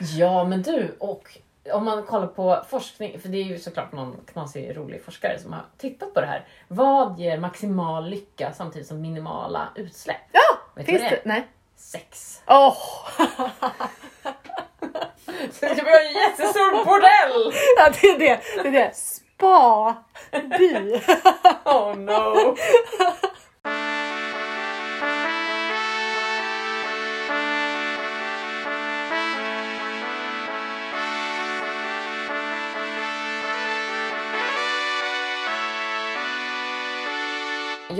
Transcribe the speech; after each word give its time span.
Ja, 0.00 0.44
men 0.44 0.62
du, 0.62 0.96
och 0.98 1.38
om 1.72 1.84
man 1.84 2.02
kollar 2.02 2.26
på 2.26 2.64
forskning, 2.68 3.20
för 3.20 3.28
det 3.28 3.38
är 3.38 3.44
ju 3.44 3.58
såklart 3.58 3.92
någon 3.92 4.16
knasig 4.32 4.76
rolig 4.76 5.04
forskare 5.04 5.38
som 5.38 5.52
har 5.52 5.64
tittat 5.78 6.14
på 6.14 6.20
det 6.20 6.26
här. 6.26 6.46
Vad 6.68 7.18
ger 7.18 7.38
maximal 7.38 8.10
lycka 8.10 8.52
samtidigt 8.52 8.88
som 8.88 9.00
minimala 9.00 9.68
utsläpp? 9.74 10.16
Ja! 10.32 10.58
Vet 10.74 10.86
Finns 10.86 11.02
det? 11.02 11.20
Nej. 11.24 11.46
Sex. 11.76 12.42
Åh! 12.46 12.76
Så 15.52 15.60
det 15.60 15.82
var 15.82 16.06
en 16.06 16.12
jättestor 16.12 16.84
bordell! 16.84 17.52
Ja, 17.76 17.92
det 18.00 18.06
är 18.08 18.18
det. 18.18 18.40
Det 18.62 18.68
är 18.68 18.72
det. 18.72 18.94
Spa. 18.94 19.94
By. 20.30 21.00
Oh 21.64 21.96
no! 21.96 22.56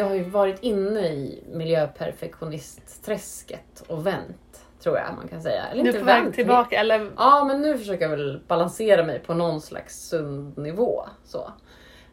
Jag 0.00 0.09
har 0.09 0.14
ju 0.14 0.22
varit 0.22 0.62
inne 0.62 1.09
i 1.09 1.45
miljöperfektionist-träsket 1.52 3.82
och 3.86 4.06
vänt, 4.06 4.64
tror 4.82 4.98
jag 4.98 5.14
man 5.16 5.28
kan 5.28 5.42
säga. 5.42 5.66
Eller 5.66 5.82
Nu 5.82 5.88
inte 5.88 6.00
på 6.00 6.06
väg 6.06 6.23
vänt, 6.23 6.34
tillbaka, 6.34 6.80
eller? 6.80 7.10
Ja, 7.16 7.45
men 7.45 7.62
nu 7.62 7.78
försöker 7.78 8.02
jag 8.02 8.10
väl 8.16 8.40
balansera 8.48 9.04
mig 9.04 9.18
på 9.18 9.34
någon 9.34 9.60
slags 9.60 10.09
sund 10.09 10.59
nivå. 10.59 11.06
Så. 11.24 11.52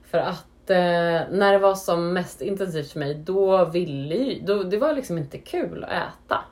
För 0.03 0.17
att 0.17 0.69
eh, 0.69 0.75
när 1.31 1.51
det 1.51 1.59
var 1.59 1.75
som 1.75 2.13
mest 2.13 2.41
intensivt 2.41 2.91
för 2.91 2.99
mig, 2.99 3.15
då 3.15 3.65
ville 3.65 4.15
ju, 4.15 4.41
då, 4.45 4.63
det 4.63 4.77
var 4.77 4.93
liksom 4.93 5.17
inte 5.17 5.37
kul 5.37 5.83
att 5.83 5.91
äta. 5.91 6.43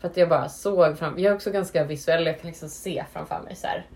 För 0.00 0.08
att 0.08 0.16
jag 0.16 0.28
bara 0.28 0.48
såg 0.48 0.98
fram, 0.98 1.18
jag 1.18 1.30
är 1.30 1.34
också 1.34 1.50
ganska 1.50 1.84
visuell, 1.84 2.26
jag 2.26 2.40
kan 2.40 2.48
liksom 2.48 2.68
se 2.68 3.04
framför 3.12 3.40
mig 3.44 3.56
så 3.56 3.66
här, 3.66 3.86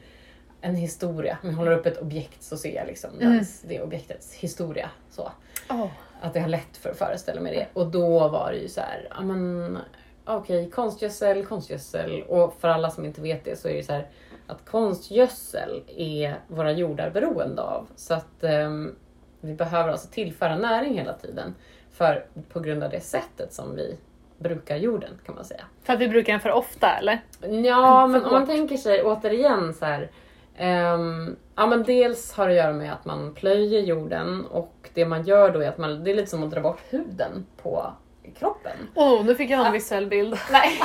en 0.64 0.74
historia. 0.74 1.38
Om 1.42 1.48
jag 1.48 1.56
håller 1.56 1.72
upp 1.72 1.86
ett 1.86 1.98
objekt 2.02 2.42
så 2.42 2.56
ser 2.56 2.74
jag 2.76 2.86
liksom 2.86 3.10
Mm. 3.20 3.32
dens, 3.32 3.60
det 3.68 3.82
objektets 3.82 4.34
historia. 4.34 4.90
Så. 5.10 5.30
Åh. 5.70 5.86
Att 6.20 6.34
jag 6.34 6.42
har 6.42 6.48
lätt 6.48 6.76
för 6.76 6.90
att 6.90 6.98
föreställa 6.98 7.40
mig 7.40 7.54
det. 7.54 7.80
Och 7.80 7.86
då 7.86 8.28
var 8.28 8.50
det 8.52 8.58
ju 8.58 8.68
så 8.68 8.80
här, 8.80 9.08
ja 9.10 9.20
men 9.22 9.78
okej, 10.24 10.70
konstgödsel, 10.70 11.46
konstgödsel. 11.46 12.22
Och 12.22 12.54
för 12.60 12.68
alla 12.68 12.90
som 12.90 13.04
inte 13.04 13.20
vet 13.20 13.44
det 13.44 13.56
så 13.56 13.68
är 13.68 13.74
det 13.74 13.82
så 13.82 13.92
här 13.92 14.06
att 14.46 14.64
konstgödsel 14.64 15.82
är 15.96 16.36
våra 16.48 16.72
jordar 16.72 17.10
beroende 17.10 17.62
av. 17.62 17.86
Så 17.96 18.14
att 18.14 18.44
ehm, 18.44 18.94
vi 19.40 19.54
behöver 19.54 19.88
alltså 19.88 20.08
tillföra 20.08 20.56
näring 20.56 20.98
hela 20.98 21.12
tiden. 21.12 21.54
För 21.92 22.26
på 22.52 22.60
grund 22.60 22.82
av 22.82 22.90
det 22.90 23.00
sättet 23.00 23.52
som 23.52 23.76
vi 23.76 23.96
brukar 24.38 24.76
jorden 24.76 25.10
kan 25.26 25.34
man 25.34 25.44
säga. 25.44 25.64
För 25.82 25.92
att 25.92 25.98
vi 26.00 26.08
brukar 26.08 26.32
den 26.32 26.40
för 26.40 26.50
ofta, 26.50 26.96
eller? 26.98 27.18
Ja, 27.64 28.06
men 28.06 28.24
om 28.24 28.32
man 28.32 28.46
tänker 28.46 28.76
sig 28.76 29.02
återigen 29.02 29.74
så 29.74 29.84
här. 29.84 30.10
Ehm, 30.56 31.36
ja, 31.56 31.66
men 31.66 31.82
dels 31.82 32.32
har 32.32 32.48
det 32.48 32.52
att 32.52 32.64
göra 32.64 32.72
med 32.72 32.92
att 32.92 33.04
man 33.04 33.34
plöjer 33.34 33.80
jorden 33.80 34.46
och 34.46 34.90
det 34.94 35.06
man 35.06 35.24
gör 35.24 35.50
då 35.50 35.60
är 35.60 35.68
att 35.68 35.78
man, 35.78 36.04
det 36.04 36.10
är 36.10 36.14
lite 36.14 36.30
som 36.30 36.44
att 36.44 36.50
dra 36.50 36.60
bort 36.60 36.80
huden 36.90 37.46
på 37.62 37.92
kroppen. 38.38 38.76
Åh, 38.94 39.20
oh, 39.20 39.24
nu 39.24 39.34
fick 39.34 39.50
jag 39.50 39.66
en 39.66 39.72
visuell 39.72 40.06
bild. 40.06 40.38
Nej. 40.52 40.80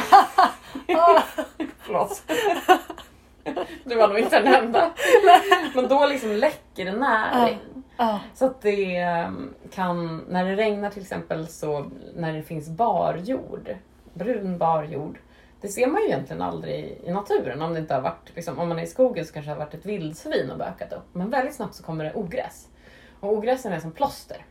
Förlåt. 1.79 2.23
Du 3.83 3.95
var 3.95 4.07
nog 4.07 4.19
inte 4.19 4.39
den 4.39 4.53
enda. 4.53 4.91
Men 5.75 5.87
då 5.87 6.05
liksom 6.05 6.31
läcker 6.31 6.85
det 6.85 6.91
näring. 6.91 7.59
Ja. 7.97 8.19
Så 8.33 8.45
att 8.45 8.61
det 8.61 8.95
ehm, 8.95 9.53
kan, 9.71 10.25
när 10.29 10.45
det 10.45 10.55
regnar 10.55 10.89
till 10.89 11.01
exempel, 11.01 11.47
så 11.47 11.91
när 12.15 12.33
det 12.33 12.43
finns 12.43 12.69
barjord, 12.69 13.75
brun 14.13 14.57
barjord, 14.57 15.19
det 15.61 15.67
ser 15.67 15.87
man 15.87 16.01
ju 16.01 16.07
egentligen 16.07 16.41
aldrig 16.41 17.01
i 17.03 17.11
naturen. 17.11 17.61
Om 17.61 17.73
det 17.73 17.79
inte 17.79 17.93
har 17.93 18.01
varit, 18.01 18.31
liksom, 18.35 18.59
om 18.59 18.69
man 18.69 18.79
är 18.79 18.83
i 18.83 18.87
skogen 18.87 19.25
så 19.25 19.33
kanske 19.33 19.51
det 19.51 19.55
har 19.55 19.65
varit 19.65 19.73
ett 19.73 19.85
vildsvin 19.85 20.51
och 20.51 20.57
bökat 20.57 20.93
upp. 20.93 21.05
Men 21.13 21.29
väldigt 21.29 21.55
snabbt 21.55 21.75
så 21.75 21.83
kommer 21.83 22.03
det 22.03 22.13
ogräs. 22.13 22.67
Och 23.19 23.33
ogräsen 23.33 23.73
är 23.73 23.79
som 23.79 23.91
plåster. 23.91 24.45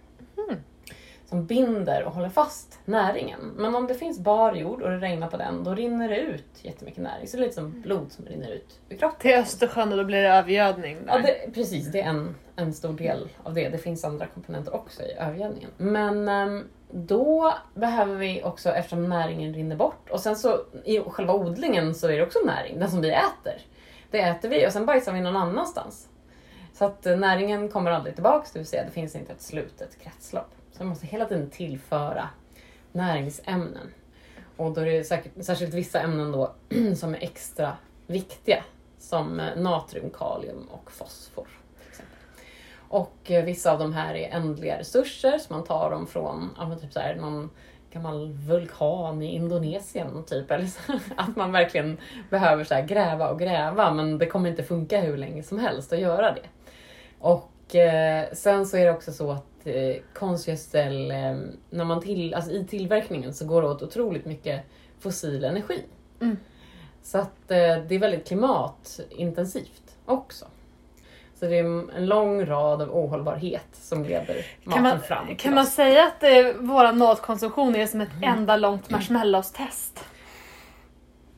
Som 1.26 1.46
binder 1.46 2.04
och 2.04 2.12
håller 2.12 2.28
fast 2.28 2.78
näringen. 2.84 3.40
Men 3.56 3.74
om 3.74 3.86
det 3.86 3.94
finns 3.94 4.18
bar 4.18 4.54
jord 4.54 4.82
och 4.82 4.90
det 4.90 4.96
regnar 4.96 5.28
på 5.28 5.36
den, 5.36 5.64
då 5.64 5.74
rinner 5.74 6.08
det 6.08 6.18
ut 6.18 6.44
jättemycket 6.62 7.02
näring. 7.02 7.26
Så 7.26 7.36
det 7.36 7.42
är 7.42 7.44
lite 7.44 7.54
som 7.54 7.80
blod 7.80 8.12
som 8.12 8.24
rinner 8.24 8.50
ut 8.50 8.80
ur 8.88 8.96
kroppen. 8.96 9.20
Till 9.20 9.34
Östersjön 9.34 9.92
och 9.92 9.98
då 9.98 10.04
blir 10.04 10.22
det 10.22 10.28
övergödning. 10.28 10.96
Där. 11.06 11.12
Ja, 11.12 11.18
det, 11.18 11.54
precis. 11.54 11.92
Det 11.92 12.00
är 12.00 12.08
en, 12.08 12.34
en 12.56 12.72
stor 12.72 12.92
del 12.92 13.28
av 13.42 13.54
det. 13.54 13.68
Det 13.68 13.78
finns 13.78 14.04
andra 14.04 14.26
komponenter 14.26 14.74
också 14.74 15.02
i 15.02 15.12
övergödningen. 15.12 15.70
Men 15.76 16.28
ehm, 16.28 16.64
då 16.90 17.54
behöver 17.74 18.14
vi 18.14 18.42
också, 18.42 18.70
eftersom 18.70 19.08
näringen 19.08 19.54
rinner 19.54 19.76
bort, 19.76 20.10
och 20.10 20.20
sen 20.20 20.36
så 20.36 20.60
i 20.84 21.00
själva 21.00 21.34
odlingen 21.34 21.94
så 21.94 22.08
är 22.08 22.16
det 22.16 22.22
också 22.22 22.38
näring, 22.46 22.78
den 22.78 22.90
som 22.90 23.00
vi 23.00 23.10
äter. 23.10 23.62
Det 24.10 24.20
äter 24.20 24.48
vi 24.48 24.66
och 24.66 24.72
sen 24.72 24.86
bajsar 24.86 25.12
vi 25.12 25.20
någon 25.20 25.36
annanstans. 25.36 26.08
Så 26.74 26.84
att 26.84 27.06
eh, 27.06 27.16
näringen 27.16 27.68
kommer 27.68 27.90
aldrig 27.90 28.14
tillbaks, 28.14 28.52
det 28.52 28.58
vill 28.58 28.66
säga 28.66 28.84
det 28.84 28.90
finns 28.90 29.14
inte 29.14 29.32
ett 29.32 29.42
slutet 29.42 29.98
kretslopp. 30.02 30.50
Så 30.72 30.78
man 30.78 30.88
måste 30.88 31.06
hela 31.06 31.24
tiden 31.24 31.50
tillföra 31.50 32.28
näringsämnen. 32.92 33.92
Och 34.56 34.72
då 34.72 34.80
är 34.80 34.84
det 34.84 35.04
säkert, 35.04 35.32
särskilt 35.40 35.74
vissa 35.74 36.00
ämnen 36.00 36.32
då 36.32 36.52
som 36.96 37.14
är 37.14 37.18
extra 37.18 37.76
viktiga. 38.06 38.64
Som 38.98 39.40
eh, 39.40 39.56
natrium, 39.56 40.10
kalium 40.10 40.68
och 40.70 40.90
fosfor. 40.90 41.48
Och 42.88 43.30
eh, 43.30 43.44
vissa 43.44 43.72
av 43.72 43.78
de 43.78 43.92
här 43.92 44.14
är 44.14 44.28
ändliga 44.28 44.78
resurser, 44.78 45.38
så 45.38 45.52
man 45.52 45.64
tar 45.64 45.90
dem 45.90 46.06
från 46.06 46.50
ja, 46.56 46.76
typ 46.80 46.92
så 46.92 47.00
här, 47.00 47.14
någon 47.14 47.50
gammal 47.90 48.32
vulkan 48.32 49.22
i 49.22 49.34
Indonesien. 49.34 50.24
Typ. 50.24 50.50
Eller 50.50 50.66
så, 50.66 50.80
att 51.16 51.36
man 51.36 51.52
verkligen 51.52 51.98
behöver 52.30 52.64
så 52.64 52.74
här, 52.74 52.86
gräva 52.86 53.28
och 53.28 53.38
gräva, 53.38 53.94
men 53.94 54.18
det 54.18 54.26
kommer 54.26 54.50
inte 54.50 54.62
funka 54.62 55.00
hur 55.00 55.16
länge 55.16 55.42
som 55.42 55.58
helst 55.58 55.92
att 55.92 56.00
göra 56.00 56.32
det. 56.32 56.48
Och 57.18 57.74
eh, 57.74 58.28
sen 58.32 58.66
så 58.66 58.76
är 58.76 58.84
det 58.84 58.90
också 58.90 59.12
så 59.12 59.30
att 59.30 59.66
eh, 59.66 59.96
konstgödsel, 60.14 61.10
eh, 61.10 61.36
när 61.70 61.84
man 61.84 62.00
till, 62.00 62.34
alltså 62.34 62.50
i 62.50 62.64
tillverkningen 62.64 63.34
så 63.34 63.46
går 63.46 63.62
det 63.62 63.68
åt 63.68 63.82
otroligt 63.82 64.24
mycket 64.24 64.64
fossil 64.98 65.44
energi. 65.44 65.82
Mm. 66.20 66.36
Så 67.02 67.18
att 67.18 67.50
eh, 67.50 67.56
det 67.88 67.94
är 67.94 67.98
väldigt 67.98 68.28
klimatintensivt 68.28 69.96
också. 70.04 70.46
Så 71.40 71.46
det 71.46 71.58
är 71.58 71.64
en 71.96 72.06
lång 72.06 72.46
rad 72.46 72.82
av 72.82 72.96
ohållbarhet 72.96 73.66
som 73.72 74.04
leder 74.04 74.46
maten 74.64 74.72
Kan 74.72 74.82
man, 74.82 75.00
fram 75.00 75.36
kan 75.36 75.54
man 75.54 75.66
säga 75.66 76.06
att 76.06 76.22
eh, 76.22 76.30
vår 76.58 76.92
matkonsumtion 76.92 77.76
är 77.76 77.86
som 77.86 78.00
ett 78.00 78.08
enda 78.22 78.56
långt 78.56 78.90
marshmallows-test? 78.90 80.04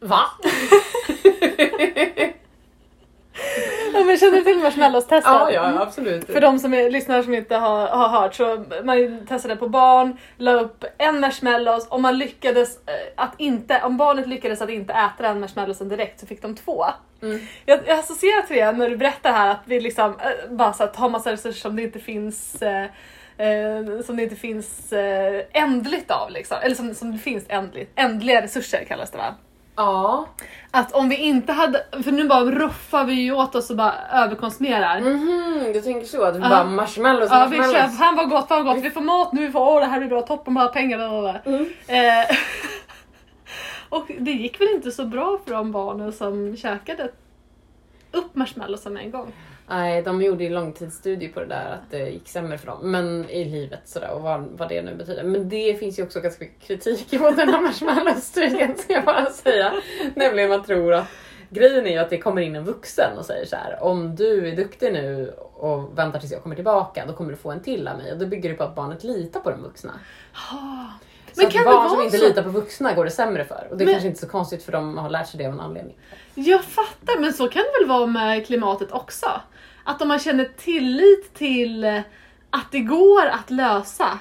Va? 0.00 0.22
Ja, 3.94 4.04
men 4.04 4.18
känner 4.18 4.40
till 4.40 4.58
marshmallows-testet? 4.58 5.32
ja, 5.32 5.50
ja, 5.52 5.82
absolut. 5.82 6.26
För 6.26 6.40
de 6.40 6.58
som 6.58 6.74
är, 6.74 6.90
lyssnare 6.90 7.22
som 7.22 7.34
inte 7.34 7.56
har, 7.56 7.88
har 7.88 8.08
hört 8.08 8.34
så 8.34 8.64
man 8.84 9.26
testade 9.26 9.56
på 9.56 9.68
barn, 9.68 10.16
la 10.36 10.52
upp 10.52 10.84
en 10.98 11.20
marshmallows 11.20 11.86
och 11.88 12.00
man 12.00 12.18
lyckades 12.18 12.76
eh, 12.76 12.92
att 13.16 13.34
inte, 13.38 13.82
om 13.82 13.96
barnet 13.96 14.26
lyckades 14.26 14.62
att 14.62 14.70
inte 14.70 14.92
äta 14.92 15.22
den 15.28 15.40
marshmallowsen 15.40 15.88
direkt 15.88 16.20
så 16.20 16.26
fick 16.26 16.42
de 16.42 16.56
två. 16.56 16.84
Mm. 17.22 17.40
Jag, 17.66 17.80
jag 17.86 17.98
associerar 17.98 18.42
till 18.42 18.56
det 18.56 18.72
när 18.72 18.90
du 18.90 18.96
berättar 18.96 19.32
här 19.32 19.50
att 19.50 19.62
vi 19.64 19.80
liksom 19.80 20.10
eh, 20.10 20.50
bara 20.50 20.72
så 20.72 20.84
att 20.84 20.94
ta 20.94 21.08
massa 21.08 21.32
resurser 21.32 21.60
som 21.60 21.76
det 21.76 21.82
inte 21.82 21.98
finns 21.98 22.62
eh, 22.62 22.84
eh, 23.36 24.00
som 24.04 24.16
det 24.16 24.22
inte 24.22 24.36
finns 24.36 24.92
eh, 24.92 25.42
ändligt 25.52 26.10
av 26.10 26.30
liksom. 26.30 26.56
Eller 26.62 26.74
som, 26.74 26.94
som 26.94 27.12
det 27.12 27.18
finns 27.18 27.44
ändligt. 27.48 27.92
Ändliga 27.94 28.42
resurser 28.42 28.84
kallas 28.84 29.10
det 29.10 29.18
va? 29.18 29.34
Ja. 29.80 30.26
Att 30.70 30.92
om 30.92 31.08
vi 31.08 31.16
inte 31.16 31.52
hade, 31.52 31.84
för 32.04 32.12
nu 32.12 32.28
bara 32.28 32.44
ruffar 32.44 33.04
vi 33.04 33.14
ju 33.14 33.32
åt 33.32 33.54
oss 33.54 33.70
och 33.70 33.76
bara 33.76 33.94
överkonsumerar. 34.12 35.00
Mhm, 35.00 35.72
du 35.72 35.80
tänker 35.80 36.06
så? 36.06 36.22
Att 36.24 36.36
vi 36.36 36.40
bara 36.40 36.64
marshmallows, 36.64 37.30
Ja, 37.30 37.46
vi 37.50 37.56
marshmallows. 37.58 37.72
köper, 37.72 38.04
fan 38.04 38.16
vad 38.16 38.30
gott, 38.30 38.48
fan 38.48 38.64
vad 38.64 38.74
gott, 38.76 38.84
vi 38.84 38.90
får 38.90 39.00
mat 39.00 39.32
nu, 39.32 39.46
vi 39.46 39.52
får, 39.52 39.60
åh 39.60 39.80
det 39.80 39.86
här 39.86 39.98
blir 39.98 40.08
bra, 40.08 40.22
toppen, 40.22 40.54
bara 40.54 40.68
pengar, 40.68 40.98
bla, 40.98 41.08
bla, 41.08 41.20
bla. 41.20 41.52
Mm. 41.54 41.66
Eh, 41.86 42.36
och 43.88 44.10
det 44.18 44.30
gick 44.32 44.60
väl 44.60 44.68
inte 44.74 44.90
så 44.90 45.04
bra 45.04 45.38
för 45.44 45.52
de 45.54 45.72
barnen 45.72 46.12
som 46.12 46.56
käkade 46.56 47.10
upp 48.12 48.34
marshmallowsen 48.34 48.92
med 48.92 49.04
en 49.04 49.10
gång. 49.10 49.32
Nej, 49.70 50.02
de 50.02 50.22
gjorde 50.22 50.44
ju 50.44 50.50
långtidsstudier 50.50 51.32
på 51.32 51.40
det 51.40 51.46
där 51.46 51.70
att 51.72 51.90
det 51.90 52.08
gick 52.10 52.28
sämre 52.28 52.58
för 52.58 52.66
dem. 52.66 52.90
Men 52.90 53.30
i 53.30 53.44
livet 53.44 53.80
sådär 53.84 54.10
och 54.10 54.22
vad, 54.22 54.48
vad 54.52 54.68
det 54.68 54.82
nu 54.82 54.94
betyder. 54.94 55.22
Men 55.22 55.48
det 55.48 55.74
finns 55.78 55.98
ju 55.98 56.02
också 56.02 56.20
ganska 56.20 56.44
mycket 56.44 56.62
kritik 56.66 57.12
mot 57.20 57.36
den 57.36 57.48
här 57.48 57.60
marshmallow-studien 57.60 58.76
ska 58.78 58.92
jag 58.92 59.04
bara 59.04 59.26
säga. 59.30 59.72
Nämligen 60.14 60.48
man 60.48 60.64
tror 60.64 60.92
att 60.94 61.06
grejen 61.50 61.86
är 61.86 61.90
ju 61.90 61.98
att 61.98 62.10
det 62.10 62.18
kommer 62.18 62.42
in 62.42 62.56
en 62.56 62.64
vuxen 62.64 63.18
och 63.18 63.24
säger 63.24 63.46
så 63.46 63.56
här. 63.56 63.82
Om 63.82 64.16
du 64.16 64.48
är 64.48 64.56
duktig 64.56 64.92
nu 64.92 65.34
och 65.54 65.98
väntar 65.98 66.18
tills 66.20 66.32
jag 66.32 66.42
kommer 66.42 66.54
tillbaka 66.56 67.04
då 67.06 67.12
kommer 67.12 67.30
du 67.30 67.36
få 67.36 67.50
en 67.50 67.62
till 67.62 67.88
av 67.88 67.96
mig. 67.98 68.12
Och 68.12 68.18
då 68.18 68.26
bygger 68.26 68.48
det 68.50 68.54
på 68.56 68.64
att 68.64 68.74
barnet 68.74 69.04
litar 69.04 69.40
på 69.40 69.50
den 69.50 69.62
vuxna. 69.62 69.92
Så 71.32 71.42
Men 71.42 71.50
kan 71.50 71.64
barn 71.64 71.88
som 71.90 72.02
inte 72.02 72.18
så? 72.18 72.24
litar 72.24 72.42
på 72.42 72.48
vuxna 72.48 72.92
går 72.92 73.04
det 73.04 73.10
sämre 73.10 73.44
för. 73.44 73.66
Och 73.70 73.76
det 73.76 73.84
är 73.84 73.86
Men- 73.86 73.94
kanske 73.94 74.08
inte 74.08 74.20
så 74.20 74.28
konstigt 74.28 74.62
för 74.62 74.72
de 74.72 74.98
har 74.98 75.10
lärt 75.10 75.28
sig 75.28 75.38
det 75.38 75.46
av 75.46 75.52
en 75.52 75.60
anledning. 75.60 75.96
Jag 76.34 76.64
fattar, 76.64 77.20
men 77.20 77.32
så 77.32 77.48
kan 77.48 77.62
det 77.62 77.80
väl 77.80 77.88
vara 77.88 78.06
med 78.06 78.46
klimatet 78.46 78.92
också? 78.92 79.26
Att 79.84 80.02
om 80.02 80.08
man 80.08 80.18
känner 80.18 80.44
tillit 80.56 81.34
till 81.34 81.84
eh, 81.84 82.00
att 82.50 82.72
det 82.72 82.80
går 82.80 83.26
att 83.26 83.50
lösa, 83.50 84.18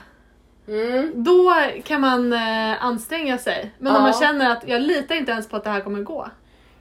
Mm. 0.67 1.23
då 1.23 1.53
kan 1.83 2.01
man 2.01 2.33
eh, 2.33 2.85
anstränga 2.85 3.37
sig. 3.37 3.71
Men 3.77 3.87
om 3.95 3.95
Ja. 3.95 4.01
man 4.01 4.13
känner 4.13 4.49
att 4.51 4.63
jag 4.67 4.81
litar 4.81 5.15
inte 5.15 5.31
ens 5.31 5.49
på 5.49 5.55
att 5.57 5.63
det 5.63 5.69
här 5.69 5.81
kommer 5.81 6.01
gå. 6.01 6.27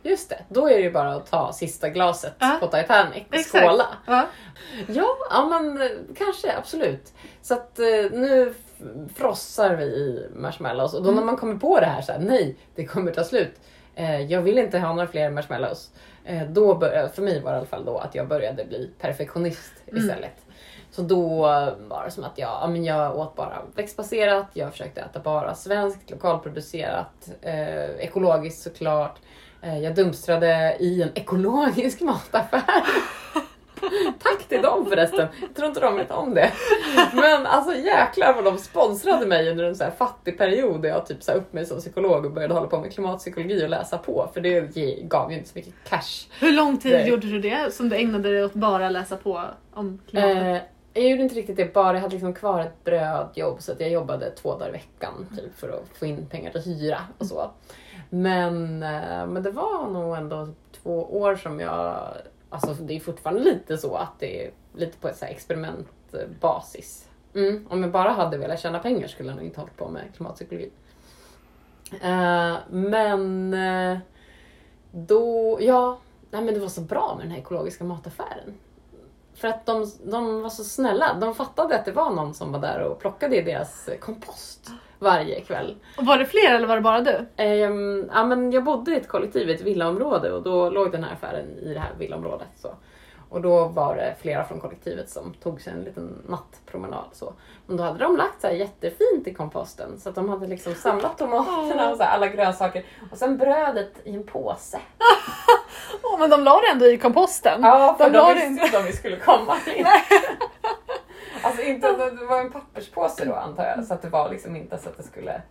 Just 0.03 0.29
det, 0.31 0.45
då 0.49 0.69
är 0.69 0.75
det 0.75 0.81
ju 0.83 0.91
bara 0.93 1.15
att 1.15 1.31
ta 1.31 1.53
sista 1.53 1.89
glaset 1.89 2.35
Ja. 2.39 2.57
på 2.61 2.67
Titanic 2.67 3.23
och 3.29 3.35
Exakt. 3.35 3.65
skåla. 3.65 3.87
Ja. 4.07 4.27
Ja, 4.89 5.07
ja 5.31 5.47
men 5.49 5.83
eh, 5.83 5.89
kanske 6.19 6.57
absolut. 6.57 7.13
Så 7.43 7.55
att 7.55 7.79
nu 8.13 8.55
frossar 9.17 9.75
vi 9.77 9.85
i 9.85 10.27
marshmallows 10.37 10.95
och 10.95 11.03
då 11.03 11.11
när 11.11 11.25
man 11.25 11.37
kommer 11.37 11.55
på 11.57 11.81
det 11.81 11.87
här 11.87 12.03
så 12.03 12.13
här, 12.13 12.19
nej, 12.19 12.57
det 12.75 12.87
kommer 12.87 13.13
ta 13.13 13.25
slut. 13.25 13.61
Eh, 13.99 14.21
jag 14.21 14.43
vill 14.43 14.59
inte 14.59 14.79
ha 14.79 14.93
några 14.93 15.07
fler 15.07 15.31
marshmallows. 15.31 15.91
Eh, 16.25 16.43
då 16.49 16.75
började, 16.75 17.09
för 17.09 17.23
mig 17.23 17.41
var 17.41 17.51
det 17.51 17.57
i 17.57 17.59
alla 17.59 17.67
fall 17.67 17.85
då 17.85 17.99
att 17.99 18.15
jag 18.15 18.29
började 18.29 18.65
bli 18.65 18.91
perfektionist 19.01 19.73
istället. 19.87 20.37
Så 20.91 21.03
då 21.03 21.39
var 21.79 22.05
det 22.05 22.11
som 22.11 22.25
att 22.25 22.39
jag, 22.39 22.49
ja, 22.63 22.67
men 22.67 22.85
jag 22.85 23.17
åt 23.17 23.37
bara 23.37 23.63
växtbaserat, 23.75 24.47
jag 24.53 24.73
försökte 24.73 25.01
äta 25.01 25.21
bara 25.21 25.55
svenskt, 25.55 26.11
lokalproducerat, 26.11 27.31
eh, 27.43 27.85
ekologiskt 27.85 28.63
såklart. 28.63 29.17
Eh, 29.63 29.79
jag 29.79 29.95
dumstrade 29.95 30.77
i 30.81 31.03
en 31.03 31.11
ekologisk 31.15 32.01
mataffär. 32.01 32.83
Tack 34.23 34.49
till 34.49 34.63
dem 34.63 34.87
förresten. 34.87 35.29
Jag 35.41 35.55
tror 35.55 35.69
inte 35.69 35.81
de 35.81 35.97
vet 35.97 36.11
om 36.11 36.35
det. 36.35 36.53
Men 37.13 37.47
alltså 37.47 37.75
jäklar 37.75 38.35
vad 38.35 38.45
de 38.45 38.59
sponsrade 38.59 39.27
mig 39.27 39.51
under 39.51 39.65
en 39.65 39.77
så 39.77 39.85
här 39.85 39.91
fattig 39.91 40.39
period 40.39 40.83
där 40.83 40.89
jag 40.89 41.07
typ 41.07 41.23
sa 41.23 41.33
upp 41.33 41.53
mig 41.53 41.67
som 41.67 41.79
psykolog 41.79 42.25
och 42.25 42.33
började 42.33 42.55
hålla 42.55 42.67
på 42.67 42.81
med 42.81 42.93
klimatpsykologi 42.93 43.65
och 43.65 43.69
läsa 43.69 43.99
på. 43.99 44.31
För 44.35 44.41
det 44.41 44.75
gav 45.03 45.33
ju 45.33 45.39
inte 45.39 45.49
så 45.49 45.59
mycket 45.59 45.75
cash. 45.89 46.29
Hur 46.41 46.53
lång 46.53 46.79
tid 46.79 46.93
Nej. 46.93 47.09
gjorde 47.09 47.27
du 47.27 47.41
det 47.41 47.75
som 47.75 47.89
du 47.89 47.97
ägnade 47.97 48.33
dig 48.33 48.45
åt 48.45 48.55
bara 48.55 48.91
läsa 48.91 49.17
på 49.17 49.43
om 49.75 49.99
klimatet? 50.09 50.43
Eh, 50.43 50.59
jag 50.95 51.11
gjorde 51.11 51.23
inte 51.23 51.35
riktigt 51.35 51.57
det 51.57 51.75
bara, 51.75 51.93
jag 51.97 52.01
hade 52.01 52.13
liksom 52.13 52.35
kvar 52.35 52.61
ett 52.61 52.85
brödjobb 52.85 53.63
så 53.63 53.73
att 53.73 53.81
jag 53.81 53.91
jobbade 53.91 54.31
två 54.31 54.53
dagar 54.53 54.69
i 54.69 54.73
veckan 54.73 55.27
typ, 55.37 55.59
för 55.59 55.69
att 55.69 55.99
få 55.99 56.07
in 56.07 56.27
pengar 56.27 56.51
till 56.51 56.61
hyra 56.61 56.99
och 57.19 57.27
så. 57.27 57.51
Men, 58.11 58.83
eh, 58.83 59.27
men 59.27 59.43
det 59.43 59.51
var 59.51 59.91
nog 59.91 60.17
ändå 60.17 60.49
två 60.83 61.21
år 61.21 61.37
som 61.37 61.61
jag, 61.61 62.09
alltså 62.51 62.75
det 62.75 62.97
är 62.97 63.01
fortfarande 63.01 63.43
lite 63.43 63.79
så 63.79 63.95
att 63.95 64.13
det 64.19 64.47
är 64.47 64.51
lite 64.75 64.99
på 64.99 65.09
ett 65.09 65.17
så 65.17 65.25
experimentbasis. 65.25 67.09
Mm, 67.35 67.67
om 67.71 67.83
jag 67.83 67.93
bara 67.93 68.11
hade 68.11 68.39
velat 68.39 68.61
tjäna 68.61 68.79
pengar 68.79 69.09
skulle 69.09 69.29
jag 69.29 69.37
nog 69.37 69.45
inte 69.45 69.61
hållit 69.61 69.77
på 69.77 69.89
med 69.89 70.03
klimatpsykologi. 70.17 70.71
Uh, 71.93 72.57
men 72.71 73.55
eh, 73.55 73.99
då, 74.91 75.59
ja, 75.61 75.99
nej 76.31 76.43
men 76.43 76.55
det 76.55 76.61
var 76.61 76.69
så 76.69 76.81
bra 76.81 77.15
med 77.17 77.27
den 77.27 77.31
här 77.31 77.39
ekologiska 77.39 77.85
mataffären. 77.85 78.55
För 79.35 79.49
att 79.49 79.67
de, 79.67 79.93
de 80.05 80.43
var 80.43 80.51
så 80.51 80.65
snälla. 80.65 81.15
De 81.21 81.35
fattade 81.35 81.79
att 81.79 81.85
det 81.85 81.93
var 81.93 82.11
någon 82.11 82.35
som 82.35 82.53
var 82.53 82.61
där 82.61 82.81
och 82.81 82.99
plockade 82.99 83.37
i 83.37 83.43
deras 83.43 83.89
kompost 84.01 84.71
varje 84.99 85.41
kväll. 85.41 85.77
Och 85.99 86.07
var 86.07 86.19
det 86.19 86.27
fler 86.27 86.55
eller 86.55 86.67
var 86.67 86.77
det 86.77 86.83
bara 86.83 87.01
du? 87.01 87.27
Ehm, 87.37 88.11
ja, 88.15 88.25
men 88.25 88.53
jag 88.53 88.65
bodde 88.65 88.91
i 88.91 88.97
ett 88.97 89.09
kollektiv 89.09 89.51
i 89.51 89.55
ett 89.55 89.61
villaområde 89.61 90.33
och 90.33 90.43
då 90.43 90.71
låg 90.71 90.93
den 90.93 91.05
här 91.05 91.13
affären 91.13 91.59
i 91.63 91.75
det 91.75 91.81
här 91.81 91.91
villaområdet. 91.99 92.49
Så. 92.57 92.75
Och 93.31 93.41
då 93.41 93.65
var 93.65 93.97
det 93.97 94.15
flera 94.21 94.45
från 94.45 94.61
kollektivet 94.61 95.11
som 95.11 95.35
tog 95.43 95.61
sig 95.61 95.73
en 95.73 95.83
liten 95.83 96.23
nattpromenad. 96.29 97.05
Så. 97.13 97.33
Men 97.67 97.77
då 97.77 97.83
hade 97.83 97.99
de 97.99 98.17
lagt 98.17 98.41
så 98.41 98.47
här 98.47 98.55
jättefint 98.55 99.27
i 99.27 99.35
komposten 99.35 100.01
så 100.01 100.09
att 100.09 100.15
de 100.15 100.29
hade 100.29 100.47
liksom 100.47 100.75
samlat 100.75 101.19
tomaterna 101.19 101.91
och 101.91 101.97
så 101.97 102.03
alla 102.03 102.27
grönsaker 102.27 102.85
och 103.13 103.19
sen 103.19 103.39
brödet 103.39 103.93
i 104.05 104.15
en 104.15 104.27
påse. 104.27 104.81
Åh, 106.03 106.19
men 106.19 106.31
de 106.31 106.45
la 106.45 106.61
det 106.61 106.69
ändå 106.73 106.87
i 106.87 106.99
komposten. 106.99 107.61
Ja, 107.63 107.95
för 107.99 108.11
de 108.11 108.19
de, 108.19 108.35
visste 108.35 108.47
inte. 108.49 108.65
att 108.65 108.73
de 108.73 108.83
vi 108.83 108.93
skulle 108.93 109.17
komma 109.17 109.57
in. 109.77 109.87
Alltså 111.43 111.63
inte, 111.63 111.93
det 111.93 112.27
var 112.29 112.41
en 112.41 112.51
papperspåse 112.53 113.25
då 113.25 113.35
antar 113.35 113.65
jag, 113.77 113.85
så 113.85 113.95
att 113.95 114.03
det 114.03 114.09
var 114.09 114.31
liksom 114.31 114.57
inte 114.57 114.79
så 114.79 114.89
att 114.89 114.97
det 114.97 115.03
skulle... 115.03 115.43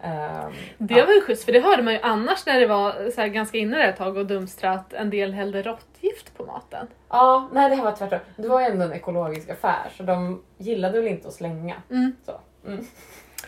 ehm, 0.00 0.52
Det 0.78 1.02
var 1.06 1.12
ju 1.12 1.20
schysst 1.20 1.44
för 1.44 1.52
det 1.52 1.60
hörde 1.60 1.82
man 1.82 1.92
ju 1.94 2.00
annars 2.02 2.46
när 2.46 2.60
det 2.60 2.66
var 2.66 3.10
så 3.10 3.26
ganska 3.28 3.58
inne 3.58 3.76
där 3.76 3.88
ett 3.88 3.96
tag 3.96 4.16
och 4.16 4.26
dumstra 4.26 4.70
att 4.70 4.92
en 4.92 5.10
del 5.10 5.32
hällde 5.32 5.62
råttgift 5.62 6.36
på 6.36 6.44
maten. 6.44 6.86
Ja, 7.08 7.48
nej 7.52 7.70
det 7.70 7.76
här 7.76 7.84
var 7.84 7.92
tvärtom. 7.92 8.18
Det 8.36 8.48
var 8.48 8.60
ju 8.60 8.66
ändå 8.66 8.84
en 8.84 8.92
ekologisk 8.92 9.50
affär 9.50 9.92
så 9.96 10.02
de 10.02 10.42
gillade 10.58 11.00
väl 11.00 11.08
inte 11.08 11.28
att 11.28 11.34
slänga. 11.34 11.74
Mm. 11.90 12.12
Så. 12.26 12.32
Mm. 12.66 12.86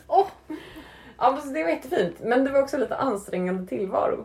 Åh, 0.07 0.27
Ja, 1.21 1.31
men 1.31 1.41
så 1.43 1.49
det 1.49 1.63
var 1.63 1.71
jättefint. 1.71 2.17
Men 2.21 2.45
det 2.45 2.51
var 2.51 2.63
också 2.63 2.77
lite 2.79 2.97
ansträngande 2.97 3.67
tillvaro. 3.67 4.25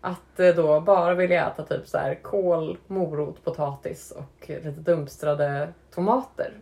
Att 0.00 0.40
eh, 0.40 0.48
då 0.48 0.80
bara 0.80 1.14
vilja 1.14 1.46
äta 1.46 1.62
typ 1.62 1.86
så 1.88 1.98
här 1.98 2.14
kål, 2.14 2.78
morot, 2.86 3.44
potatis 3.44 4.10
och 4.10 4.48
lite 4.48 4.70
dumpstrade 4.70 5.68
tomater. 5.94 6.52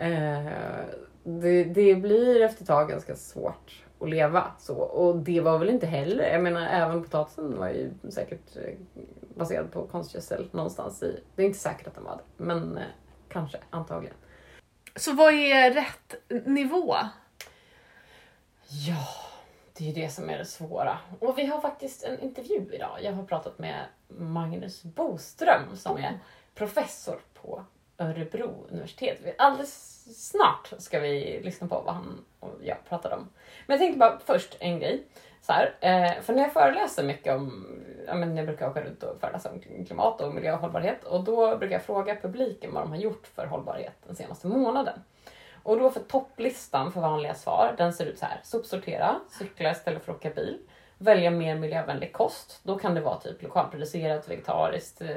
Eh, 0.00 0.84
det, 1.22 1.64
det 1.64 1.94
blir 1.94 2.40
efter 2.40 2.62
ett 2.62 2.68
tag 2.68 2.88
ganska 2.88 3.16
svårt 3.16 3.84
att 4.00 4.10
leva 4.10 4.52
så. 4.58 4.76
Och 4.76 5.16
det 5.16 5.40
var 5.40 5.58
väl 5.58 5.70
inte 5.70 5.86
heller, 5.86 6.32
jag 6.32 6.42
menar 6.42 6.66
även 6.66 7.02
potatisen 7.02 7.58
var 7.58 7.68
ju 7.68 7.90
säkert 8.10 8.56
eh, 8.56 8.74
baserad 9.34 9.72
på 9.72 9.86
konstgödsel 9.86 10.48
någonstans 10.52 11.02
i. 11.02 11.20
Det 11.34 11.42
är 11.42 11.46
inte 11.46 11.58
säkert 11.58 11.86
att 11.86 11.94
den 11.94 12.04
var 12.04 12.16
det, 12.16 12.44
men 12.44 12.78
eh, 12.78 12.84
kanske, 13.28 13.58
antagligen. 13.70 14.16
så 14.96 15.12
vad 15.12 15.34
är 15.34 15.70
rätt 15.70 16.14
nivå? 16.46 16.94
Ja, 18.68 19.06
det 19.76 19.84
är 19.84 19.88
ju 19.88 20.02
det 20.02 20.08
som 20.08 20.30
är 20.30 20.38
det 20.38 20.44
svåra. 20.44 20.98
Och 21.18 21.38
vi 21.38 21.46
har 21.46 21.60
faktiskt 21.60 22.04
en 22.04 22.20
intervju 22.20 22.70
idag. 22.72 22.98
Jag 23.02 23.12
har 23.12 23.24
pratat 23.24 23.58
med 23.58 23.84
Magnus 24.08 24.82
Boström 24.82 25.76
som 25.76 25.96
är 25.96 26.18
professor 26.54 27.20
på 27.34 27.64
Örebro 28.00 28.66
universitet. 28.68 29.18
Alldeles 29.38 30.04
snart 30.30 30.72
ska 30.78 31.00
vi 31.00 31.40
lyssna 31.44 31.68
på 31.68 31.80
vad 31.80 31.94
han 31.94 32.24
och 32.40 32.54
jag 32.62 32.76
pratar 32.88 33.10
om. 33.10 33.28
Men 33.66 33.74
jag 33.74 33.78
tänkte 33.78 33.98
bara 33.98 34.18
först 34.24 34.56
en 34.60 34.78
grej. 34.78 35.02
Så 35.42 35.52
här, 35.52 35.74
eh, 35.80 36.22
för 36.22 36.32
när 36.32 36.42
jag 36.42 36.52
föreläser 36.52 37.04
mycket 37.04 37.34
om, 37.34 37.76
ja, 38.06 38.14
men 38.14 38.36
jag 38.36 38.46
brukar 38.46 38.70
åka 38.70 38.82
runt 38.84 39.02
och 39.02 39.20
föreläsa 39.20 39.50
om 39.50 39.84
klimat 39.86 40.20
och 40.20 40.34
miljö 40.34 40.52
och 40.52 40.58
hållbarhet 40.58 41.04
och 41.04 41.24
då 41.24 41.56
brukar 41.56 41.74
jag 41.74 41.84
fråga 41.84 42.16
publiken 42.16 42.74
vad 42.74 42.82
de 42.82 42.90
har 42.90 42.98
gjort 42.98 43.26
för 43.26 43.46
hållbarhet 43.46 43.94
den 44.06 44.16
senaste 44.16 44.46
månaden. 44.46 45.00
Och 45.62 45.78
då 45.78 45.90
för 45.90 46.00
topplistan 46.00 46.92
för 46.92 47.00
vanliga 47.00 47.34
svar, 47.34 47.74
den 47.78 47.92
ser 47.92 48.06
ut 48.06 48.18
så 48.18 48.26
här. 48.26 48.40
Sopsortera, 48.42 49.20
cykla 49.30 49.70
istället 49.70 50.04
för 50.04 50.12
att 50.12 50.18
åka 50.18 50.30
bil, 50.30 50.58
välja 51.00 51.30
mer 51.30 51.54
miljövänlig 51.54 52.12
kost. 52.12 52.60
Då 52.62 52.78
kan 52.78 52.94
det 52.94 53.00
vara 53.00 53.20
typ 53.20 53.42
lokalproducerat, 53.42 54.28
vegetariskt, 54.28 55.00
eh, 55.00 55.08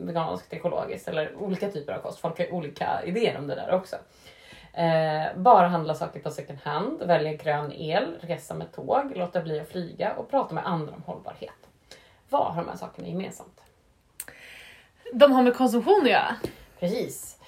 veganskt, 0.00 0.52
ekologiskt 0.52 1.08
eller 1.08 1.34
olika 1.36 1.70
typer 1.70 1.92
av 1.92 2.00
kost. 2.00 2.18
Folk 2.18 2.38
har 2.38 2.54
olika 2.54 3.02
idéer 3.04 3.38
om 3.38 3.46
det 3.46 3.54
där 3.54 3.74
också. 3.74 3.96
Eh, 4.72 5.36
bara 5.36 5.68
handla 5.68 5.94
saker 5.94 6.20
på 6.20 6.30
second 6.30 6.58
hand, 6.62 7.02
välja 7.02 7.32
grön 7.32 7.72
el, 7.72 8.16
resa 8.20 8.54
med 8.54 8.72
tåg, 8.72 9.12
låta 9.16 9.40
bli 9.40 9.60
att 9.60 9.68
flyga 9.68 10.14
och 10.14 10.30
prata 10.30 10.54
med 10.54 10.66
andra 10.66 10.94
om 10.94 11.02
hållbarhet. 11.02 11.68
Vad 12.28 12.54
har 12.54 12.62
de 12.62 12.68
här 12.68 12.76
sakerna 12.76 13.08
gemensamt? 13.08 13.60
De 15.12 15.32
har 15.32 15.42
med 15.42 15.56
konsumtion 15.56 16.00
att 16.02 16.10
göra. 16.10 16.36
Precis. 16.80 17.38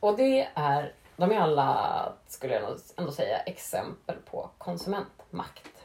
Och 0.00 0.16
det 0.16 0.48
är, 0.54 0.92
de 1.16 1.32
är 1.32 1.40
alla, 1.40 2.12
skulle 2.26 2.54
jag 2.54 2.78
ändå 2.96 3.12
säga, 3.12 3.38
exempel 3.38 4.16
på 4.30 4.50
konsumentmakt. 4.58 5.77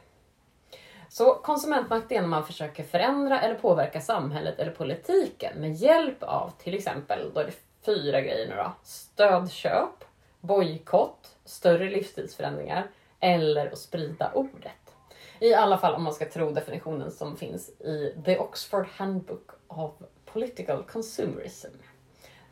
Så 1.14 1.36
konsumentmakt 1.36 2.12
är 2.12 2.22
när 2.22 2.28
man 2.28 2.46
försöker 2.46 2.84
förändra 2.84 3.42
eller 3.42 3.56
påverka 3.56 4.02
samhället 4.02 4.60
eller 4.60 4.72
politiken 4.72 5.60
med 5.60 5.74
hjälp 5.74 6.24
av 6.24 6.52
till 6.58 6.74
exempel, 6.74 7.32
då 7.34 7.40
är 7.40 7.46
det 7.46 7.54
fyra 7.86 8.22
grejer 8.22 8.48
nu 8.50 8.56
då. 8.56 8.72
Stödköp, 8.84 10.04
bojkott, 10.40 11.36
större 11.46 11.90
livsstilsförändringar 11.90 12.88
eller 13.20 13.72
att 13.72 13.78
sprida 13.78 14.32
ordet. 14.34 14.96
I 15.40 15.54
alla 15.54 15.78
fall 15.78 15.96
om 15.96 16.04
man 16.04 16.14
ska 16.14 16.30
tro 16.30 16.52
definitionen 16.52 17.12
som 17.12 17.38
finns 17.38 17.70
i 17.70 18.16
The 18.26 18.40
Oxford 18.40 18.88
Handbook 18.96 19.52
of 19.68 19.92
Political 20.26 20.84
Consumerism. 20.84 21.72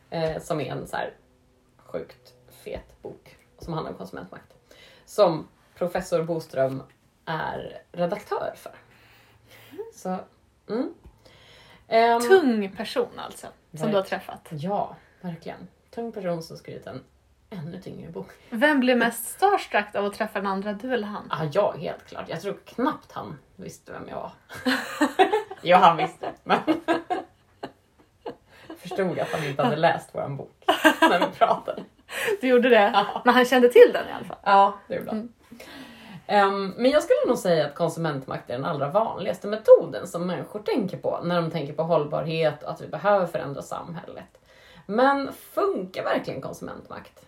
Eh, 0.10 0.42
som 0.42 0.62
är 0.62 0.72
en 0.72 0.88
så 0.88 0.98
här 0.98 1.14
sjukt 1.78 2.34
fet 2.64 3.02
bok 3.02 3.38
som 3.60 3.74
handlar 3.74 3.92
om 3.92 3.98
konsumentmakt. 3.98 4.54
Som 5.06 5.48
professor 5.76 6.24
Boström 6.24 6.84
är 7.26 7.82
redaktör 7.92 8.54
för. 8.56 8.72
Så, 9.94 10.18
mm. 10.70 10.94
Ehm, 11.88 12.22
Tung 12.22 12.72
person 12.78 13.20
alltså, 13.20 13.48
som 13.74 13.90
du 13.90 13.96
har 13.96 14.04
träffat. 14.04 14.48
Ja, 14.52 14.96
verkligen. 15.22 15.68
Tung 15.90 16.12
person 16.12 16.44
som 16.44 16.58
skrivit 16.58 16.88
en 16.88 17.04
ännu 17.50 17.82
tyngre 17.82 18.12
bok. 18.12 18.28
Vem 18.50 18.80
blev 18.80 18.98
mest 18.98 19.30
starstruck 19.30 19.96
av 19.96 20.06
att 20.06 20.14
träffa 20.14 20.40
den 20.40 20.48
andra, 20.48 20.74
du 20.74 20.94
eller 20.94 21.08
han? 21.08 21.28
Ah, 21.30 21.44
ja, 21.52 21.72
helt 21.78 22.06
klart. 22.06 22.26
Jag 22.30 22.42
tror 22.42 22.58
knappt 22.66 23.12
han 23.12 23.38
visste 23.56 23.92
vem 23.92 24.08
jag 24.10 24.16
var. 24.16 24.32
ja, 25.62 25.78
han 25.78 25.98
visste. 25.98 26.32
Men 26.44 26.60
jag 28.68 28.78
förstod 28.78 29.20
att 29.20 29.32
han 29.32 29.44
inte 29.44 29.64
hade 29.64 29.76
läst 29.76 30.10
vår 30.14 30.30
bok 30.30 30.64
när 31.02 31.20
vi 31.20 31.26
pratade. 31.38 31.84
Du 32.42 32.48
gjorde 32.48 32.70
det? 32.70 32.92
Ja. 32.94 33.22
Men 33.26 33.34
han 33.34 33.46
kände 33.46 33.70
till 33.70 33.90
den 33.94 34.08
i 34.10 34.12
alla 34.12 34.26
fall. 34.26 34.38
Ja, 34.44 34.74
det 34.88 34.96
gjorde 34.96 35.10
han. 35.10 35.34
Um, 36.32 36.74
men 36.78 36.92
jag 36.92 37.04
skulle 37.04 37.28
nog 37.28 37.38
säga 37.38 37.66
att 37.66 37.76
konsumentmakt 37.76 38.50
är 38.50 38.54
den 38.54 38.66
allra 38.66 38.90
vanligaste 38.90 39.48
metoden 39.48 40.08
som 40.08 40.28
människor 40.28 40.60
tänker 40.60 40.98
på 40.98 41.20
när 41.24 41.42
de 41.42 41.52
tänker 41.52 41.74
på 41.74 41.84
hållbarhet 41.84 42.64
och 42.64 42.72
att 42.72 42.82
vi 42.82 42.88
behöver 42.88 43.28
förändra 43.28 43.62
samhället. 43.62 44.38
Men 44.86 45.34
funkar 45.34 46.04
verkligen 46.04 46.42
konsumentmakt? 46.42 47.26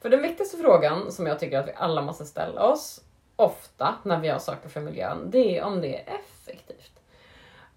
För 0.00 0.08
den 0.08 0.22
viktigaste 0.22 0.56
frågan 0.56 1.12
som 1.12 1.26
jag 1.26 1.38
tycker 1.38 1.58
att 1.58 1.68
vi 1.68 1.72
alla 1.76 2.02
måste 2.02 2.24
ställa 2.24 2.62
oss 2.62 3.00
ofta 3.36 3.94
när 4.02 4.20
vi 4.20 4.28
gör 4.28 4.38
saker 4.38 4.68
för 4.68 4.80
miljön, 4.80 5.30
det 5.30 5.58
är 5.58 5.64
om 5.64 5.80
det 5.80 5.96
är 5.96 6.14
effektivt. 6.14 7.00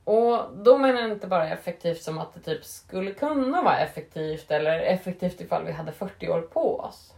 Och 0.03 0.39
då 0.53 0.77
menar 0.77 1.01
jag 1.01 1.11
inte 1.11 1.27
bara 1.27 1.49
effektivt 1.49 2.01
som 2.01 2.17
att 2.17 2.33
det 2.33 2.39
typ 2.39 2.65
skulle 2.65 3.11
kunna 3.11 3.61
vara 3.61 3.79
effektivt 3.79 4.51
eller 4.51 4.79
effektivt 4.79 5.41
ifall 5.41 5.65
vi 5.65 5.71
hade 5.71 5.91
40 5.91 6.29
år 6.29 6.41
på 6.41 6.79
oss. 6.79 7.13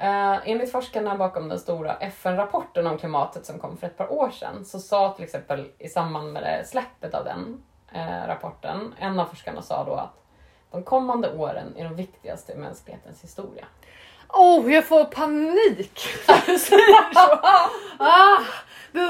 Uh, 0.00 0.48
enligt 0.48 0.72
forskarna 0.72 1.16
bakom 1.16 1.48
den 1.48 1.58
stora 1.58 1.96
FN-rapporten 1.96 2.86
om 2.86 2.98
klimatet 2.98 3.46
som 3.46 3.58
kom 3.58 3.76
för 3.76 3.86
ett 3.86 3.96
par 3.96 4.12
år 4.12 4.30
sedan 4.30 4.64
så 4.64 4.78
sa 4.78 5.12
till 5.12 5.24
exempel 5.24 5.70
i 5.78 5.88
samband 5.88 6.32
med 6.32 6.42
det 6.42 6.66
släppet 6.66 7.14
av 7.14 7.24
den 7.24 7.62
uh, 7.94 8.26
rapporten, 8.26 8.94
en 8.98 9.20
av 9.20 9.24
forskarna 9.24 9.62
sa 9.62 9.84
då 9.84 9.94
att 9.94 10.22
de 10.70 10.82
kommande 10.82 11.32
åren 11.32 11.76
är 11.76 11.84
de 11.84 11.96
viktigaste 11.96 12.52
i 12.52 12.56
mänsklighetens 12.56 13.24
historia. 13.24 13.66
Åh, 14.28 14.60
oh, 14.60 14.72
jag 14.72 14.86
får 14.86 15.04
panik! 15.04 16.00
Ah, 17.98 18.40
det 18.92 19.00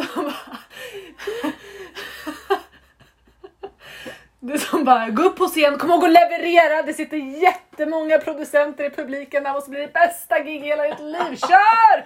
Det 4.47 4.53
är 4.53 4.59
som 4.59 4.85
bara, 4.85 5.09
gå 5.09 5.23
upp 5.23 5.37
på 5.37 5.47
scen, 5.47 5.79
kom 5.79 5.91
ihåg 5.91 6.05
att 6.05 6.13
leverera, 6.13 6.83
det 6.83 6.95
sitter 6.95 7.17
jättemånga 7.17 8.19
producenter 8.19 8.85
i 8.85 8.91
publiken, 8.91 9.43
det 9.43 9.49
här 9.49 9.55
måste 9.55 9.71
bli 9.71 9.81
det 9.81 9.93
bästa 9.93 10.39
gig 10.43 10.63
i 10.63 10.65
hela 10.65 10.83
ditt 10.83 11.01
liv, 11.01 11.37
kör! 11.37 12.05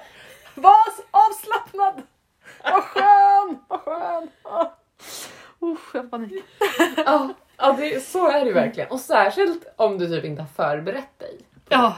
Var 0.54 0.74
avslappnad! 1.10 2.02
Vad 2.62 2.82
skön, 2.82 3.58
vad 3.68 3.80
skön! 3.80 4.28
Usch, 5.62 5.94
jag 5.94 6.02
har 6.02 6.08
panik. 6.08 6.44
Ja, 6.96 7.28
ja 7.56 7.76
det, 7.78 8.04
så 8.04 8.28
är 8.28 8.44
det 8.44 8.52
verkligen. 8.52 8.90
Och 8.90 9.00
särskilt 9.00 9.72
om 9.76 9.98
du 9.98 10.08
typ 10.08 10.24
inte 10.24 10.42
har 10.42 10.48
förberett 10.48 11.18
dig. 11.18 11.38
Ja. 11.68 11.94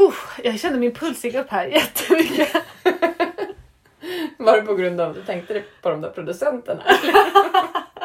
Uh, 0.00 0.14
jag 0.42 0.60
kände 0.60 0.78
min 0.78 0.94
puls 0.94 1.24
gick 1.24 1.34
upp 1.34 1.50
här 1.50 1.66
jättemycket. 1.66 2.52
Var 4.38 4.56
det 4.56 4.62
på 4.62 4.74
grund 4.74 5.00
av 5.00 5.10
att 5.10 5.16
du 5.16 5.22
tänkte 5.22 5.62
på 5.82 5.90
de 5.90 6.00
där 6.00 6.10
producenterna? 6.10 6.82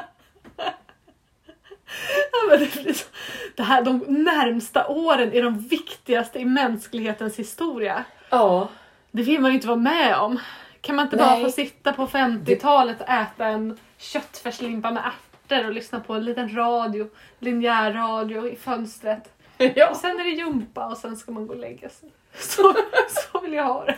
det 3.55 3.63
här, 3.63 3.81
de 3.81 3.97
närmsta 4.07 4.87
åren 4.87 5.33
är 5.33 5.43
de 5.43 5.59
viktigaste 5.59 6.39
i 6.39 6.45
mänsklighetens 6.45 7.39
historia. 7.39 8.03
Ja. 8.29 8.69
Det 9.11 9.23
vill 9.23 9.41
man 9.41 9.51
ju 9.51 9.55
inte 9.55 9.67
vara 9.67 9.77
med 9.77 10.15
om. 10.15 10.39
Kan 10.81 10.95
man 10.95 11.05
inte 11.05 11.15
Nej. 11.15 11.25
bara 11.25 11.45
få 11.45 11.51
sitta 11.51 11.93
på 11.93 12.07
50-talet 12.07 13.01
och 13.01 13.09
äta 13.09 13.45
en 13.45 13.77
köttfärslimpa 13.97 14.91
med 14.91 15.03
ärtor 15.05 15.67
och 15.67 15.73
lyssna 15.73 15.99
på 15.99 16.13
en 16.13 16.25
liten 16.25 16.55
radio, 16.55 17.09
linjär 17.39 17.93
radio 17.93 18.49
i 18.49 18.55
fönstret. 18.55 19.33
Ja. 19.75 19.89
Och 19.89 19.97
sen 19.97 20.19
är 20.19 20.23
det 20.23 20.29
jumpa 20.29 20.87
och 20.87 20.97
sen 20.97 21.17
ska 21.17 21.31
man 21.31 21.47
gå 21.47 21.53
och 21.53 21.59
lägga 21.59 21.89
sig. 21.89 22.09
Så, 22.33 22.73
så 23.09 23.39
vill 23.39 23.53
jag 23.53 23.63
ha 23.63 23.85
det. 23.85 23.97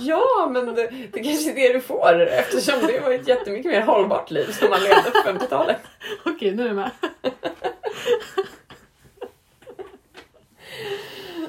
Ja, 0.00 0.48
men 0.50 0.74
det, 0.74 0.90
det 1.12 1.22
kanske 1.22 1.50
är 1.50 1.54
det 1.54 1.72
du 1.72 1.80
får 1.80 2.20
eftersom 2.20 2.86
det 2.86 3.00
var 3.00 3.10
ett 3.10 3.28
jättemycket 3.28 3.72
mer 3.72 3.80
hållbart 3.80 4.30
liv 4.30 4.52
som 4.52 4.70
man 4.70 4.80
levde 4.80 5.10
på 5.10 5.18
50-talet. 5.18 5.76
Okej, 6.24 6.54
nu 6.54 6.62
är 6.62 6.66
jag 6.66 6.76
med. 6.76 6.90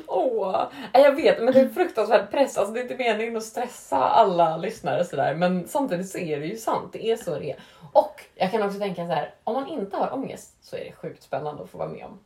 Åh, 0.07 0.67
jag 0.93 1.15
vet, 1.15 1.43
men 1.43 1.53
det 1.53 1.59
är 1.59 1.69
fruktansvärd 1.69 2.31
press. 2.31 2.57
Alltså, 2.57 2.73
det 2.73 2.79
är 2.79 2.81
inte 2.81 2.95
meningen 2.95 3.37
att 3.37 3.43
stressa 3.43 3.97
alla 3.97 4.57
lyssnare 4.57 5.05
sådär, 5.05 5.35
men 5.35 5.67
samtidigt 5.67 6.09
så 6.09 6.17
är 6.17 6.39
det 6.39 6.45
ju 6.45 6.57
sant. 6.57 6.89
Det 6.93 7.11
är 7.11 7.15
så 7.15 7.39
det 7.39 7.51
är. 7.51 7.59
Och 7.93 8.23
jag 8.35 8.51
kan 8.51 8.63
också 8.63 8.79
tänka 8.79 9.05
så 9.05 9.11
här, 9.11 9.33
om 9.43 9.53
man 9.53 9.67
inte 9.67 9.97
har 9.97 10.13
ångest 10.13 10.57
så 10.61 10.75
är 10.75 10.79
det 10.79 10.91
sjukt 10.91 11.23
spännande 11.23 11.63
att 11.63 11.69
få 11.69 11.77
vara 11.77 11.89
med 11.89 12.05
om 12.05 12.19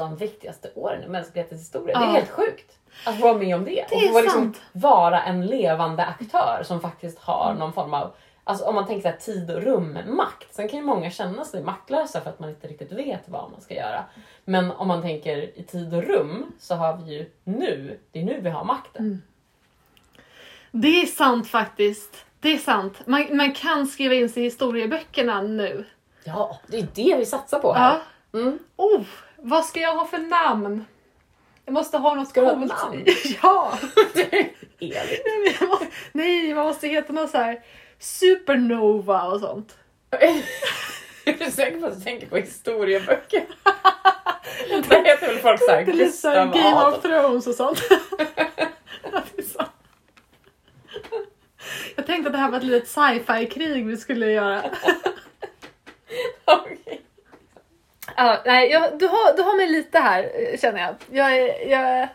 de 0.00 0.16
viktigaste 0.16 0.70
åren 0.74 1.04
i 1.04 1.08
mänsklighetens 1.08 1.60
historia. 1.60 1.94
Ja. 1.94 2.00
Det 2.00 2.06
är 2.06 2.12
helt 2.12 2.30
sjukt 2.30 2.78
att 3.06 3.20
vara 3.20 3.34
med 3.34 3.56
om 3.56 3.64
det. 3.64 3.86
det 3.90 3.96
och 3.96 4.12
få 4.12 4.20
liksom 4.20 4.54
vara 4.72 5.22
en 5.22 5.46
levande 5.46 6.04
aktör 6.04 6.62
som 6.64 6.80
faktiskt 6.80 7.18
har 7.18 7.54
någon 7.54 7.72
form 7.72 7.94
av 7.94 8.12
Alltså 8.44 8.64
om 8.64 8.74
man 8.74 8.86
tänker 8.86 9.02
så 9.02 9.08
här, 9.08 9.16
tid 9.16 9.50
och 9.50 9.62
rum-makt. 9.62 10.54
Sen 10.54 10.68
kan 10.68 10.78
ju 10.78 10.84
många 10.84 11.10
känna 11.10 11.44
sig 11.44 11.62
maktlösa 11.62 12.20
för 12.20 12.30
att 12.30 12.38
man 12.38 12.50
inte 12.50 12.66
riktigt 12.66 12.92
vet 12.92 13.28
vad 13.28 13.50
man 13.50 13.60
ska 13.60 13.74
göra. 13.74 14.04
Men 14.44 14.70
om 14.70 14.88
man 14.88 15.02
tänker 15.02 15.58
i 15.58 15.62
tid 15.62 15.94
och 15.94 16.02
rum 16.02 16.52
så 16.58 16.74
har 16.74 16.96
vi 16.96 17.12
ju 17.12 17.30
nu, 17.44 17.98
det 18.10 18.20
är 18.20 18.24
nu 18.24 18.40
vi 18.40 18.50
har 18.50 18.64
makten. 18.64 19.04
Mm. 19.04 19.22
Det 20.70 21.02
är 21.02 21.06
sant 21.06 21.48
faktiskt. 21.48 22.24
Det 22.40 22.48
är 22.48 22.58
sant. 22.58 23.06
Man, 23.06 23.36
man 23.36 23.54
kan 23.54 23.86
skriva 23.86 24.14
in 24.14 24.28
sig 24.28 24.42
i 24.42 24.44
historieböckerna 24.44 25.42
nu. 25.42 25.84
Ja, 26.24 26.60
det 26.66 26.78
är 26.78 26.86
det 26.94 27.16
vi 27.18 27.26
satsar 27.26 27.58
på 27.58 27.72
här. 27.72 28.00
Ja. 28.30 28.38
Mm. 28.38 28.58
Oh, 28.76 29.04
vad 29.42 29.64
ska 29.64 29.80
jag 29.80 29.94
ha 29.94 30.06
för 30.06 30.18
namn? 30.18 30.84
Jag 31.64 31.72
måste 31.72 31.98
ha 31.98 32.14
något 32.14 32.28
ska 32.28 32.50
coolt. 32.50 32.68
namn? 32.68 33.04
ja! 33.42 33.78
Elin. 34.78 35.54
Nej, 36.12 36.54
man 36.54 36.66
måste 36.66 36.88
heta 36.88 37.12
något 37.12 37.30
så 37.30 37.38
här 37.38 37.62
supernova 37.98 39.22
och 39.22 39.40
sånt. 39.40 39.78
är 41.24 41.32
du 41.38 41.50
säker 41.50 41.80
på 41.80 41.86
att 41.86 41.98
du 41.98 42.00
tänker 42.00 42.26
på 42.26 42.36
historieböcker? 42.36 43.42
Där 44.88 45.04
heter 45.04 45.26
väl 45.26 45.38
folk 45.38 45.60
såhär 45.64 45.82
Gustav? 45.82 46.52
Game 46.52 46.86
of 46.86 47.02
Thrones 47.02 47.46
och 47.46 47.54
sånt. 47.54 47.82
Jag 51.96 52.06
tänkte 52.06 52.28
att 52.28 52.32
det 52.32 52.38
här 52.38 52.50
var 52.50 52.58
ett 52.58 52.64
litet 52.64 52.88
sci-fi-krig 52.88 53.86
vi 53.86 53.96
skulle 53.96 54.32
göra. 54.32 54.62
okay. 56.46 56.98
Ja, 58.20 58.42
nej, 58.44 58.70
jag, 58.70 58.98
du, 58.98 59.06
har, 59.06 59.36
du 59.36 59.42
har 59.42 59.56
mig 59.56 59.66
lite 59.66 59.98
här 59.98 60.30
känner 60.56 60.80
jag. 60.80 60.94
jag, 61.10 61.68
jag 61.68 62.08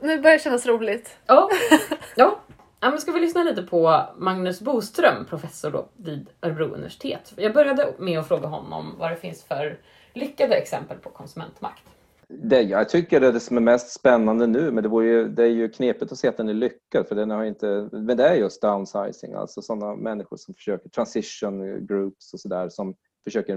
nu 0.00 0.20
börjar 0.20 0.36
det 0.36 0.42
kännas 0.42 0.66
roligt. 0.66 1.18
Ja, 1.26 1.48
ja. 2.16 2.40
Ja, 2.80 2.90
men 2.90 2.98
ska 2.98 3.12
vi 3.12 3.20
lyssna 3.20 3.42
lite 3.42 3.62
på 3.62 4.02
Magnus 4.18 4.60
Boström, 4.60 5.26
professor 5.26 5.70
då 5.70 5.88
vid 5.96 6.28
Örebro 6.42 6.64
universitet. 6.64 7.32
Jag 7.36 7.54
började 7.54 7.94
med 7.98 8.18
att 8.18 8.28
fråga 8.28 8.48
honom 8.48 8.94
vad 8.98 9.10
det 9.10 9.16
finns 9.16 9.44
för 9.44 9.78
lyckade 10.14 10.54
exempel 10.54 10.96
på 10.98 11.10
konsumentmakt. 11.10 11.82
Det, 12.28 12.62
jag 12.62 12.88
tycker 12.88 13.20
det 13.20 13.26
är 13.26 13.32
det 13.32 13.40
som 13.40 13.56
är 13.56 13.60
mest 13.60 13.92
spännande 13.92 14.46
nu, 14.46 14.70
men 14.70 14.84
det, 14.84 15.04
ju, 15.04 15.28
det 15.28 15.42
är 15.42 15.46
ju 15.46 15.68
knepigt 15.68 16.12
att 16.12 16.18
se 16.18 16.28
att 16.28 16.36
den 16.36 16.48
är 16.48 16.54
lyckad, 16.54 17.08
för 17.08 17.14
den 17.14 17.30
har 17.30 17.44
inte, 17.44 17.88
men 17.92 18.16
det 18.16 18.28
är 18.28 18.34
just 18.34 18.62
downsizing, 18.62 19.34
alltså 19.34 19.62
sådana 19.62 19.96
människor 19.96 20.36
som 20.36 20.54
försöker, 20.54 20.88
transition 20.88 21.86
groups 21.86 22.34
och 22.34 22.40
sådär, 22.40 22.68
som 22.68 22.94
försöker 23.24 23.56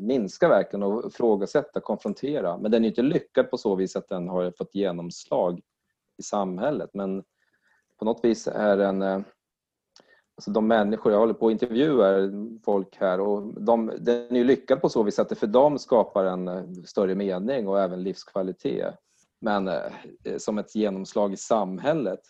minska 0.00 0.48
verkligen 0.48 0.82
och 0.82 1.06
ifrågasätta, 1.06 1.80
konfrontera. 1.80 2.58
Men 2.58 2.70
den 2.70 2.84
är 2.84 2.88
inte 2.88 3.02
lyckad 3.02 3.50
på 3.50 3.58
så 3.58 3.74
vis 3.74 3.96
att 3.96 4.08
den 4.08 4.28
har 4.28 4.50
fått 4.58 4.74
genomslag 4.74 5.60
i 6.18 6.22
samhället. 6.22 6.90
Men 6.94 7.24
på 7.98 8.04
något 8.04 8.24
vis 8.24 8.48
är 8.48 8.76
den 8.76 9.02
eh, 9.02 9.20
Alltså 10.36 10.50
de 10.50 10.66
människor, 10.66 11.12
jag 11.12 11.18
håller 11.18 11.34
på 11.34 11.46
att 11.46 11.52
intervjua 11.52 12.30
folk 12.64 12.96
här 12.96 13.20
och 13.20 13.62
de, 13.62 13.92
den 13.98 14.30
är 14.30 14.36
ju 14.36 14.44
lyckad 14.44 14.80
på 14.80 14.88
så 14.88 15.02
vis 15.02 15.18
att 15.18 15.28
det 15.28 15.34
för 15.34 15.46
dem 15.46 15.78
skapar 15.78 16.24
en 16.24 16.48
eh, 16.48 16.64
större 16.84 17.14
mening 17.14 17.68
och 17.68 17.80
även 17.80 18.02
livskvalitet. 18.02 18.94
Men 19.40 19.68
eh, 19.68 19.82
som 20.38 20.58
ett 20.58 20.74
genomslag 20.74 21.32
i 21.32 21.36
samhället, 21.36 22.20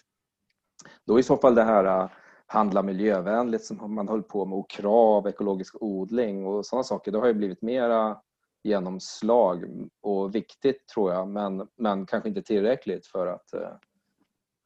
då 1.07 1.19
i 1.19 1.23
så 1.23 1.37
fall 1.37 1.55
det 1.55 1.63
här 1.63 2.09
handla 2.53 2.83
miljövänligt 2.83 3.65
som 3.65 3.95
man 3.95 4.09
håller 4.09 4.23
på 4.23 4.45
med 4.45 4.59
och 4.59 4.71
krav, 4.71 5.27
ekologisk 5.27 5.77
odling 5.81 6.47
och 6.47 6.67
sådana 6.67 6.85
saker, 6.85 7.13
det 7.13 7.19
har 7.19 7.27
ju 7.27 7.35
blivit 7.35 7.63
mera 7.63 8.19
genomslag 8.65 9.65
och 10.03 10.35
viktigt 10.35 10.89
tror 10.89 11.13
jag 11.13 11.29
men, 11.29 11.69
men 11.77 12.07
kanske 12.07 12.29
inte 12.29 12.43
tillräckligt 12.43 13.07
för 13.07 13.27
att 13.27 13.51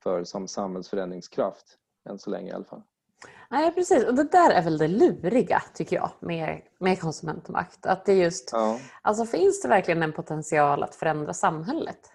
för 0.03 0.25
som 0.25 0.49
samhällsförändringskraft 0.49 1.79
än 2.09 2.19
så 2.19 2.31
länge 2.31 2.51
i 2.51 2.55
alla 2.55 2.65
fall. 2.65 2.83
Nej 3.51 3.75
precis 3.75 4.05
och 4.05 4.15
det 4.15 4.33
där 4.33 4.51
är 4.51 4.63
väl 4.63 4.79
det 4.79 4.89
luriga 4.89 5.63
tycker 5.75 5.97
jag 5.97 6.11
med, 6.21 6.63
med 6.81 7.01
konsumentmakt. 7.01 7.87
Att 7.87 8.05
det 8.05 8.15
just, 8.15 8.51
ja. 8.53 8.79
alltså 9.03 9.27
finns 9.27 9.63
det 9.63 9.69
verkligen 9.69 10.03
en 10.03 10.13
potential 10.13 10.83
att 10.83 10.95
förändra 10.95 11.35
samhället? 11.35 12.13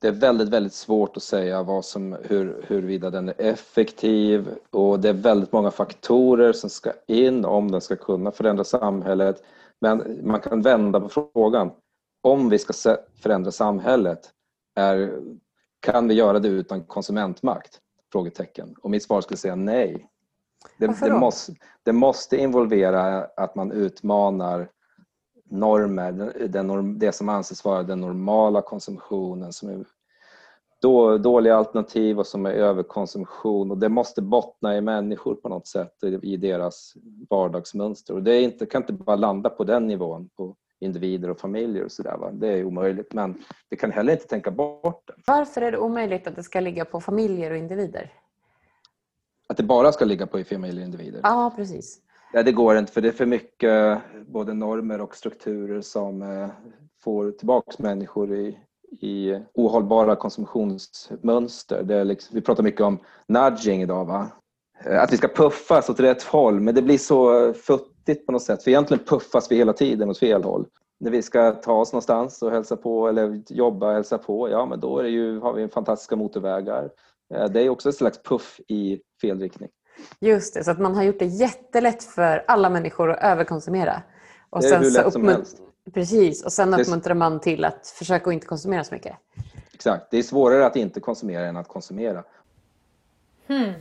Det 0.00 0.08
är 0.08 0.12
väldigt, 0.12 0.48
väldigt 0.48 0.72
svårt 0.72 1.16
att 1.16 1.22
säga 1.22 1.62
vad 1.62 1.84
som, 1.84 2.16
hur, 2.22 2.64
huruvida 2.66 3.10
den 3.10 3.28
är 3.28 3.34
effektiv 3.38 4.48
och 4.70 5.00
det 5.00 5.08
är 5.08 5.12
väldigt 5.12 5.52
många 5.52 5.70
faktorer 5.70 6.52
som 6.52 6.70
ska 6.70 6.92
in 7.06 7.44
om 7.44 7.70
den 7.70 7.80
ska 7.80 7.96
kunna 7.96 8.32
förändra 8.32 8.64
samhället. 8.64 9.42
Men 9.80 10.20
man 10.22 10.40
kan 10.40 10.62
vända 10.62 11.00
på 11.00 11.08
frågan. 11.08 11.70
Om 12.22 12.48
vi 12.48 12.58
ska 12.58 12.96
förändra 13.22 13.50
samhället, 13.50 14.30
är 14.74 15.20
kan 15.80 16.08
vi 16.08 16.14
göra 16.14 16.38
det 16.38 16.48
utan 16.48 16.84
konsumentmakt? 16.84 17.80
Frågetecken. 18.12 18.74
Och 18.80 18.90
mitt 18.90 19.02
svar 19.02 19.20
skulle 19.20 19.38
säga 19.38 19.54
nej. 19.56 20.08
Det, 20.78 21.00
det, 21.00 21.12
måste, 21.12 21.54
det 21.82 21.92
måste 21.92 22.36
involvera 22.36 23.24
att 23.24 23.54
man 23.54 23.72
utmanar 23.72 24.68
normer, 25.54 26.12
den, 26.48 26.98
det 26.98 27.12
som 27.12 27.28
anses 27.28 27.64
vara 27.64 27.82
den 27.82 28.00
normala 28.00 28.62
konsumtionen 28.62 29.52
som 29.52 29.68
är 29.68 29.84
då, 30.80 31.18
dåliga 31.18 31.56
alternativ 31.56 32.18
och 32.18 32.26
som 32.26 32.46
är 32.46 32.50
överkonsumtion 32.50 33.70
och 33.70 33.78
det 33.78 33.88
måste 33.88 34.22
bottna 34.22 34.76
i 34.76 34.80
människor 34.80 35.34
på 35.34 35.48
något 35.48 35.66
sätt, 35.66 36.04
i 36.22 36.36
deras 36.36 36.94
vardagsmönster. 37.30 38.14
Och 38.14 38.22
det 38.22 38.42
inte, 38.42 38.66
kan 38.66 38.82
inte 38.82 38.92
bara 38.92 39.16
landa 39.16 39.50
på 39.50 39.64
den 39.64 39.86
nivån, 39.86 40.28
på 40.36 40.56
individer 40.80 41.30
och 41.30 41.40
familjer 41.40 41.84
och 41.84 41.92
sådär. 41.92 42.30
Det 42.32 42.48
är 42.48 42.64
omöjligt 42.64 43.12
men 43.12 43.42
vi 43.70 43.76
kan 43.76 43.92
heller 43.92 44.12
inte 44.12 44.26
tänka 44.26 44.50
bort 44.50 45.02
det. 45.06 45.14
Varför 45.26 45.62
är 45.62 45.72
det 45.72 45.78
omöjligt 45.78 46.26
att 46.26 46.36
det 46.36 46.42
ska 46.42 46.60
ligga 46.60 46.84
på 46.84 47.00
familjer 47.00 47.50
och 47.50 47.56
individer? 47.56 48.12
att 49.46 49.56
det 49.56 49.62
bara 49.62 49.92
ska 49.92 50.04
ligga 50.04 50.26
på 50.26 50.44
familjeindivider. 50.44 51.20
Ja, 51.22 51.52
precis. 51.56 52.00
Nej, 52.34 52.44
det 52.44 52.52
går 52.52 52.78
inte 52.78 52.92
för 52.92 53.00
det 53.00 53.08
är 53.08 53.12
för 53.12 53.26
mycket 53.26 53.98
både 54.26 54.54
normer 54.54 55.00
och 55.00 55.16
strukturer 55.16 55.80
som 55.80 56.22
eh, 56.22 56.48
får 57.04 57.30
tillbaks 57.30 57.78
människor 57.78 58.34
i, 58.34 58.58
i 59.00 59.40
ohållbara 59.54 60.16
konsumtionsmönster. 60.16 61.82
Det 61.82 61.94
är 61.94 62.04
liksom, 62.04 62.34
vi 62.34 62.40
pratar 62.40 62.62
mycket 62.62 62.80
om 62.80 62.98
nudging 63.28 63.82
idag. 63.82 64.04
Va? 64.04 64.30
Eh, 64.84 65.02
att 65.02 65.12
vi 65.12 65.16
ska 65.16 65.28
puffas 65.28 65.90
åt 65.90 66.00
rätt 66.00 66.22
håll 66.22 66.60
men 66.60 66.74
det 66.74 66.82
blir 66.82 66.98
så 66.98 67.52
futtigt 67.52 68.26
på 68.26 68.32
något 68.32 68.42
sätt 68.42 68.62
för 68.62 68.70
egentligen 68.70 69.04
puffas 69.04 69.50
vi 69.50 69.56
hela 69.56 69.72
tiden 69.72 70.10
åt 70.10 70.18
fel 70.18 70.44
håll. 70.44 70.66
När 71.00 71.10
vi 71.10 71.22
ska 71.22 71.52
ta 71.52 71.72
oss 71.72 71.92
någonstans 71.92 72.42
och 72.42 72.50
hälsa 72.50 72.76
på 72.76 73.08
eller 73.08 73.42
jobba 73.48 73.86
och 73.86 73.94
hälsa 73.94 74.18
på, 74.18 74.50
ja 74.50 74.66
men 74.66 74.80
då 74.80 74.98
är 74.98 75.02
det 75.02 75.10
ju, 75.10 75.38
har 75.38 75.52
vi 75.52 75.68
fantastiska 75.68 76.16
motorvägar. 76.16 76.90
Eh, 77.34 77.44
det 77.44 77.62
är 77.62 77.68
också 77.68 77.88
ett 77.88 77.96
slags 77.96 78.22
puff 78.22 78.60
i 78.68 79.00
fel 79.20 79.40
riktning. 79.40 79.68
Just 80.18 80.54
det, 80.54 80.64
så 80.64 80.70
att 80.70 80.78
man 80.78 80.94
har 80.94 81.02
gjort 81.02 81.18
det 81.18 81.24
jättelätt 81.24 82.04
för 82.04 82.44
alla 82.48 82.70
människor 82.70 83.10
att 83.10 83.22
överkonsumera. 83.22 84.02
Och 84.50 84.60
det 84.60 84.68
är 84.68 84.80
hur 84.80 84.90
lätt 84.90 85.12
som 85.12 85.28
helst. 85.28 85.56
Precis, 85.92 86.44
och 86.44 86.52
sen 86.52 86.74
uppmuntrar 86.74 87.14
man 87.14 87.40
till 87.40 87.64
att 87.64 87.86
försöka 87.86 88.30
att 88.30 88.34
inte 88.34 88.46
konsumera 88.46 88.84
så 88.84 88.94
mycket. 88.94 89.16
Exakt, 89.72 90.10
det 90.10 90.18
är 90.18 90.22
svårare 90.22 90.66
att 90.66 90.76
inte 90.76 91.00
konsumera 91.00 91.46
än 91.46 91.56
att 91.56 91.68
konsumera. 91.68 92.24
Hmm. 93.46 93.72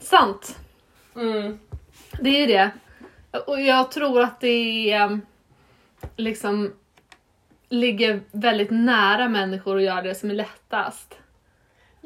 Sant. 0.00 0.56
Mm. 1.16 1.58
Det 2.20 2.28
är 2.28 2.46
det. 2.46 2.70
Och 3.46 3.60
jag 3.60 3.90
tror 3.90 4.22
att 4.22 4.40
det 4.40 4.92
är, 4.92 5.04
um, 5.04 5.20
liksom 6.16 6.72
ligger 7.68 8.20
väldigt 8.32 8.70
nära 8.70 9.28
människor 9.28 9.76
att 9.76 9.82
göra 9.82 10.02
det 10.02 10.14
som 10.14 10.30
är 10.30 10.34
lättast. 10.34 11.14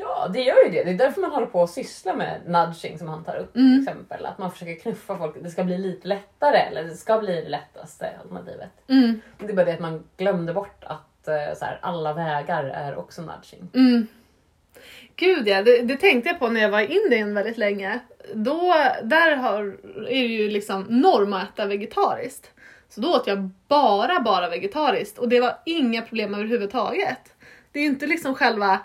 Ja, 0.00 0.28
det 0.32 0.42
gör 0.42 0.64
ju 0.64 0.70
det. 0.70 0.84
Det 0.84 0.90
är 0.90 0.94
därför 0.94 1.20
man 1.20 1.30
håller 1.30 1.46
på 1.46 1.62
att 1.62 1.70
syssla 1.70 2.14
med 2.14 2.40
nudging 2.46 2.98
som 2.98 3.08
han 3.08 3.24
tar 3.24 3.36
upp. 3.36 3.56
Mm. 3.56 3.72
Till 3.72 3.82
exempel. 3.82 4.26
Att 4.26 4.38
man 4.38 4.52
försöker 4.52 4.74
knuffa 4.74 5.18
folk. 5.18 5.36
Det 5.42 5.50
ska 5.50 5.64
bli 5.64 5.78
lite 5.78 6.08
lättare 6.08 6.58
eller 6.58 6.84
det 6.84 6.94
ska 6.94 7.18
bli 7.18 7.40
det 7.42 7.48
lättaste 7.48 8.10
alternativet. 8.22 8.70
Mm. 8.88 9.20
Det 9.38 9.52
är 9.52 9.56
bara 9.56 9.66
det 9.66 9.72
att 9.72 9.80
man 9.80 10.04
glömde 10.16 10.54
bort 10.54 10.84
att 10.84 11.28
eh, 11.28 11.58
så 11.58 11.64
här, 11.64 11.78
alla 11.82 12.12
vägar 12.12 12.64
är 12.64 12.98
också 12.98 13.22
nudging. 13.22 13.70
Mm. 13.74 14.06
Gud 15.16 15.48
ja, 15.48 15.62
det, 15.62 15.82
det, 15.82 15.96
tänkte 15.96 16.30
jag 16.30 16.38
på 16.38 16.48
när 16.48 16.60
jag 16.60 16.70
var 16.70 16.80
i 16.80 17.00
Indien 17.04 17.34
väldigt 17.34 17.58
länge. 17.58 17.98
Då, 18.34 18.74
där 19.02 19.36
har, 19.36 19.76
är 19.96 20.22
det 20.22 20.34
ju 20.34 20.50
liksom 20.50 20.82
norm 20.88 21.32
att 21.32 21.48
äta 21.48 21.66
vegetariskt. 21.66 22.50
Så 22.88 23.00
då 23.00 23.08
åt 23.08 23.26
jag 23.26 23.50
bara, 23.68 24.20
bara 24.20 24.48
vegetariskt 24.48 25.18
och 25.18 25.28
det 25.28 25.40
var 25.40 25.58
inga 25.64 26.02
problem 26.02 26.34
överhuvudtaget. 26.34 27.34
Det 27.72 27.78
är 27.78 27.82
ju 27.82 27.88
inte 27.88 28.06
liksom 28.06 28.34
själva 28.34 28.80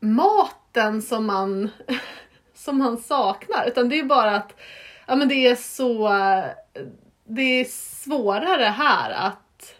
maten 0.00 1.02
som 1.02 1.26
man, 1.26 1.70
som 2.54 2.78
man 2.78 2.98
saknar 2.98 3.66
utan 3.66 3.88
det 3.88 3.98
är 3.98 4.04
bara 4.04 4.36
att 4.36 4.54
ja, 5.06 5.16
men 5.16 5.28
det 5.28 5.34
är 5.34 5.56
så 5.56 6.08
det 7.28 7.42
är 7.42 7.64
svårare 7.64 8.64
här 8.64 9.10
att, 9.10 9.74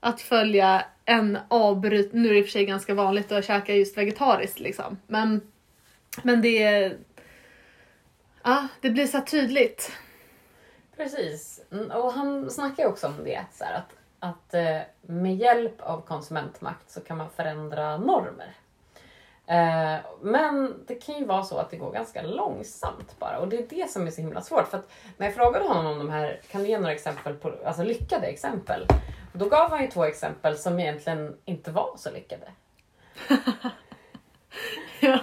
att 0.00 0.20
följa 0.20 0.84
en 1.04 1.38
avbryt, 1.48 2.12
nu 2.12 2.28
är 2.28 2.32
det 2.32 2.38
i 2.38 2.42
och 2.42 2.46
för 2.46 2.52
sig 2.52 2.64
ganska 2.64 2.94
vanligt 2.94 3.32
att 3.32 3.44
käka 3.44 3.74
just 3.74 3.98
vegetariskt 3.98 4.60
liksom, 4.60 4.98
men, 5.06 5.40
men 6.22 6.42
det 6.42 6.62
är, 6.62 6.98
ja, 8.42 8.68
det 8.80 8.90
blir 8.90 9.06
så 9.06 9.20
tydligt. 9.20 9.92
Precis, 10.96 11.60
mm, 11.72 11.90
och 11.90 12.12
han 12.12 12.50
snackar 12.50 12.82
ju 12.82 12.88
också 12.88 13.06
om 13.06 13.24
det, 13.24 13.44
så 13.52 13.64
här, 13.64 13.74
att, 13.74 13.92
att 14.18 14.54
eh, 14.54 14.80
med 15.00 15.36
hjälp 15.36 15.80
av 15.80 16.00
konsumentmakt 16.00 16.90
så 16.90 17.00
kan 17.00 17.16
man 17.16 17.30
förändra 17.30 17.96
normer. 17.98 18.56
Eh, 19.50 19.98
men 20.20 20.84
det 20.86 20.94
kan 20.94 21.18
ju 21.18 21.24
vara 21.24 21.42
så 21.42 21.58
att 21.58 21.70
det 21.70 21.76
går 21.76 21.92
ganska 21.92 22.22
långsamt 22.22 23.18
bara 23.18 23.38
och 23.38 23.48
det 23.48 23.58
är 23.58 23.66
det 23.68 23.90
som 23.90 24.06
är 24.06 24.10
så 24.10 24.20
himla 24.20 24.42
svårt. 24.42 24.68
För 24.68 24.78
att 24.78 24.90
när 25.16 25.26
jag 25.26 25.34
frågade 25.34 25.64
honom 25.64 25.86
om 25.86 25.98
de 25.98 26.10
här, 26.10 26.40
kan 26.50 26.62
du 26.62 26.68
ge 26.68 26.78
några 26.78 26.92
exempel 26.92 27.34
på, 27.34 27.52
alltså 27.64 27.82
lyckade 27.82 28.26
exempel? 28.26 28.86
Då 29.32 29.48
gav 29.48 29.70
han 29.70 29.82
ju 29.82 29.88
två 29.88 30.04
exempel 30.04 30.58
som 30.58 30.80
egentligen 30.80 31.36
inte 31.44 31.70
var 31.70 31.94
så 31.96 32.10
lyckade. 32.10 32.52
ja. 35.00 35.20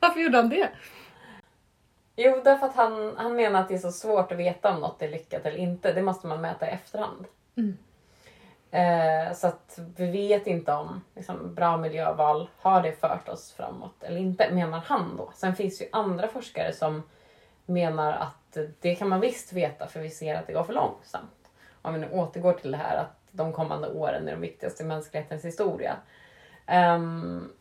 Varför 0.00 0.20
gjorde 0.20 0.36
han 0.36 0.48
det? 0.48 0.68
Jo, 2.16 2.40
därför 2.44 2.66
att 2.66 2.76
han, 2.76 3.16
han 3.16 3.36
menar 3.36 3.60
att 3.60 3.68
det 3.68 3.74
är 3.74 3.78
så 3.78 3.92
svårt 3.92 4.32
att 4.32 4.38
veta 4.38 4.74
om 4.74 4.80
något 4.80 5.02
är 5.02 5.08
lyckat 5.08 5.46
eller 5.46 5.58
inte. 5.58 5.92
Det 5.92 6.02
måste 6.02 6.26
man 6.26 6.40
mäta 6.40 6.66
i 6.66 6.70
efterhand. 6.70 7.24
Mm. 7.56 7.78
Eh, 8.72 9.32
så 9.34 9.46
att 9.46 9.78
vi 9.96 10.10
vet 10.10 10.46
inte 10.46 10.72
om 10.72 11.04
liksom, 11.14 11.54
bra 11.54 11.76
miljöval 11.76 12.48
har 12.58 12.82
det 12.82 12.92
fört 12.92 13.28
oss 13.28 13.52
framåt 13.52 14.02
eller 14.02 14.20
inte, 14.20 14.54
menar 14.54 14.82
han 14.86 15.16
då. 15.16 15.30
Sen 15.34 15.56
finns 15.56 15.82
ju 15.82 15.86
andra 15.92 16.28
forskare 16.28 16.72
som 16.72 17.02
menar 17.66 18.12
att 18.12 18.58
det 18.80 18.94
kan 18.94 19.08
man 19.08 19.20
visst 19.20 19.52
veta 19.52 19.86
för 19.86 20.00
vi 20.00 20.10
ser 20.10 20.34
att 20.34 20.46
det 20.46 20.52
går 20.52 20.64
för 20.64 20.72
långsamt. 20.72 21.50
Om 21.82 21.94
vi 21.94 22.00
nu 22.00 22.10
återgår 22.10 22.52
till 22.52 22.70
det 22.70 22.76
här 22.76 22.96
att 22.96 23.16
de 23.30 23.52
kommande 23.52 23.88
åren 23.88 24.28
är 24.28 24.32
de 24.32 24.40
viktigaste 24.40 24.82
i 24.82 24.86
mänsklighetens 24.86 25.44
historia. 25.44 25.96
Um, 26.96 27.52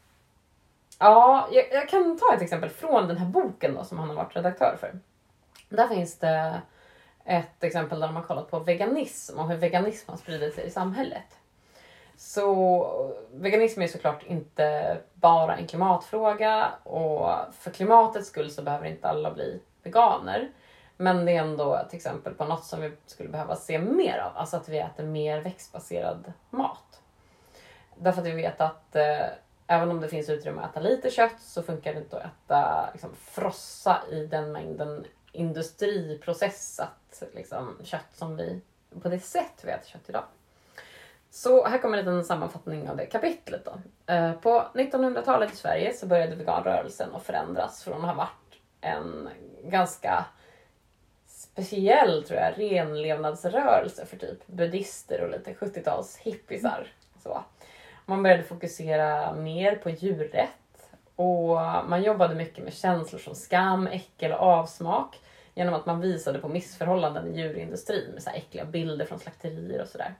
ja, 1.00 1.47
jag, 1.52 1.65
jag, 1.71 1.89
kan 1.89 2.19
ta 2.19 2.36
ett 2.36 2.41
exempel 2.41 2.69
från 2.69 3.08
den 3.08 3.17
här 3.17 3.28
boken 3.28 3.74
då, 3.76 3.84
som 3.84 4.00
han 4.00 4.10
har 4.10 4.15
varit 4.15 4.36
redaktör 4.36 4.78
för. 4.80 5.00
Där 5.69 5.88
finns 5.88 6.17
det 6.17 6.62
ett 7.26 7.64
exempel 7.64 8.00
där 8.00 8.08
de 8.08 8.16
har 8.16 8.24
kollat 8.24 8.52
på 8.52 8.60
veganism 8.60 9.40
och 9.40 9.50
hur 9.50 9.58
veganism 9.58 10.12
har 10.12 10.18
spridit 10.18 10.56
sig 10.56 10.66
i 10.66 10.70
samhället. 10.70 11.38
Så 12.18 13.16
veganism 13.32 13.82
är 13.82 13.88
såklart 13.88 14.24
inte 14.24 14.98
bara 15.14 15.58
en 15.58 15.68
klimatfråga 15.68 16.72
och 16.84 17.30
för 17.54 17.72
klimatets 17.72 18.28
skull 18.28 18.52
så 18.52 18.62
behöver 18.62 18.88
inte 18.88 19.08
alla 19.08 19.32
bli 19.32 19.60
veganer. 19.84 20.52
Men 20.98 21.26
det 21.26 21.32
är 21.32 21.42
ändå 21.42 21.76
ett 21.76 21.94
exempel 21.94 22.34
på 22.34 22.46
något 22.46 22.66
som 22.66 22.82
vi 22.82 22.92
skulle 23.06 23.30
behöva 23.30 23.56
se 23.56 23.80
mer 23.80 24.18
av, 24.18 24.38
alltså 24.38 24.58
att 24.58 24.70
vi 24.70 24.80
äter 24.80 25.04
mer 25.04 25.42
växtbaserad 25.42 26.34
mat. 26.50 27.02
Därför 27.96 28.22
att 28.22 28.28
vi 28.28 28.32
vet 28.32 28.62
att 28.62 28.96
eh, 28.96 29.26
även 29.68 29.92
om 29.92 30.02
det 30.02 30.08
finns 30.08 30.30
utrymme 30.30 30.62
att 30.62 30.72
äta 30.72 30.80
lite 30.80 31.10
kött 31.10 31.42
så 31.42 31.64
funkar 31.64 31.94
det 31.94 32.00
inte 32.00 32.18
att 32.18 32.26
äta 32.26 32.90
liksom, 32.92 33.10
frossa 33.16 33.98
i 34.12 34.26
den 34.26 34.52
mängden 34.52 35.06
industriprocessat 35.32 37.24
liksom, 37.34 37.78
kött 37.84 38.13
som 38.13 38.38
vi, 38.38 38.62
på 39.02 39.10
det 39.10 39.20
sätt 39.20 39.62
vi 39.63 39.72
äter 39.72 39.88
kött 39.88 40.10
idag. 40.10 40.24
Så 41.30 41.65
här 41.65 41.78
kommer 41.78 41.98
en 41.98 42.06
liten 42.06 42.26
sammanfattning 42.26 42.89
av 42.89 42.98
det 42.98 43.06
kapitlet. 43.06 43.65
Då. 43.65 43.82
Eh, 44.13 44.34
på 44.34 44.67
1900-talet 44.74 45.54
i 45.54 45.56
Sverige 45.56 45.94
så 45.94 46.08
började 46.08 46.36
veganrörelsen 46.36 47.15
att 47.15 47.24
förändras 47.24 47.84
från 47.84 48.02
att 48.02 48.08
ha 48.08 48.13
varit 48.13 48.60
en 48.82 49.30
ganska 49.63 50.26
speciell 51.26 52.24
tror 52.24 52.39
jag, 52.39 52.60
renlevnadsrörelse 52.60 54.06
för 54.06 54.17
typ 54.17 54.48
buddister 54.48 55.22
och 55.22 55.32
lite 55.32 55.54
70-tals 55.54 56.17
hippisar. 56.17 56.88
Så. 57.24 57.44
Man 58.06 58.24
började 58.24 58.44
fokusera 58.44 59.34
mer 59.34 59.76
på 59.76 59.89
djurrätt 59.89 60.50
och 61.22 61.60
man 61.90 62.04
jobbade 62.04 62.36
mycket 62.36 62.64
med 62.64 62.74
känslor 62.74 63.20
som 63.20 63.36
skam, 63.36 63.88
äckel 63.88 64.32
och 64.32 64.40
avsmak 64.40 65.20
genom 65.54 65.74
att 65.74 65.86
man 65.86 66.02
visade 66.02 66.40
på 66.40 66.48
missförhållanden 66.48 67.28
i 67.28 67.40
djurindustrin 67.42 68.12
med 68.14 68.24
så 68.24 68.30
här 68.30 68.38
äckliga 68.38 68.66
bilder 68.66 69.06
från 69.06 69.20
slakterier 69.20 69.82
och 69.82 69.88
sådär. 69.88 70.14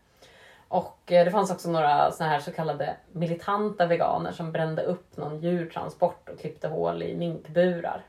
Och 0.68 1.12
eh, 1.12 1.26
det 1.26 1.32
fanns 1.32 1.52
också 1.52 1.70
några 1.70 2.12
såna 2.12 2.30
här 2.30 2.40
så 2.40 2.52
kallade 2.52 2.96
militanta 3.12 3.86
veganer 3.86 4.32
som 4.32 4.52
brände 4.52 4.82
upp 4.82 5.18
någon 5.18 5.40
djurtransport 5.40 6.30
och 6.30 6.40
klippte 6.40 6.68
hål 6.68 7.04
i 7.04 7.16
minkburar. 7.16 8.02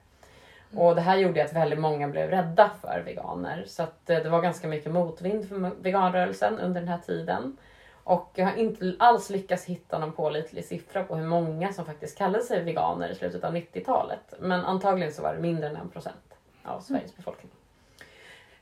Och 0.76 0.94
det 0.94 1.00
här 1.00 1.16
gjorde 1.16 1.44
att 1.44 1.52
väldigt 1.52 1.78
många 1.78 2.08
blev 2.08 2.30
rädda 2.30 2.70
för 2.80 3.02
veganer. 3.04 3.64
Så 3.66 3.82
att 3.82 4.10
eh, 4.10 4.18
det 4.18 4.28
var 4.28 4.42
ganska 4.42 4.68
mycket 4.68 4.92
motvind 4.92 5.48
för 5.48 5.82
veganrörelsen 5.82 6.58
under 6.58 6.80
den 6.80 6.88
här 6.88 6.98
tiden. 7.06 7.56
Och 8.04 8.30
jag 8.34 8.46
har 8.46 8.56
inte 8.56 8.94
alls 8.98 9.30
lyckats 9.30 9.64
hitta 9.64 9.98
någon 9.98 10.12
pålitlig 10.12 10.64
siffra 10.64 11.04
på 11.04 11.16
hur 11.16 11.26
många 11.26 11.72
som 11.72 11.84
faktiskt 11.84 12.18
kallade 12.18 12.44
sig 12.44 12.64
veganer 12.64 13.08
i 13.08 13.14
slutet 13.14 13.44
av 13.44 13.54
90-talet. 13.54 14.34
Men 14.40 14.64
antagligen 14.64 15.12
så 15.12 15.22
var 15.22 15.34
det 15.34 15.40
mindre 15.40 15.68
än 15.68 15.76
en 15.76 15.88
procent 15.88 16.34
av 16.62 16.80
Sveriges 16.80 17.16
befolkning. 17.16 17.50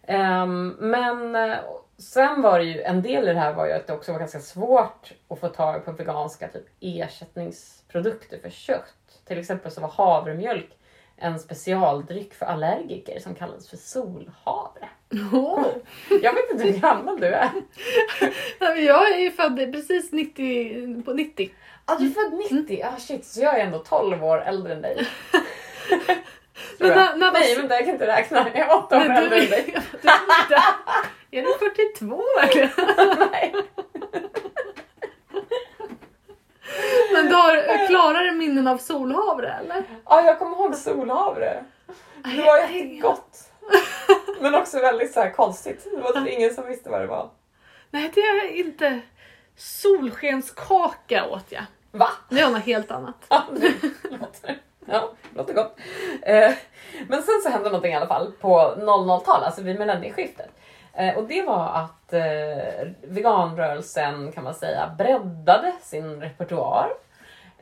Um, 0.09 0.69
men 0.69 1.37
eh, 1.37 1.59
sen 1.99 2.43
var 2.43 2.59
det 2.59 2.65
ju, 2.65 2.83
en 2.83 3.03
del 3.03 3.29
i 3.29 3.33
det 3.33 3.39
här 3.39 3.55
var 3.55 3.67
ju 3.67 3.73
att 3.73 3.87
det 3.87 3.93
också 3.93 4.13
var 4.13 4.19
ganska 4.19 4.41
svårt 4.41 5.13
att 5.29 5.41
få 5.41 5.49
tag 5.49 5.85
på 5.85 5.93
veganska 5.93 6.49
typ 6.49 6.67
ersättningsprodukter 6.81 8.39
för 8.39 8.51
kött. 8.51 9.21
Till 9.25 9.39
exempel 9.39 9.71
så 9.71 9.81
var 9.81 9.89
havremjölk 9.89 10.77
en 11.17 11.39
specialdryck 11.39 12.35
för 12.35 12.47
allergiker 12.47 13.21
som 13.21 13.35
kallades 13.35 13.69
för 13.69 13.77
solhavre. 13.77 14.89
Oh. 15.13 15.67
Jag 16.23 16.35
vet 16.35 16.51
inte 16.51 16.65
hur 16.65 16.81
gammal 16.81 17.21
du 17.21 17.27
är. 17.27 17.51
jag 18.87 19.13
är 19.13 19.19
ju 19.19 19.31
född 19.31 19.73
precis 19.73 20.13
90, 20.13 21.03
på 21.03 21.13
90. 21.13 21.51
Ja, 21.87 21.95
ah, 21.95 21.99
du 21.99 22.07
är 22.07 22.11
född 22.11 22.57
90? 22.59 22.83
Ah, 22.85 23.01
shit, 23.01 23.27
så 23.27 23.41
jag 23.41 23.61
är 23.61 23.65
ändå 23.65 23.79
12 23.79 24.25
år 24.25 24.43
äldre 24.43 24.73
än 24.73 24.83
dig. 24.83 24.97
men 26.79 26.89
när, 26.89 27.17
när 27.17 27.33
Nej, 27.33 27.57
vänta 27.57 27.75
jag 27.75 27.85
kan 27.85 27.95
inte 27.95 28.07
räkna. 28.07 28.47
Jag 28.55 28.71
är 28.71 28.77
8 28.77 28.97
år 28.97 29.01
äldre 29.01 29.41
än 29.41 29.51
dig. 29.51 29.77
är 31.31 31.43
du 31.43 31.59
42 31.59 32.23
eller? 32.43 33.31
Nej. 33.31 33.55
Men 37.13 37.27
du 37.29 37.35
har 37.35 37.87
klarare 37.87 38.33
minnen 38.33 38.69
av 38.69 38.79
solhavre 38.79 39.53
eller? 39.53 39.85
Ja, 40.05 40.23
jag 40.23 40.39
kommer 40.39 40.57
ihåg 40.57 40.75
solhavre. 40.75 41.65
Det 42.25 42.43
var 42.43 42.59
jättegott. 42.59 43.51
Men 44.41 44.55
också 44.55 44.81
väldigt 44.81 45.13
så 45.13 45.21
här 45.21 45.31
konstigt. 45.31 45.87
Det 45.95 46.01
var 46.01 46.13
typ 46.13 46.29
ingen 46.29 46.55
som 46.55 46.67
visste 46.67 46.91
vad 46.91 47.01
det 47.01 47.07
var. 47.07 47.31
Nej 47.91 48.11
det 48.15 48.21
är 48.21 48.57
inte. 48.57 49.01
Solskenskaka 49.57 51.27
åt 51.31 51.45
jag. 51.49 51.65
Va? 51.91 52.09
Det 52.29 52.45
var 52.45 52.51
något 52.51 52.63
helt 52.63 52.91
annat. 52.91 53.17
Ja, 53.29 53.43
det 53.53 53.73
låter, 54.11 54.59
ja, 54.87 55.13
det 55.31 55.39
låter 55.39 55.55
gott. 55.55 55.79
Eh, 56.23 56.53
men 57.09 57.23
sen 57.23 57.41
så 57.43 57.49
hände 57.49 57.69
någonting 57.69 57.93
i 57.93 57.97
alla 57.97 58.07
fall 58.07 58.33
på 58.41 58.75
00-talet, 58.79 59.47
alltså 59.47 59.63
vid 59.63 59.79
millennieskiftet. 59.79 60.51
Eh, 60.93 61.17
och 61.17 61.25
det 61.25 61.43
var 61.43 61.69
att 61.69 62.13
eh, 62.13 62.89
veganrörelsen 63.03 64.33
kan 64.33 64.45
man 64.45 64.55
säga 64.55 64.95
breddade 64.99 65.73
sin 65.83 66.21
repertoar. 66.21 66.89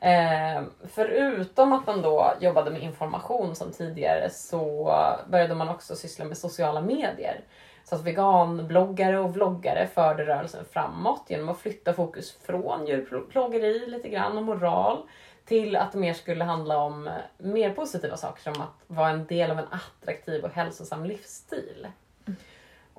Eh, 0.01 0.63
förutom 0.87 1.73
att 1.73 1.87
man 1.87 2.01
då 2.01 2.33
jobbade 2.39 2.71
med 2.71 2.81
information 2.81 3.55
som 3.55 3.71
tidigare 3.71 4.29
så 4.29 4.93
började 5.27 5.55
man 5.55 5.69
också 5.69 5.95
syssla 5.95 6.25
med 6.25 6.37
sociala 6.37 6.81
medier. 6.81 7.41
Så 7.83 7.95
att 7.95 8.03
veganbloggare 8.03 9.19
och 9.19 9.33
vloggare 9.33 9.87
förde 9.87 10.25
rörelsen 10.25 10.65
framåt 10.65 11.25
genom 11.27 11.49
att 11.49 11.59
flytta 11.59 11.93
fokus 11.93 12.37
från 12.41 12.87
djurplågeri 12.87 13.85
lite 13.87 14.09
grann 14.09 14.37
och 14.37 14.43
moral 14.43 14.97
till 15.45 15.75
att 15.75 15.91
det 15.91 15.97
mer 15.97 16.13
skulle 16.13 16.43
handla 16.43 16.77
om 16.77 17.09
mer 17.37 17.73
positiva 17.73 18.17
saker 18.17 18.41
som 18.41 18.61
att 18.61 18.83
vara 18.87 19.09
en 19.09 19.25
del 19.25 19.51
av 19.51 19.59
en 19.59 19.67
attraktiv 19.71 20.43
och 20.43 20.53
hälsosam 20.53 21.05
livsstil. 21.05 21.87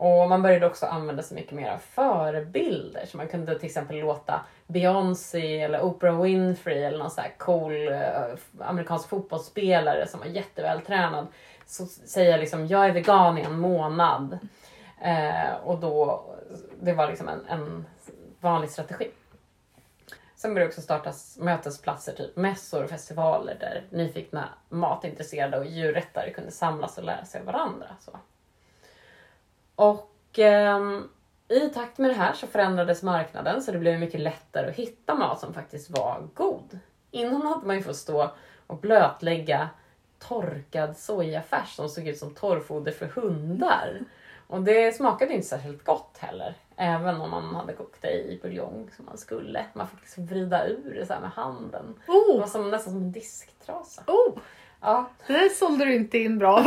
Och 0.00 0.28
man 0.28 0.42
började 0.42 0.66
också 0.66 0.86
använda 0.86 1.22
sig 1.22 1.34
mycket 1.34 1.52
mer 1.52 1.70
av 1.70 1.78
förebilder. 1.78 3.06
Så 3.06 3.16
man 3.16 3.28
kunde 3.28 3.58
till 3.58 3.66
exempel 3.66 3.98
låta 3.98 4.40
Beyoncé 4.66 5.60
eller 5.60 5.82
Oprah 5.82 6.22
Winfrey 6.22 6.82
eller 6.82 6.98
någon 6.98 7.10
sån 7.10 7.24
här 7.24 7.34
cool 7.38 7.88
eh, 7.88 7.98
amerikansk 8.60 9.08
fotbollsspelare 9.08 10.06
som 10.06 10.20
var 10.20 10.26
jättevältränad 10.26 11.26
så 11.66 11.86
säga 11.86 12.36
liksom 12.36 12.66
jag 12.66 12.86
är 12.86 12.92
vegan 12.92 13.38
i 13.38 13.42
en 13.42 13.58
månad. 13.58 14.38
Eh, 15.00 15.54
och 15.64 15.78
då, 15.78 16.24
det 16.80 16.92
var 16.92 17.08
liksom 17.08 17.28
en, 17.28 17.46
en 17.46 17.86
vanlig 18.40 18.70
strategi. 18.70 19.10
Sen 20.36 20.54
började 20.54 20.66
det 20.66 20.68
också 20.68 20.80
startas 20.80 21.38
mötesplatser, 21.40 22.12
typ 22.12 22.36
mässor 22.36 22.84
och 22.84 22.90
festivaler 22.90 23.56
där 23.60 23.82
nyfikna 23.90 24.48
matintresserade 24.68 25.58
och 25.58 25.66
djurrättare 25.66 26.32
kunde 26.32 26.50
samlas 26.50 26.98
och 26.98 27.04
lära 27.04 27.24
sig 27.24 27.40
av 27.40 27.46
varandra. 27.46 27.86
Så. 28.00 28.18
Och 29.74 30.38
eh, 30.38 30.80
i 31.48 31.68
takt 31.68 31.98
med 31.98 32.10
det 32.10 32.14
här 32.14 32.32
så 32.32 32.46
förändrades 32.46 33.02
marknaden 33.02 33.62
så 33.62 33.72
det 33.72 33.78
blev 33.78 34.00
mycket 34.00 34.20
lättare 34.20 34.70
att 34.70 34.76
hitta 34.76 35.14
mat 35.14 35.40
som 35.40 35.54
faktiskt 35.54 35.90
var 35.90 36.28
god. 36.34 36.78
Innan 37.10 37.42
hade 37.42 37.66
man 37.66 37.76
ju 37.76 37.82
fått 37.82 37.96
stå 37.96 38.30
och 38.66 38.78
blötlägga 38.78 39.68
torkad 40.18 40.96
sojafärs 40.96 41.74
som 41.76 41.88
såg 41.88 42.08
ut 42.08 42.18
som 42.18 42.34
torrfoder 42.34 42.92
för 42.92 43.06
hundar. 43.06 44.00
Och 44.46 44.62
det 44.62 44.92
smakade 44.96 45.32
inte 45.34 45.46
särskilt 45.46 45.84
gott 45.84 46.16
heller. 46.18 46.54
Även 46.76 47.20
om 47.20 47.30
man 47.30 47.54
hade 47.54 47.72
kokt 47.72 48.02
det 48.02 48.12
i 48.12 48.38
buljong 48.42 48.90
som 48.96 49.04
man 49.04 49.18
skulle. 49.18 49.64
Man 49.72 49.88
fick 49.88 50.00
liksom 50.00 50.26
vrida 50.26 50.66
ur 50.66 50.94
det 50.94 51.06
så 51.06 51.12
med 51.20 51.30
handen. 51.30 51.94
Det 52.06 52.12
Oh, 52.12 52.40
var 52.40 52.46
som, 52.46 52.70
nästan 52.70 52.92
som 52.92 53.02
en 53.02 53.12
disktrasa. 53.12 54.02
oh, 54.06 54.38
Ja, 54.80 55.10
det 55.26 55.32
där 55.32 55.48
sålde 55.48 55.84
du 55.84 55.94
inte 55.94 56.18
in 56.18 56.38
bra. 56.38 56.64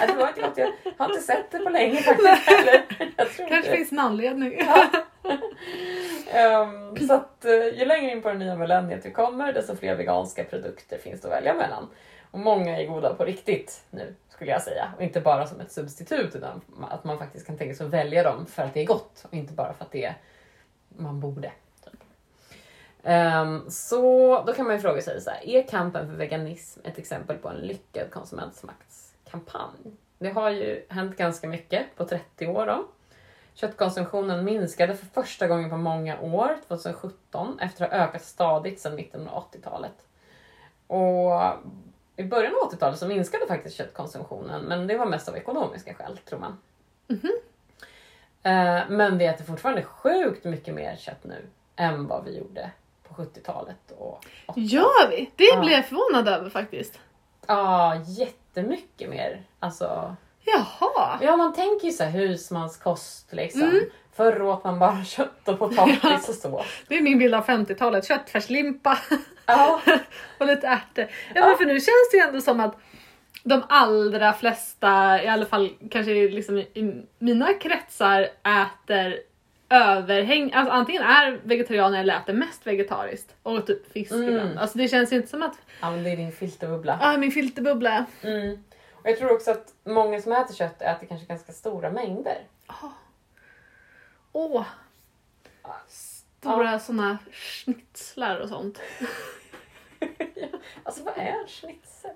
nej, 0.00 0.06
det 0.08 0.14
var 0.14 0.28
inte 0.28 0.40
gott. 0.40 0.56
Jag 0.56 0.92
har 0.98 1.08
inte 1.08 1.20
sett 1.20 1.50
det 1.50 1.58
på 1.58 1.70
länge 1.70 1.96
faktiskt 1.96 2.28
heller. 2.28 2.84
Kanske 3.16 3.42
inte. 3.42 3.70
finns 3.70 3.92
en 3.92 3.98
anledning. 3.98 4.60
Ehm, 6.32 6.96
så 7.06 7.14
att 7.14 7.44
eh, 7.44 7.78
ju 7.78 7.84
längre 7.84 8.10
in 8.10 8.22
på 8.22 8.28
det 8.28 8.38
nya 8.38 8.56
millenniet 8.56 9.06
vi 9.06 9.10
kommer 9.10 9.52
desto 9.52 9.76
fler 9.76 9.96
veganska 9.96 10.44
produkter 10.44 10.98
finns 10.98 11.20
det 11.20 11.28
att 11.28 11.34
välja 11.34 11.54
mellan. 11.54 11.88
Och 12.30 12.38
många 12.38 12.80
är 12.80 12.86
goda 12.86 13.14
på 13.14 13.24
riktigt 13.24 13.84
nu 13.90 14.14
skulle 14.28 14.50
jag 14.50 14.62
säga. 14.62 14.92
Och 14.96 15.02
inte 15.02 15.20
bara 15.20 15.46
som 15.46 15.60
ett 15.60 15.72
substitut 15.72 16.34
utan 16.34 16.60
att 16.90 17.04
man 17.04 17.18
faktiskt 17.18 17.46
kan 17.46 17.58
tänka 17.58 17.74
sig 17.74 17.86
att 17.86 17.92
välja 17.92 18.22
dem 18.22 18.46
för 18.46 18.62
att 18.62 18.74
det 18.74 18.80
är 18.80 18.86
gott 18.86 19.24
och 19.28 19.34
inte 19.34 19.52
bara 19.52 19.72
för 19.72 19.84
att 19.84 19.92
det 19.92 20.04
är 20.04 20.14
man 20.88 21.20
borde. 21.20 21.52
Ehm, 23.08 23.70
så 23.70 24.42
då 24.46 24.52
kan 24.52 24.66
man 24.66 24.74
ju 24.74 24.80
fråga 24.80 25.02
sig 25.02 25.20
så 25.20 25.30
här, 25.30 25.46
är 25.48 25.62
kampen 25.62 26.06
för 26.06 26.14
veganism 26.14 26.80
ett 26.84 26.98
exempel 26.98 27.36
på 27.36 27.48
en 27.48 27.56
lyckad 27.56 28.10
konsumentmaktskampanj? 28.10 29.96
Det 30.18 30.30
har 30.30 30.50
ju 30.50 30.86
hänt 30.88 31.16
ganska 31.16 31.48
mycket 31.48 31.96
på 31.96 32.04
30 32.04 32.46
år 32.46 32.66
då. 32.66 32.84
Köttkonsumtionen 33.54 34.44
minskade 34.44 34.96
för 34.96 35.06
första 35.06 35.46
gången 35.46 35.70
på 35.70 35.76
många 35.76 36.20
år, 36.20 36.56
2017, 36.68 37.58
efter 37.60 37.84
att 37.84 37.90
ha 37.90 37.98
ökat 37.98 38.24
stadigt 38.24 38.80
sedan 38.80 38.94
mitten 38.94 39.28
av 39.28 39.44
80-talet. 39.52 40.06
Och 40.86 41.42
i 42.16 42.24
början 42.24 42.52
av 42.62 42.70
80-talet 42.72 42.98
så 42.98 43.06
minskade 43.06 43.46
faktiskt 43.46 43.76
köttkonsumtionen, 43.76 44.62
men 44.62 44.86
det 44.86 44.96
var 44.96 45.06
mest 45.06 45.28
av 45.28 45.36
ekonomiska 45.36 45.94
skäl, 45.94 46.18
tror 46.18 46.38
man. 46.38 46.58
Eh, 48.42 48.82
Men 48.88 49.18
vi 49.18 49.26
äter 49.26 49.44
fortfarande 49.44 49.82
sjukt 49.82 50.44
mycket 50.44 50.74
mer 50.74 50.96
kött 50.96 51.24
nu 51.24 51.46
än 51.76 52.06
vad 52.06 52.24
vi 52.24 52.38
gjorde 52.38 52.70
70-talet 53.16 53.90
och 53.98 54.24
80-talet. 54.46 54.70
Gör 54.72 55.10
vi? 55.10 55.30
Det 55.36 55.44
Ja. 55.44 55.60
blev 55.60 55.72
jag 55.72 55.86
förvånad 55.86 56.28
över 56.28 56.50
faktiskt. 56.50 56.98
Ja, 57.46 57.94
jättemycket 58.06 59.10
mer. 59.10 59.42
Alltså, 59.60 60.16
Jaha. 60.44 61.18
ja, 61.22 61.36
man 61.36 61.52
tänker 61.54 61.86
ju 61.86 61.92
så 61.92 62.04
här 62.04 62.10
husmanskost 62.10 63.32
liksom. 63.32 63.62
Mm. 63.62 63.80
Förr 64.16 64.42
åt 64.42 64.64
man 64.64 64.78
bara 64.78 65.04
kött 65.04 65.48
och 65.48 65.58
potatis 65.58 66.28
och 66.28 66.34
så. 66.34 66.64
Det 66.88 66.96
är 66.96 67.02
min 67.02 67.18
bild 67.18 67.34
av 67.34 67.44
50-talet. 67.46 68.06
Köttfärslimpa 68.08 68.98
Ja, 69.46 69.80
och 70.38 70.46
lite 70.46 70.66
ärtor. 70.66 71.06
Ja, 71.34 71.46
men 71.46 71.56
för 71.56 71.64
nu 71.64 71.72
känns 71.72 72.10
det 72.12 72.16
ju 72.16 72.22
ändå 72.22 72.40
som 72.40 72.60
att 72.60 72.76
de 73.42 73.62
allra 73.68 74.32
flesta, 74.32 75.22
i 75.22 75.28
alla 75.28 75.46
fall 75.46 75.70
kanske 75.90 76.12
liksom 76.12 76.58
i 76.58 77.02
mina 77.18 77.54
kretsar, 77.54 78.20
äter 78.44 79.16
överhäng, 79.68 80.52
alltså 80.52 80.72
antingen 80.72 81.02
är 81.02 81.40
vegetarianer 81.44 82.00
eller 82.00 82.16
äter 82.16 82.32
mest 82.32 82.66
vegetariskt 82.66 83.34
och 83.42 83.66
typ 83.66 83.92
fisk 83.92 84.12
Mm. 84.12 84.28
ibland. 84.28 84.58
Alltså 84.58 84.78
det 84.78 84.88
känns 84.88 85.12
ju 85.12 85.16
inte 85.16 85.28
som 85.28 85.42
att, 85.42 85.58
ja 85.80 85.90
men 85.90 86.02
det 86.04 86.10
är 86.10 86.16
din 86.16 86.32
filterbubbla. 86.32 86.98
ah 87.02 87.16
min 87.16 87.32
filterbubbla. 87.32 88.06
Mm. 88.22 88.64
Och 88.92 89.10
jag 89.10 89.18
tror 89.18 89.32
också 89.32 89.50
att 89.50 89.74
många 89.84 90.20
som 90.20 90.32
äter 90.32 90.54
kött 90.54 90.82
äter 90.82 91.06
kanske 91.06 91.26
ganska 91.26 91.52
stora 91.52 91.90
mängder. 91.90 92.38
Åh! 94.32 94.64
Stora 95.88 96.78
såna 96.78 97.18
schnitzlar 97.32 98.38
och 98.40 98.48
sånt. 98.48 98.80
Alltså 100.82 101.02
vad 101.04 101.14
är 101.18 101.26
en 101.40 101.46
schnitzel? 101.48 102.10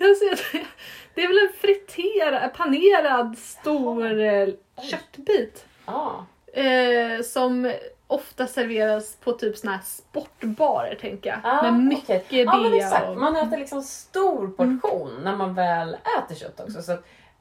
Jag 0.00 0.16
ser 0.16 0.30
det. 0.58 0.66
det 1.14 1.22
är 1.22 1.28
väl 1.28 1.38
en 1.46 1.52
friterad, 1.60 2.54
panerad 2.54 3.38
stor 3.38 4.20
eh, 4.20 4.48
köttbit. 4.90 5.66
Ja. 5.86 6.26
Eh, 6.54 7.22
som 7.22 7.72
ofta 8.06 8.46
serveras 8.46 9.16
på 9.16 9.32
typ 9.32 9.56
såna 9.56 9.72
här 9.72 9.82
sportbarer 9.84 10.94
tänker 10.94 11.30
jag. 11.30 11.38
Ah, 11.44 11.62
med 11.62 11.80
mycket 11.80 12.24
okej. 12.26 12.42
Ja 12.42 12.56
men 12.56 12.74
exakt, 12.74 13.08
och... 13.08 13.16
man 13.16 13.36
äter 13.36 13.56
liksom 13.56 13.82
stor 13.82 14.48
portion 14.48 15.20
när 15.24 15.36
man 15.36 15.54
väl 15.54 15.94
äter 15.94 16.34
kött 16.34 16.60
också. 16.60 16.82
Så 16.82 16.96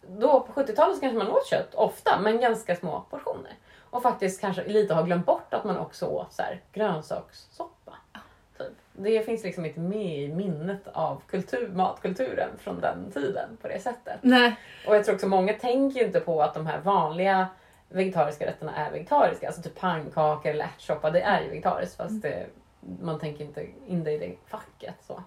då 0.08 0.40
på 0.40 0.62
70-talet 0.62 0.96
så 0.96 1.02
kanske 1.02 1.18
man 1.18 1.28
åt 1.28 1.48
kött 1.48 1.76
ofta 1.76 2.20
men 2.20 2.40
ganska 2.40 2.76
små 2.76 3.06
portioner. 3.10 3.54
Och 3.90 4.04
faktiskt 4.04 4.42
kanske 4.42 4.68
lite 4.68 4.94
har 4.94 5.04
glömt 5.04 5.26
bort 5.26 5.54
att 5.54 5.64
man 5.64 5.78
också 5.78 6.06
åt 6.06 6.34
så 6.34 6.42
här, 6.42 6.62
grönsakssoppa. 6.74 7.94
Typ. 8.58 8.68
Det 8.94 9.26
finns 9.26 9.44
liksom 9.44 9.66
inte 9.66 9.80
med 9.80 10.18
i 10.18 10.28
minnet 10.28 10.88
av 10.94 11.22
kultur, 11.28 11.68
matkulturen 11.74 12.50
från 12.60 12.80
den 12.82 13.12
tiden 13.12 13.58
på 13.62 13.68
det 13.68 13.80
sättet. 13.80 14.20
Nej, 14.22 14.56
Och 14.88 14.96
jag 14.96 15.06
tror 15.06 15.16
också 15.16 15.28
många 15.28 15.54
tänker 15.54 16.06
inte 16.06 16.20
på 16.20 16.42
att 16.42 16.54
de 16.54 16.68
här 16.68 16.80
vanliga 16.80 17.48
vegetariska 17.90 18.46
rätterna 18.46 18.76
är 18.76 18.92
vegetariska. 18.92 19.48
Alltså 19.48 19.62
typ 19.62 19.80
pannkakor 19.80 20.52
eller 20.52 20.66
ärtsoppa, 20.66 21.10
det 21.10 21.22
är 21.22 21.42
ju 21.42 21.50
vegetariskt 21.50 21.98
fast 21.98 22.22
det, 22.22 22.46
man 23.02 23.20
tänker 23.20 23.44
inte 23.44 23.68
in 23.88 24.04
det 24.04 24.12
i 24.12 24.18
det 24.18 24.36
facket. 24.48 24.96
Så. 25.08 25.24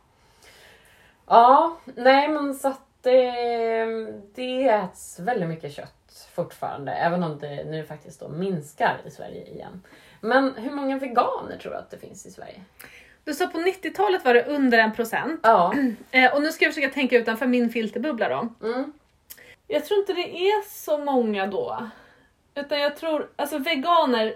Ja, 1.27 1.77
nej 1.85 2.29
men 2.29 2.55
så 2.55 2.69
att 2.69 2.81
det, 3.01 3.33
det 4.35 4.69
äts 4.69 5.19
väldigt 5.19 5.49
mycket 5.49 5.73
kött 5.73 6.29
fortfarande. 6.35 6.93
Även 6.93 7.23
om 7.23 7.39
det 7.39 7.65
nu 7.65 7.85
faktiskt 7.85 8.21
då 8.21 8.29
minskar 8.29 9.01
i 9.05 9.11
Sverige 9.11 9.47
igen. 9.47 9.83
Men 10.21 10.55
hur 10.55 10.71
många 10.71 10.99
veganer 10.99 11.59
tror 11.63 11.73
du 11.73 11.79
att 11.79 11.91
det 11.91 11.99
finns 11.99 12.27
i 12.27 12.31
Sverige? 12.31 12.61
du 13.27 13.35
sa 13.35 13.47
på 13.47 13.59
90-talet 13.59 14.25
var 14.25 14.35
det 14.35 14.45
under 14.45 14.79
en 14.79 14.93
procent. 14.93 15.41
Ja. 15.43 15.75
Eh, 16.11 16.35
och 16.35 16.43
nu 16.43 16.53
ska 16.53 16.65
jag 16.65 16.75
försöka 16.75 16.95
tänka 16.95 17.17
utanför 17.17 17.47
min 17.47 17.71
filterbubbla 17.71 18.29
då. 18.29 18.67
Mm. 18.67 18.93
Jag 19.67 19.85
tror 19.85 20.01
inte 20.01 20.13
det 20.13 20.39
är 20.39 20.69
så 20.69 20.99
många 20.99 21.47
då. 21.47 21.89
Utan 22.57 22.81
jag 22.81 22.97
tror, 22.97 23.31
alltså 23.37 23.59
veganer, 23.59 24.35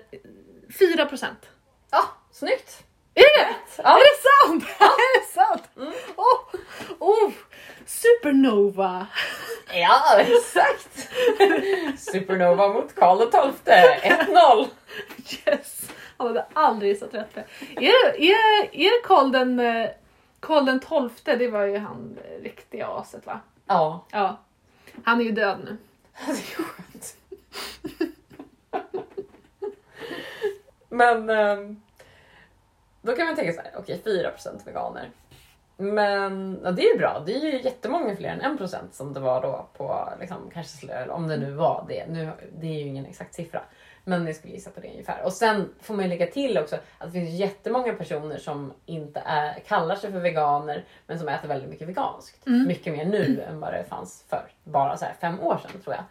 4 0.79 1.07
procent. 1.07 1.49
Ja, 1.91 2.05
snyggt! 2.33 2.83
Är 3.15 3.39
det? 3.45 3.55
Ja. 3.77 3.99
Är 3.99 4.01
det 4.01 4.23
sant? 4.23 4.81
är 4.81 5.21
det 5.21 5.27
sant? 5.27 5.63
Mm. 5.77 5.93
Oh, 6.17 6.55
oh, 6.99 7.31
supernova! 7.87 9.07
Ja, 9.75 10.19
exakt! 10.21 11.09
Supernova 12.01 12.69
mot 12.69 12.95
Karl 12.95 13.19
XII. 13.19 13.75
1-0. 14.27 14.67
Yes! 15.47 15.91
Han 16.17 16.27
hade 16.27 16.47
aldrig 16.53 16.93
gissat 16.93 17.15
rätt 17.15 17.35
på 17.35 17.41
det. 17.41 17.87
Är, 17.87 18.13
det- 18.13 18.25
är, 18.33 18.75
är 18.77 19.03
Karl 19.05 19.33
den, 19.33 19.61
eh, 19.61 19.91
Karl 20.41 20.65
den 20.65 20.81
tolfte? 20.81 21.37
Det 21.37 21.49
var 21.49 21.65
ju 21.65 21.79
han 21.79 22.19
riktiga 22.43 22.87
aset 22.87 23.27
va? 23.27 23.41
Ja, 23.67 24.07
Ja. 24.11 24.41
Han 25.05 25.21
är 25.21 25.25
ju 25.25 25.31
död 25.33 25.59
nu. 25.65 25.77
det 26.27 26.33
är 26.33 26.63
skönt. 26.63 27.17
Men 30.89 31.31
ehm, 31.31 31.83
då 33.03 33.17
kan 33.17 33.27
man 33.27 33.37
tänka 33.37 33.53
så 33.53 33.61
här, 33.61 33.73
okej 33.77 34.03
4% 34.05 34.65
veganer. 34.67 35.11
Men 35.77 36.61
ja, 36.65 36.71
det 36.71 36.83
är 36.83 36.93
ju 36.93 36.99
bra, 36.99 37.23
det 37.27 37.35
är 37.35 37.41
ju 37.41 37.63
jättemånga 37.63 38.17
fler 38.17 38.29
än 38.29 38.59
1% 38.59 38.77
som 38.93 39.13
det 39.13 39.21
var 39.21 39.43
då 39.43 39.69
på, 39.77 40.09
liksom, 40.21 40.51
kanske, 40.53 41.09
om 41.09 41.29
det 41.29 41.37
nu 41.37 41.51
var 41.51 41.85
det. 41.89 42.07
Nu, 42.07 42.31
det 42.59 42.67
är 42.67 42.81
ju 42.81 42.87
ingen 42.87 43.07
exakt 43.07 43.35
siffra. 43.35 43.63
Men 44.05 44.27
jag 44.27 44.37
skulle 44.37 44.55
gissa 44.55 44.71
på 44.71 44.81
det 44.81 44.91
ungefär. 44.91 45.23
Och 45.25 45.33
sen 45.33 45.69
får 45.81 45.95
man 45.95 46.05
ju 46.05 46.09
lägga 46.09 46.27
till 46.27 46.59
också 46.59 46.77
att 46.77 47.07
det 47.07 47.13
finns 47.13 47.31
jättemånga 47.31 47.93
personer 47.93 48.39
som 48.39 48.73
inte 48.87 49.23
är, 49.27 49.61
kallar 49.61 49.97
sig 49.97 50.13
för 50.13 50.19
veganer 50.19 50.85
men 51.07 51.19
som 51.19 51.29
äter 51.29 51.49
väldigt 51.49 51.71
mycket 51.71 51.89
veganskt. 51.89 52.47
Mm. 52.47 52.67
Mycket 52.67 52.93
mer 52.93 53.05
nu 53.05 53.43
än 53.49 53.61
vad 53.61 53.73
det 53.73 53.85
fanns 53.85 54.25
för 54.29 54.43
bara 54.65 54.97
så 54.97 55.05
här 55.05 55.15
fem 55.21 55.41
år 55.41 55.59
sedan 55.63 55.81
tror 55.81 55.95
jag. 55.95 56.05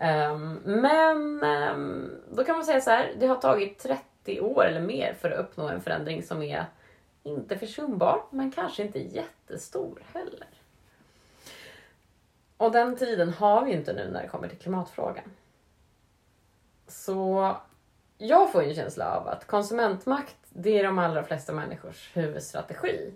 Ehm, 0.00 0.60
men 0.64 1.42
ehm, 1.42 2.10
då 2.30 2.44
kan 2.44 2.56
man 2.56 2.64
säga 2.64 2.80
så 2.80 2.90
här, 2.90 3.14
det 3.18 3.26
har 3.26 3.36
tagit 3.36 3.78
30 3.78 4.40
år 4.40 4.64
eller 4.64 4.80
mer 4.80 5.14
för 5.14 5.30
att 5.30 5.38
uppnå 5.38 5.68
en 5.68 5.80
förändring 5.80 6.22
som 6.22 6.42
är 6.42 6.66
inte 7.22 7.58
försumbar 7.58 8.22
men 8.30 8.50
kanske 8.50 8.82
inte 8.82 8.98
jättestor 8.98 10.02
heller. 10.14 10.46
Och 12.56 12.72
den 12.72 12.96
tiden 12.96 13.32
har 13.32 13.64
vi 13.64 13.72
inte 13.72 13.92
nu 13.92 14.10
när 14.10 14.22
det 14.22 14.28
kommer 14.28 14.48
till 14.48 14.58
klimatfrågan. 14.58 15.24
Så 16.86 17.56
jag 18.18 18.52
får 18.52 18.62
en 18.62 18.74
känsla 18.74 19.16
av 19.16 19.28
att 19.28 19.46
konsumentmakt, 19.46 20.36
det 20.48 20.78
är 20.78 20.84
de 20.84 20.98
allra 20.98 21.22
flesta 21.22 21.52
människors 21.52 22.16
huvudstrategi. 22.16 23.14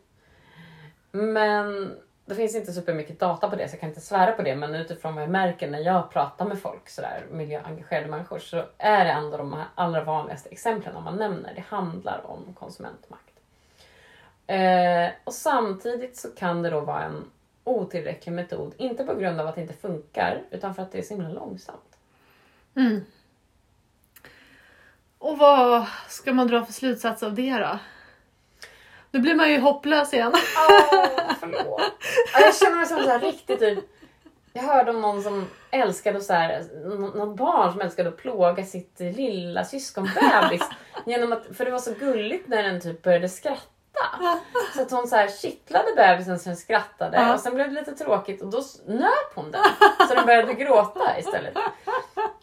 Men 1.10 1.96
det 2.24 2.34
finns 2.34 2.54
inte 2.54 2.72
supermycket 2.72 3.20
data 3.20 3.50
på 3.50 3.56
det 3.56 3.68
så 3.68 3.74
jag 3.74 3.80
kan 3.80 3.88
inte 3.88 4.00
svära 4.00 4.32
på 4.32 4.42
det 4.42 4.56
men 4.56 4.74
utifrån 4.74 5.14
vad 5.14 5.22
jag 5.22 5.30
märker 5.30 5.70
när 5.70 5.78
jag 5.78 6.10
pratar 6.10 6.44
med 6.44 6.58
folk, 6.58 6.88
sådär, 6.88 7.26
miljöengagerade 7.30 8.08
människor, 8.08 8.38
så 8.38 8.64
är 8.78 9.04
det 9.04 9.10
ändå 9.10 9.36
de 9.36 9.52
här 9.52 9.66
allra 9.74 10.04
vanligaste 10.04 10.48
exemplen 10.48 11.04
man 11.04 11.16
nämner. 11.16 11.52
Det 11.54 11.64
handlar 11.68 12.26
om 12.26 12.54
konsumentmakt. 12.58 13.32
Eh, 14.46 15.10
och 15.24 15.34
samtidigt 15.34 16.16
så 16.16 16.30
kan 16.30 16.62
det 16.62 16.70
då 16.70 16.80
vara 16.80 17.02
en 17.02 17.24
otillräcklig 17.64 18.32
metod, 18.32 18.74
inte 18.76 19.04
på 19.04 19.14
grund 19.14 19.40
av 19.40 19.46
att 19.46 19.54
det 19.54 19.60
inte 19.60 19.74
funkar 19.74 20.42
utan 20.50 20.74
för 20.74 20.82
att 20.82 20.92
det 20.92 20.98
är 20.98 21.02
så 21.02 21.14
himla 21.14 21.28
långsamt. 21.28 21.96
Mm. 22.76 23.04
Och 25.18 25.38
vad 25.38 25.86
ska 26.08 26.32
man 26.32 26.46
dra 26.46 26.64
för 26.64 26.72
slutsats 26.72 27.22
av 27.22 27.34
det 27.34 27.58
då? 27.58 27.78
Nu 29.12 29.20
blir 29.20 29.34
man 29.34 29.50
ju 29.52 29.58
hopplös 29.60 30.12
igen. 30.14 30.32
Åh, 30.34 31.32
förlåt. 31.40 31.82
Ja, 32.32 32.40
Jag 32.40 32.54
känner 32.54 32.76
mig 32.76 32.86
som 32.86 32.98
så 33.02 33.08
här 33.08 33.18
riktigt 33.18 33.58
typ... 33.58 33.78
Jag 34.52 34.62
hörde 34.62 34.90
om 34.90 35.00
någon 35.00 35.22
som 35.22 35.46
älskade 35.70 36.20
så 36.20 36.32
här, 36.32 36.62
nå- 36.84 37.24
något 37.24 37.36
barn 37.36 37.72
som 37.72 37.80
älskade 37.80 38.08
att 38.08 38.16
plåga 38.16 38.64
sitt 38.64 39.00
lilla 39.00 39.64
syskonbebis. 39.64 40.62
genom 41.06 41.32
att, 41.32 41.42
för 41.56 41.64
det 41.64 41.70
var 41.70 41.78
så 41.78 41.92
gulligt 41.94 42.48
när 42.48 42.62
den 42.62 42.80
typ 42.80 43.02
började 43.02 43.28
skratta. 43.28 43.68
Så 44.76 44.82
att 44.82 44.90
hon 44.90 45.08
så 45.08 45.16
här 45.16 45.28
kittlade 45.28 45.88
bebisen 45.96 46.38
så 46.38 46.48
den 46.48 46.56
skrattade 46.56 47.16
Ja. 47.16 47.34
och 47.34 47.40
sen 47.40 47.54
blev 47.54 47.68
det 47.68 47.80
lite 47.80 47.92
tråkigt 48.04 48.42
och 48.42 48.50
då 48.50 48.62
nöp 48.86 49.34
hon 49.34 49.50
den. 49.50 49.62
Så 50.08 50.14
den 50.14 50.26
började 50.26 50.54
gråta 50.54 51.18
istället. 51.18 51.56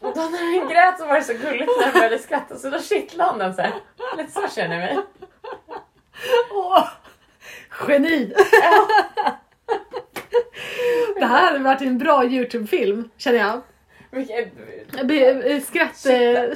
Och 0.00 0.12
då 0.14 0.20
när 0.20 0.58
den 0.60 0.68
grät 0.68 0.98
så 0.98 1.06
var 1.06 1.14
det 1.14 1.22
så 1.24 1.32
gulligt 1.32 1.70
när 1.78 1.84
den 1.84 1.92
började 1.92 2.18
skratta 2.18 2.56
så 2.56 2.70
då 2.70 2.78
kittlade 2.80 3.30
hon 3.30 3.38
den 3.38 3.54
så 3.54 3.62
här. 3.62 3.74
Lite 4.16 4.30
så 4.32 4.48
känner 4.54 4.80
jag 4.80 4.94
mig. 4.94 5.04
Åh, 6.50 6.88
geni! 7.88 8.34
Det 11.18 11.26
här 11.26 11.46
hade 11.46 11.58
varit 11.58 11.80
en 11.80 11.98
bra 11.98 12.24
Youtube-film 12.24 13.10
känner 13.16 13.38
jag. 13.38 13.60
Mycket, 14.10 14.52
Skratt... 15.66 16.06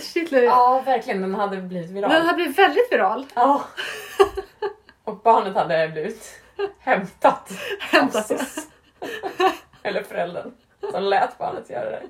Kittlar. 0.03 0.41
Ja, 0.41 0.83
verkligen. 0.87 1.21
Den 1.21 1.35
hade 1.35 1.57
blivit 1.57 1.91
viral. 1.91 2.11
Den 2.11 2.27
har 2.27 2.35
blivit 2.35 2.59
väldigt 2.59 2.93
viral. 2.93 3.27
Ja. 3.35 3.65
Och 5.05 5.17
barnet 5.17 5.55
hade 5.55 5.89
blivit 5.89 6.41
hämtat. 6.79 7.51
Hämtat. 7.81 8.33
Eller 9.83 10.03
föräldern 10.03 10.53
som 10.91 11.03
lät 11.03 11.39
barnet 11.39 11.71
göra 11.71 11.91
det. 11.91 12.03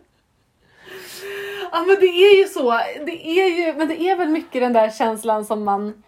Ja 1.73 1.85
men 1.87 1.97
det 2.01 2.07
är 2.07 2.37
ju 2.39 2.45
så. 2.45 2.71
Det 3.07 3.27
är 3.27 3.49
ju, 3.49 3.75
men 3.75 3.89
det 3.89 4.01
är 4.01 4.17
väl 4.17 4.29
mycket 4.29 4.63
den 4.63 4.73
där 4.73 4.91
känslan 4.91 5.45
som 5.45 5.65
man 5.65 6.03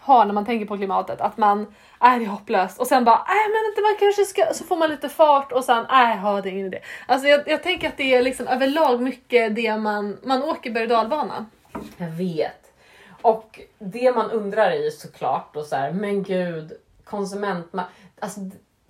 har 0.00 0.24
när 0.24 0.32
man 0.32 0.46
tänker 0.46 0.66
på 0.66 0.76
klimatet. 0.76 1.20
Att 1.20 1.36
man, 1.36 1.74
är 2.00 2.18
det 2.18 2.24
är 2.24 2.28
hopplöst 2.28 2.80
och 2.80 2.86
sen 2.86 3.04
bara, 3.04 3.24
nej 3.28 3.46
men 3.48 3.70
inte 3.70 3.82
man 3.82 3.96
kanske 3.98 4.24
ska, 4.24 4.54
så 4.54 4.64
får 4.64 4.76
man 4.76 4.90
lite 4.90 5.08
fart 5.08 5.52
och 5.52 5.64
sen, 5.64 5.78
äh, 5.78 5.86
nej 5.90 6.16
har 6.16 6.42
det 6.42 6.48
är 6.48 6.52
ingen 6.52 6.66
idé. 6.66 6.80
Alltså 7.06 7.28
jag, 7.28 7.48
jag 7.48 7.62
tänker 7.62 7.88
att 7.88 7.96
det 7.96 8.14
är 8.14 8.22
liksom 8.22 8.46
överlag 8.46 9.00
mycket 9.00 9.54
det 9.54 9.76
man, 9.76 10.18
man 10.22 10.42
åker 10.42 10.70
berg 10.70 10.82
och 10.82 10.88
dalbana. 10.88 11.46
Jag 11.96 12.10
vet. 12.10 12.72
Och 13.22 13.60
det 13.78 14.14
man 14.14 14.30
undrar 14.30 14.70
är 14.70 14.84
ju 14.84 14.90
såklart 14.90 15.54
då 15.54 15.62
så 15.62 15.76
här, 15.76 15.92
men 15.92 16.22
gud, 16.22 16.72
konsumentmakt. 17.04 17.90
Alltså, 18.20 18.40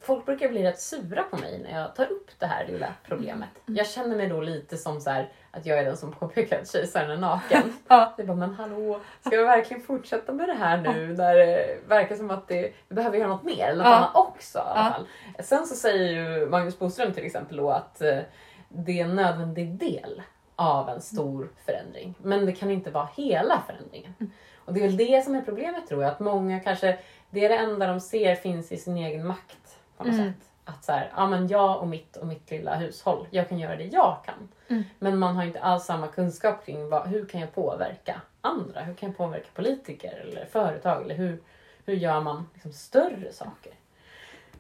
folk 0.01 0.27
brukar 0.27 0.49
bli 0.49 0.63
rätt 0.63 0.81
sura 0.81 1.23
på 1.23 1.37
mig 1.37 1.59
när 1.59 1.81
jag 1.81 1.95
tar 1.95 2.13
upp 2.13 2.31
det 2.39 2.47
här 2.47 2.67
lilla 2.67 2.95
problemet. 3.07 3.49
Jag 3.67 3.87
känner 3.87 4.17
mig 4.17 4.29
då 4.29 4.41
lite 4.41 4.77
som 4.77 5.01
så 5.01 5.11
här, 5.11 5.33
att 5.51 5.67
jag 5.67 5.79
är 5.79 5.85
den 5.85 5.97
som 5.97 6.13
påpekar 6.13 6.61
att 6.61 6.71
kejsaren 6.73 7.11
är 7.11 7.17
naken. 7.17 7.73
Ja. 7.89 8.15
Det 8.17 8.25
bara, 8.25 8.37
men 8.37 8.55
hallå, 8.55 9.01
ska 9.21 9.37
vi 9.37 9.43
verkligen 9.43 9.83
fortsätta 9.83 10.33
med 10.33 10.49
det 10.49 10.55
här 10.55 10.77
nu 10.79 11.13
när 11.15 11.35
det 11.35 11.79
verkar 11.89 12.17
som 12.17 12.31
att 12.31 12.49
det, 12.49 12.73
vi 12.89 12.95
behöver 12.95 13.19
göra 13.19 13.29
något 13.29 13.43
mer, 13.45 13.67
eller 13.67 13.85
något 13.85 13.87
Ja. 13.91 13.97
annat 13.97 14.17
också 14.17 14.59
i 14.59 14.63
alla 14.63 14.87
Ja. 14.89 14.93
fall. 14.93 15.07
Sen 15.45 15.67
så 15.67 15.75
säger 15.75 16.13
ju 16.39 16.47
Magnus 16.47 16.79
Boström 16.79 17.13
till 17.13 17.27
exempel 17.27 17.57
då 17.57 17.71
att 17.71 18.01
eh, 18.03 18.19
det 18.69 19.01
är 19.01 19.05
en 19.05 19.15
nödvändig 19.17 19.69
del 19.79 20.23
av 20.57 20.89
en 20.89 21.01
stor 21.01 21.49
förändring. 21.67 22.15
Men 22.23 22.47
det 22.47 22.53
kan 22.53 22.71
inte 22.71 22.91
vara 22.91 23.09
hela 23.17 23.63
förändringen. 23.67 24.15
Och 24.65 24.75
det 24.75 24.81
är 24.81 24.85
väl 24.89 24.97
det 24.97 25.25
som 25.25 25.35
är 25.35 25.43
problemet 25.43 25.87
tror 25.89 26.03
jag, 26.03 26.13
att 26.13 26.21
många 26.21 26.61
kanske, 26.61 26.99
det 27.31 27.45
är 27.45 27.49
det 27.49 27.57
enda 27.57 27.87
de 27.87 28.01
ser 28.01 28.35
finns 28.35 28.73
i 28.73 28.77
sin 28.77 28.97
egen 28.97 29.27
makt 29.27 29.57
på 30.01 30.07
något 30.11 30.15
Mm. 30.21 30.33
sätt. 30.33 30.47
Att 30.65 30.85
så 30.85 30.93
här, 30.93 31.13
ja 31.17 31.27
men 31.27 31.49
jag 31.49 31.81
och 31.81 31.89
mitt 31.89 32.17
och 32.17 32.27
mitt 32.27 32.51
lilla 32.51 32.75
hushåll, 32.75 33.27
jag 33.31 33.49
kan 33.49 33.59
göra 33.59 33.77
det 33.77 33.85
jag 33.85 34.17
kan. 34.25 34.49
Mm. 34.69 34.85
Men 34.99 35.19
man 35.19 35.37
har 35.37 35.45
inte 35.45 35.61
alls 35.61 35.85
samma 35.85 36.07
kunskap 36.07 36.67
kring 36.67 36.89
vad, 36.89 37.07
hur 37.07 37.27
kan 37.27 37.41
jag 37.41 37.55
påverka 37.55 38.21
andra? 38.41 38.81
Hur 38.81 38.95
kan 38.95 39.09
jag 39.09 39.17
påverka 39.19 39.49
politiker 39.55 40.13
eller 40.29 40.45
företag? 40.47 41.03
Eller 41.03 41.15
hur, 41.15 41.43
hur 41.85 41.95
gör 41.95 42.21
man 42.21 42.49
liksom 42.55 42.73
större 42.73 43.33
saker? 43.33 43.73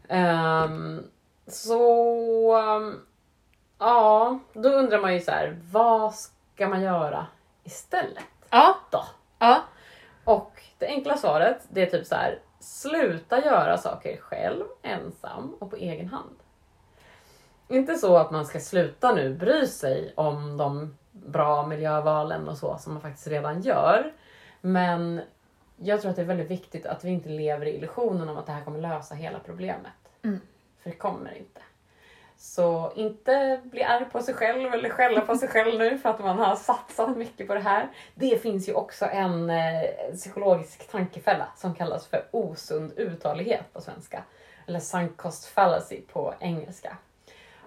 Ehm, 0.09 1.03
så 1.46 2.57
ehm, 2.57 3.00
ja, 3.79 4.38
då 4.53 4.68
undrar 4.68 5.00
man 5.00 5.14
ju 5.14 5.20
så 5.20 5.31
här, 5.31 5.59
vad 5.72 6.14
ska 6.14 6.68
man 6.68 6.83
göra 6.83 7.26
istället 7.64 8.24
Ja, 8.50 8.79
då? 8.90 9.05
ja, 9.38 9.61
Och 10.24 10.62
det 10.79 10.87
enkla 10.87 11.16
svaret 11.16 11.62
det 11.68 11.83
är 11.83 11.87
typ 11.98 12.07
så 12.07 12.14
här, 12.14 12.38
sluta 12.61 13.44
göra 13.44 13.79
saker 13.79 14.16
själv, 14.16 14.64
ensam 14.83 15.55
och 15.59 15.70
på 15.70 15.77
egen 15.77 16.09
hand. 16.09 16.37
Inte 17.68 17.94
så 17.94 18.16
att 18.16 18.31
man 18.31 18.46
ska 18.46 18.61
sluta 18.61 19.14
nu 19.14 19.35
bry 19.35 19.66
sig 19.66 20.12
om 20.16 20.57
de 20.57 20.96
bra 21.12 21.66
miljövalen 21.66 22.49
och 22.49 22.59
så 22.59 22.79
som 22.79 22.92
man 22.92 23.03
faktiskt 23.03 23.27
redan 23.27 23.62
gör. 23.62 24.12
Men 24.61 25.20
jag 25.77 26.01
tror 26.01 26.11
att 26.11 26.16
det 26.16 26.23
är 26.23 26.27
väldigt 26.27 26.51
viktigt 26.51 26.87
att 26.87 27.05
vi 27.05 27.11
inte 27.11 27.29
lever 27.29 27.66
i 27.66 27.77
illusionen 27.77 28.29
om 28.29 28.37
att 28.37 28.46
det 28.46 28.53
här 28.53 28.64
kommer 28.64 28.81
lösa 28.81 29.14
hela 29.14 29.38
problemet. 29.38 29.92
Mm. 30.23 30.40
För 30.83 30.90
det 30.90 30.96
kommer 30.96 31.37
inte. 31.37 31.61
Så 32.42 32.92
inte 32.96 33.61
bli 33.64 33.83
arg 33.83 34.05
på 34.05 34.22
sig 34.22 34.35
själv 34.35 34.74
eller 34.74 34.88
skälla 34.88 35.20
på 35.20 35.37
sig 35.37 35.48
själv 35.48 35.79
nu 35.79 35.98
för 35.98 36.11
att 36.11 36.20
man 36.20 36.38
har 36.38 36.57
satsat 36.57 37.16
mycket 37.16 37.46
på 37.46 37.55
det 37.55 37.61
här. 37.61 37.88
Det 38.14 38.42
finns 38.42 38.68
ju 38.68 38.74
också 38.74 39.07
en 39.07 39.50
eh, 39.50 39.83
psykologisk 40.14 40.90
tankefälla 40.90 41.46
som 41.57 41.74
kallas 41.74 42.07
för 42.07 42.24
osund 42.31 42.92
uthållighet 42.96 43.72
på 43.72 43.81
svenska. 43.81 44.22
Eller 44.66 44.81
sunk 44.81 45.16
cost 45.16 45.46
fallacy 45.46 46.00
på 46.12 46.35
engelska. 46.40 46.96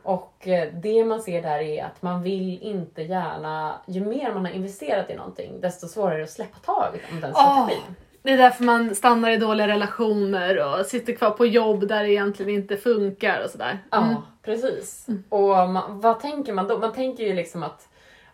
Och 0.03 0.47
eh, 0.47 0.73
det 0.73 1.05
man 1.05 1.21
ser 1.21 1.41
där 1.41 1.59
är 1.59 1.83
att 1.83 2.01
man 2.01 2.23
vill 2.23 2.61
inte 2.61 3.01
gärna, 3.01 3.81
ju 3.85 4.05
mer 4.05 4.33
man 4.33 4.45
har 4.45 4.51
investerat 4.51 5.09
i 5.09 5.15
någonting 5.15 5.61
desto 5.61 5.87
svårare 5.87 6.13
är 6.13 6.17
det 6.17 6.23
att 6.23 6.29
släppa 6.29 6.57
taget 6.57 7.01
om 7.11 7.21
den 7.21 7.33
strategin. 7.33 7.95
Det 8.23 8.31
är 8.31 8.37
därför 8.37 8.63
man 8.63 8.95
stannar 8.95 9.29
i 9.29 9.37
dåliga 9.37 9.67
relationer 9.67 10.79
och 10.79 10.85
sitter 10.85 11.13
kvar 11.13 11.29
på 11.31 11.45
jobb 11.45 11.87
där 11.87 12.03
det 12.03 12.11
egentligen 12.11 12.51
inte 12.55 12.77
funkar 12.77 13.43
och 13.43 13.49
sådär. 13.49 13.79
Ja, 13.91 13.97
Mm. 14.03 14.15
precis. 14.43 15.07
Och 15.29 15.69
man, 15.69 15.99
vad 15.99 16.19
tänker 16.19 16.53
man 16.53 16.67
då? 16.67 16.77
Man 16.77 16.93
tänker 16.93 17.23
ju 17.23 17.33
liksom 17.33 17.63
att 17.63 17.87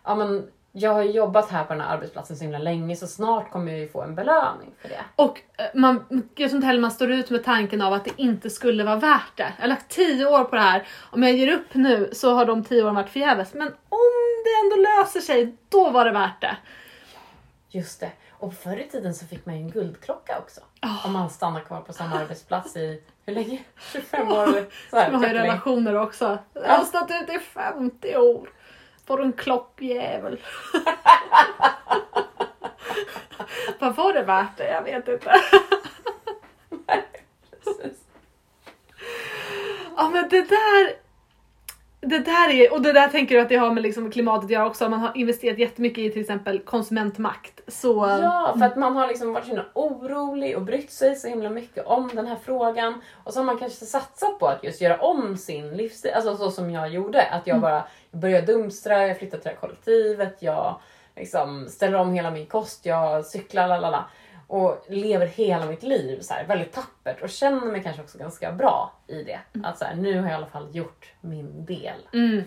ja, 0.04 0.14
men, 0.14 0.46
jag 0.72 0.94
har 0.94 1.02
jobbat 1.02 1.50
här 1.50 1.64
på 1.64 1.72
den 1.72 1.82
här 1.82 1.94
arbetsplatsen 1.96 2.36
så 2.36 2.42
himla 2.44 2.58
länge 2.58 2.96
så 2.96 3.06
snart 3.06 3.50
kommer 3.50 3.72
jag 3.72 3.80
ju 3.80 3.88
få 3.88 4.02
en 4.02 4.14
belöning 4.14 4.70
för 4.82 4.88
det. 4.88 5.00
Och 5.16 5.40
eh, 5.58 5.64
man, 5.74 6.04
jag 6.34 6.50
tror 6.50 6.56
inte 6.56 6.66
heller 6.66 6.80
man 6.80 6.90
står 6.90 7.10
ut 7.10 7.30
med 7.30 7.44
tanken 7.44 7.82
av 7.82 7.92
att 7.92 8.04
det 8.04 8.10
inte 8.16 8.50
skulle 8.50 8.84
vara 8.84 8.96
värt 8.96 9.36
det. 9.36 9.52
Jag 9.56 9.62
har 9.62 9.68
lagt 9.68 9.88
tio 9.88 10.26
år 10.26 10.44
på 10.44 10.56
det 10.56 10.62
här. 10.62 10.86
Om 11.10 11.22
jag 11.22 11.32
ger 11.32 11.52
upp 11.52 11.74
nu 11.74 12.10
så 12.12 12.34
har 12.34 12.44
de 12.44 12.64
tio 12.64 12.82
åren 12.82 12.94
varit 12.94 13.10
förgäves. 13.10 13.54
Men 13.54 13.68
om 13.68 14.42
det 14.44 14.64
ändå 14.76 14.90
löser 14.90 15.20
sig, 15.20 15.56
då 15.68 15.90
var 15.90 16.04
det 16.04 16.10
värt 16.12 16.40
det. 16.40 16.56
Just 17.70 18.00
det. 18.00 18.10
Och 18.40 18.54
förr 18.54 18.76
i 18.76 18.88
tiden 18.88 19.14
så 19.14 19.26
fick 19.26 19.46
man 19.46 19.56
ju 19.56 19.62
en 19.62 19.70
guldklocka 19.70 20.38
också. 20.38 20.60
Ah. 20.80 21.06
Om 21.06 21.12
man 21.12 21.30
stannar 21.30 21.60
kvar 21.60 21.80
på 21.80 21.92
samma 21.92 22.16
arbetsplats 22.16 22.76
i, 22.76 23.02
hur 23.26 23.34
länge? 23.34 23.62
25 23.92 24.28
år 24.28 24.66
så 24.90 24.96
här. 24.96 25.10
Man 25.10 25.14
har 25.14 25.20
ju 25.20 25.26
jättelänge. 25.26 25.52
relationer 25.52 25.96
också. 25.96 26.38
Jag 26.54 26.62
har 26.62 26.84
stått 26.84 27.10
ute 27.10 27.32
i 27.32 27.38
50 27.38 28.16
år. 28.16 28.48
Får 29.06 29.16
du 29.18 29.22
en 29.24 29.32
klockjävel? 29.32 30.40
Vad 33.78 33.96
var 33.96 34.12
det 34.12 34.22
värt 34.22 34.56
det? 34.56 34.70
Jag 34.70 34.82
vet 34.82 35.08
inte. 35.08 35.34
Precis. 37.64 37.98
Ja 39.96 40.08
men 40.08 40.28
det 40.28 40.42
där 40.48 40.92
det 42.00 42.18
där 42.18 42.50
är, 42.50 42.72
och 42.72 42.82
det 42.82 42.92
där 42.92 43.08
tänker 43.08 43.34
du 43.34 43.40
att 43.40 43.48
det 43.48 43.56
har 43.56 43.72
med 43.72 43.82
liksom 43.82 44.10
klimatet 44.10 44.44
att 44.44 44.50
göra 44.50 44.66
också, 44.66 44.88
man 44.88 45.00
har 45.00 45.16
investerat 45.16 45.58
jättemycket 45.58 45.98
i 45.98 46.10
till 46.10 46.20
exempel 46.20 46.58
konsumentmakt. 46.58 47.60
Så 47.68 48.06
Ja, 48.22 48.54
för 48.58 48.66
att 48.66 48.76
man 48.76 48.96
har 48.96 49.08
liksom 49.08 49.32
varit 49.32 49.44
så 49.44 49.48
himla 49.48 49.64
orolig 49.74 50.56
och 50.56 50.62
brytt 50.62 50.90
sig 50.90 51.16
så 51.16 51.28
himla 51.28 51.50
mycket 51.50 51.86
om 51.86 52.10
den 52.14 52.26
här 52.26 52.36
frågan. 52.44 53.00
Och 53.24 53.32
så 53.32 53.38
har 53.38 53.44
man 53.44 53.58
kanske 53.58 53.86
satsat 53.86 54.38
på 54.38 54.46
att 54.46 54.64
just 54.64 54.80
göra 54.80 54.96
om 54.96 55.36
sin 55.36 55.76
livsstil, 55.76 56.12
alltså 56.14 56.36
så 56.36 56.50
som 56.50 56.70
jag 56.70 56.90
gjorde. 56.90 57.22
Att 57.22 57.46
jag 57.46 57.60
bara 57.60 57.84
började 58.10 58.52
dumstra, 58.52 59.06
jag 59.06 59.18
flyttade 59.18 59.42
till 59.42 59.48
det 59.48 59.54
här 59.54 59.60
kollektivet, 59.60 60.36
jag 60.40 60.80
liksom 61.16 61.68
ställer 61.68 61.98
om 61.98 62.14
hela 62.14 62.30
min 62.30 62.46
kost, 62.46 62.86
jag 62.86 63.26
cyklar, 63.26 63.68
lalala. 63.68 64.04
Och 64.52 64.84
lever 64.88 65.26
hela 65.26 65.66
mitt 65.66 65.82
liv 65.82 66.20
så 66.20 66.34
här, 66.34 66.44
väldigt 66.44 66.72
tappert 66.72 67.22
och 67.22 67.30
känner 67.30 67.66
mig 67.66 67.82
kanske 67.82 68.02
också 68.02 68.18
ganska 68.18 68.52
bra 68.52 68.92
i 69.06 69.22
det. 69.22 69.40
Att 69.64 69.78
så 69.78 69.84
här, 69.84 69.94
nu 69.94 70.14
har 70.14 70.22
jag 70.22 70.30
i 70.30 70.34
alla 70.34 70.46
fall 70.46 70.68
gjort 70.76 71.12
min 71.20 71.64
del. 71.64 72.08
mm, 72.12 72.42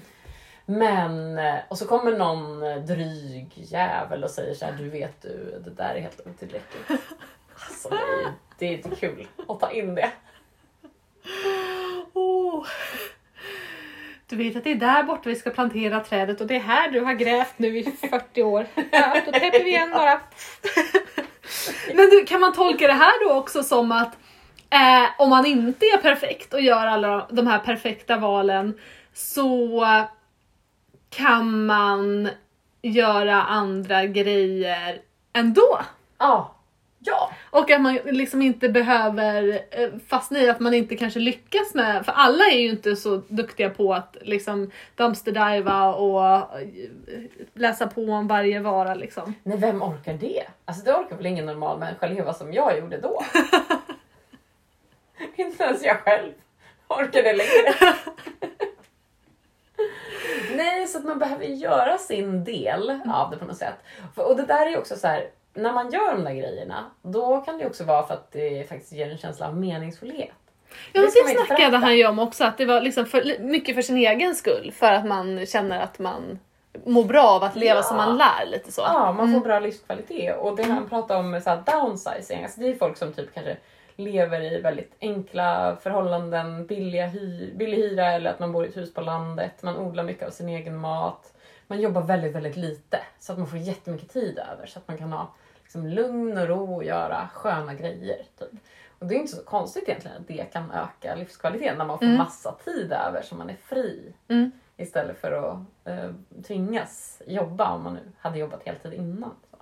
Men, 0.65 1.37
eh, 1.37 1.55
och 1.67 1.77
så 1.77 1.87
kommer 1.87 2.17
någon 2.17 2.63
eh, 2.63 2.77
dryg 2.77 3.47
jävel 3.55 4.23
och 4.23 4.29
säger 4.29 4.53
så 4.53 4.65
här, 4.65 4.71
du 4.73 4.89
vet 4.89 5.21
du, 5.21 5.61
det 5.65 5.69
där 5.69 5.95
är 5.95 5.99
helt 6.01 6.21
otillräckligt. 6.27 6.87
Alltså 7.67 7.89
det 7.89 7.95
är, 7.95 8.33
det 8.57 8.65
är 8.65 8.71
inte 8.71 8.95
kul 8.95 9.27
att 9.47 9.59
ta 9.59 9.71
in 9.71 9.95
det. 9.95 10.11
Åh. 12.13 12.65
Du 14.27 14.35
vet 14.35 14.55
att 14.55 14.63
det 14.63 14.71
är 14.71 14.75
där 14.75 15.03
borta 15.03 15.29
vi 15.29 15.35
ska 15.35 15.49
plantera 15.49 15.99
trädet 15.99 16.41
och 16.41 16.47
det 16.47 16.55
är 16.55 16.59
här 16.59 16.91
du 16.91 16.99
har 16.99 17.13
grävt 17.13 17.59
nu 17.59 17.77
i 17.77 17.83
40 17.83 18.43
år. 18.43 18.67
Ja, 18.91 19.21
då 19.25 19.31
täpper 19.31 19.63
vi 19.63 19.69
igen 19.69 19.91
bara. 19.91 20.21
Men 21.93 22.09
du, 22.09 22.25
kan 22.25 22.41
man 22.41 22.53
tolka 22.53 22.87
det 22.87 22.93
här 22.93 23.27
då 23.27 23.33
också 23.33 23.63
som 23.63 23.91
att 23.91 24.17
eh, 24.69 25.09
om 25.17 25.29
man 25.29 25.45
inte 25.45 25.85
är 25.85 25.97
perfekt 25.97 26.53
och 26.53 26.61
gör 26.61 26.87
alla 26.87 27.27
de 27.31 27.47
här 27.47 27.59
perfekta 27.59 28.17
valen 28.17 28.79
så 29.13 29.85
kan 31.09 31.65
man 31.65 32.29
göra 32.81 33.43
andra 33.43 34.05
grejer 34.05 35.01
ändå? 35.33 35.79
Ja, 36.17 36.55
ja, 37.05 37.31
Och 37.49 37.71
att 37.71 37.81
man 37.81 37.99
liksom 38.05 38.41
inte 38.41 38.69
behöver 38.69 39.61
eh, 39.71 39.89
fastna 40.07 40.39
i 40.39 40.49
att 40.49 40.59
man 40.59 40.73
inte 40.73 40.95
kanske 40.95 41.19
lyckas 41.19 41.73
med, 41.73 42.05
för 42.05 42.11
alla 42.11 42.45
är 42.45 42.57
ju 42.57 42.69
inte 42.69 42.95
så 42.95 43.21
duktiga 43.27 43.69
på 43.69 43.93
att 43.93 44.17
liksom 44.21 44.71
dumpsterdiva 44.95 45.93
och 45.93 46.25
eh, 46.25 46.67
läsa 47.53 47.87
på 47.87 48.01
om 48.01 48.27
varje 48.27 48.59
vara 48.59 48.93
liksom. 48.93 49.33
Nej, 49.43 49.57
vem 49.57 49.83
orkar 49.83 50.13
det? 50.13 50.43
Alltså 50.65 50.85
det 50.85 50.93
orkar 50.93 51.15
väl 51.15 51.25
ingen 51.25 51.45
normal 51.45 51.79
människa 51.79 52.07
leva 52.07 52.33
som 52.33 52.53
jag 52.53 52.79
gjorde 52.79 52.97
då? 52.97 53.23
inte 55.35 55.63
ens 55.63 55.83
jag 55.83 55.99
själv 55.99 56.31
orkar 56.87 57.23
det 57.23 57.33
längre. 57.33 57.75
Nej, 60.55 60.87
så 60.87 60.97
att 60.97 61.03
man 61.03 61.19
behöver 61.19 61.45
göra 61.45 61.97
sin 61.97 62.43
del 62.43 62.99
av 63.13 63.31
det 63.31 63.37
på 63.37 63.45
något 63.45 63.57
sätt. 63.57 63.75
Och 64.15 64.37
det 64.37 64.45
där 64.45 64.65
är 64.65 64.69
ju 64.69 64.77
också 64.77 64.95
så 64.95 65.07
här, 65.07 65.29
när 65.53 65.73
man 65.73 65.91
gör 65.91 66.11
de 66.15 66.23
där 66.23 66.33
grejerna, 66.33 66.85
då 67.01 67.41
kan 67.41 67.57
det 67.57 67.65
också 67.65 67.83
vara 67.83 68.07
för 68.07 68.13
att 68.13 68.31
det 68.31 68.69
faktiskt 68.69 68.91
ger 68.93 69.09
en 69.11 69.17
känsla 69.17 69.47
av 69.47 69.57
meningsfullhet. 69.57 70.29
Ja 70.93 71.01
det 71.01 71.19
inte 71.29 71.45
snackade 71.45 71.77
han 71.77 71.97
ju 71.97 72.07
om 72.07 72.19
också, 72.19 72.43
att 72.43 72.57
det 72.57 72.65
var 72.65 72.81
liksom 72.81 73.05
för, 73.05 73.39
mycket 73.39 73.75
för 73.75 73.81
sin 73.81 73.97
egen 73.97 74.35
skull. 74.35 74.71
För 74.75 74.91
att 74.93 75.05
man 75.05 75.45
känner 75.45 75.79
att 75.79 75.99
man 75.99 76.39
mår 76.85 77.03
bra 77.03 77.23
av 77.23 77.43
att 77.43 77.55
leva 77.55 77.75
Ja. 77.79 77.83
som 77.83 77.97
man 77.97 78.17
lär 78.17 78.45
lite 78.51 78.71
så. 78.71 78.81
Ja, 78.81 79.11
man 79.11 79.33
får 79.33 79.39
bra 79.39 79.59
livskvalitet. 79.59 80.37
Och 80.39 80.55
det 80.55 80.63
han 80.63 80.89
pratar 80.89 81.17
om 81.19 81.41
så 81.43 81.49
här 81.49 81.63
downsizing, 81.65 82.43
alltså 82.43 82.61
det 82.61 82.67
är 82.67 82.75
folk 82.75 82.97
som 82.97 83.13
typ 83.13 83.33
kanske 83.33 83.57
lever 83.95 84.41
i 84.41 84.61
väldigt 84.61 84.95
enkla 85.01 85.77
förhållanden, 85.81 86.67
billiga 86.67 87.07
hy- 87.07 87.57
billig 87.57 87.77
hyra 87.77 88.11
eller 88.11 88.29
att 88.29 88.39
man 88.39 88.51
bor 88.51 88.65
i 88.65 88.69
ett 88.69 88.77
hus 88.77 88.93
på 88.93 89.01
landet, 89.01 89.63
man 89.63 89.77
odlar 89.77 90.03
mycket 90.03 90.27
av 90.27 90.31
sin 90.31 90.49
egen 90.49 90.77
mat. 90.77 91.33
Man 91.67 91.81
jobbar 91.81 92.01
väldigt, 92.01 92.35
väldigt 92.35 92.55
lite 92.57 92.99
så 93.19 93.31
att 93.31 93.37
man 93.37 93.47
får 93.47 93.59
jättemycket 93.59 94.09
tid 94.13 94.39
över 94.53 94.65
så 94.65 94.79
att 94.79 94.87
man 94.87 94.97
kan 94.97 95.13
ha 95.13 95.33
liksom, 95.73 95.87
lugn 95.87 96.37
och 96.37 96.47
ro 96.47 96.75
och 96.75 96.83
göra 96.83 97.29
sköna 97.33 97.73
grejer. 97.73 98.25
Typ. 98.39 98.49
Och 98.99 99.05
det 99.07 99.15
är 99.15 99.19
inte 99.19 99.35
så 99.35 99.43
konstigt 99.43 99.83
egentligen 99.89 100.17
att 100.17 100.27
det 100.27 100.43
kan 100.53 100.71
öka 100.71 101.15
livskvaliteten 101.15 101.77
när 101.77 101.85
man 101.85 101.97
får 101.99 102.05
Mm. 102.05 102.17
massa 102.17 102.51
tid 102.51 102.91
över 102.91 103.21
så 103.21 103.35
man 103.35 103.49
är 103.49 103.55
fri. 103.55 104.13
Mm. 104.27 104.51
Istället 104.77 105.21
för 105.21 105.31
att 105.31 105.57
eh, 105.85 106.09
tvingas 106.47 107.21
jobba 107.27 107.71
om 107.71 107.83
man 107.83 107.93
nu 107.93 108.11
hade 108.19 108.39
jobbat 108.39 108.63
heltid 108.65 108.93
innan. 108.93 109.31
Så. 109.51 109.57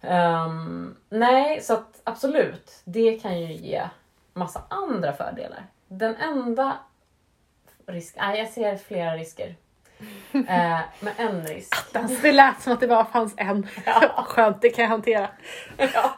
Ehm, 0.00 0.96
nej, 1.08 1.60
så 1.60 1.74
att 1.74 2.00
absolut, 2.04 2.80
det 2.84 3.18
kan 3.18 3.40
ju 3.40 3.52
ge 3.52 3.88
massa 4.32 4.62
andra 4.70 5.12
fördelar. 5.12 5.66
Den 5.88 6.16
enda 6.16 6.78
risk, 7.86 8.16
nej 8.16 8.38
jag 8.38 8.48
ser 8.48 8.76
flera 8.76 9.16
risker. 9.16 9.56
Eh, 10.32 10.80
men 11.00 11.12
en 11.16 11.46
risk. 11.46 11.74
Alltså, 11.96 12.22
det 12.22 12.32
lät 12.32 12.60
som 12.62 12.72
att 12.72 12.80
det 12.80 12.86
bara 12.86 13.04
fanns 13.04 13.34
en. 13.36 13.66
Ja. 13.86 14.24
Skönt, 14.28 14.62
det 14.62 14.70
kan 14.70 14.82
jag 14.82 14.90
hantera. 14.90 15.28
Ja. 15.76 16.14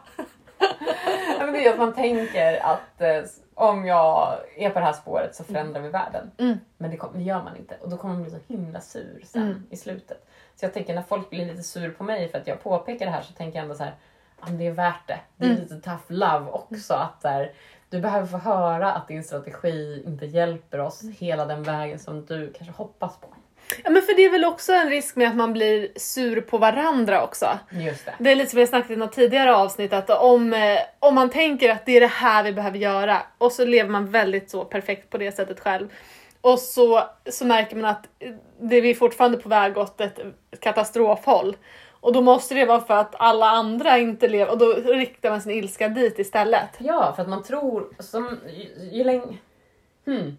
Men 1.39 1.53
det 1.53 1.67
är 1.67 1.73
att 1.73 1.79
man 1.79 1.95
tänker 1.95 2.67
att 2.67 3.01
eh, 3.01 3.23
om 3.55 3.87
jag 3.87 4.39
är 4.57 4.71
på 4.71 4.79
det 4.79 4.85
här 4.85 4.93
spåret 4.93 5.35
så 5.35 5.45
förändrar 5.45 5.81
vi 5.81 5.89
världen. 5.89 6.31
Mm. 6.39 6.59
Men 6.79 6.91
det, 6.91 6.97
kom, 6.97 7.11
det 7.15 7.23
gör 7.23 7.43
man 7.43 7.57
inte 7.57 7.77
och 7.81 7.91
då 7.91 7.97
kommer 7.97 8.15
man 8.15 8.23
bli 8.23 8.31
så 8.33 8.39
himla 8.49 8.81
sur 8.81 9.23
sen 9.25 9.43
Mm. 9.43 9.67
i 9.71 9.77
slutet. 9.77 10.29
Så 10.57 10.65
jag 10.65 10.75
tänker 10.75 10.95
när 10.95 11.03
folk 11.03 11.31
blir 11.31 11.47
lite 11.47 11.63
sur 11.63 11.91
på 11.91 12.05
mig 12.05 12.29
för 12.29 12.39
att 12.39 12.47
jag 12.47 12.63
påpekar 12.63 13.07
det 13.07 13.13
här 13.13 13.23
så 13.23 13.33
tänker 13.33 13.59
jag 13.59 13.63
ändå 13.63 13.75
så 13.75 13.85
här, 13.85 13.95
men 14.45 14.59
det 14.59 14.67
är 14.67 14.73
värt 14.73 15.07
det. 15.09 15.19
Det 15.37 15.45
är 15.47 15.51
Mm. 15.51 15.63
lite 15.63 15.81
tough 15.81 16.03
love 16.09 16.51
också. 16.51 16.95
Att 16.95 17.23
så 17.23 17.29
här, 17.29 17.53
du 17.89 18.01
behöver 18.01 18.27
få 18.27 18.37
höra 18.39 18.93
att 18.93 19.09
din 19.09 19.25
strategi 19.25 20.03
inte 20.07 20.27
hjälper 20.27 20.79
oss 20.81 21.03
hela 21.19 21.45
den 21.45 21.63
vägen 21.63 21.99
som 21.99 22.27
du 22.27 22.53
kanske 22.53 22.75
hoppas 22.77 23.17
på. 23.21 23.27
Ja 23.85 23.91
men 23.91 24.03
för 24.03 24.17
det 24.17 24.25
är 24.25 24.31
väl 24.31 24.45
också 24.45 24.73
en 24.73 24.91
risk 24.91 25.17
med 25.17 25.29
att 25.29 25.37
man 25.37 25.53
blir 25.53 25.89
sur 25.97 26.41
på 26.41 26.59
varandra 26.59 27.25
också. 27.25 27.59
Just 27.71 28.05
det. 28.05 28.15
Det 28.19 28.31
är 28.31 28.37
lite 28.37 28.51
som 28.51 28.57
vi 28.57 28.63
har 28.63 28.69
snackat 28.69 28.91
i 28.91 28.97
något 28.97 29.13
tidigare 29.13 29.57
avsnitt 29.57 29.93
att 29.93 30.11
om, 30.11 30.53
eh, 30.53 30.79
om 30.99 31.15
man 31.15 31.31
tänker 31.31 31.71
att 31.71 31.87
det 31.87 31.97
är 31.97 32.01
det 32.01 32.07
här 32.07 32.45
vi 32.45 32.53
behöver 32.53 32.79
göra 32.79 33.23
och 33.39 33.53
så 33.53 33.65
lever 33.65 33.91
man 33.91 34.11
väldigt 34.11 34.51
så 34.51 34.65
perfekt 34.65 35.11
på 35.11 35.19
det 35.19 35.33
sättet 35.33 35.61
själv. 35.61 35.89
Och 36.41 36.59
så, 36.59 37.03
så 37.31 37.45
märker 37.45 37.77
man 37.77 37.85
att 37.85 38.09
det 38.61 38.81
vi 38.81 38.91
är 38.91 38.95
fortfarande 38.95 39.39
på 39.39 39.49
väg 39.49 39.79
åt 39.79 40.01
ett 40.01 40.21
katastrofhåll. 40.61 41.57
Och 42.01 42.13
då 42.13 42.21
måste 42.21 42.55
det 42.55 42.65
vara 42.65 42.81
för 42.81 42.95
att 42.95 43.15
alla 43.19 43.47
andra 43.47 43.99
inte 43.99 44.29
lever 44.29 44.53
och 44.53 44.59
då 44.59 44.73
riktar 44.73 45.31
man 45.31 45.41
sin 45.41 45.53
ilska 45.53 45.89
dit 45.89 46.19
istället. 46.19 46.69
Ja, 46.79 47.13
för 47.17 47.23
att 47.23 47.29
man 47.29 47.43
tror... 47.43 47.89
Som, 47.99 48.41
ju, 48.49 48.89
ju 48.99 49.05
länge... 49.05 49.39
Hmm. 50.07 50.37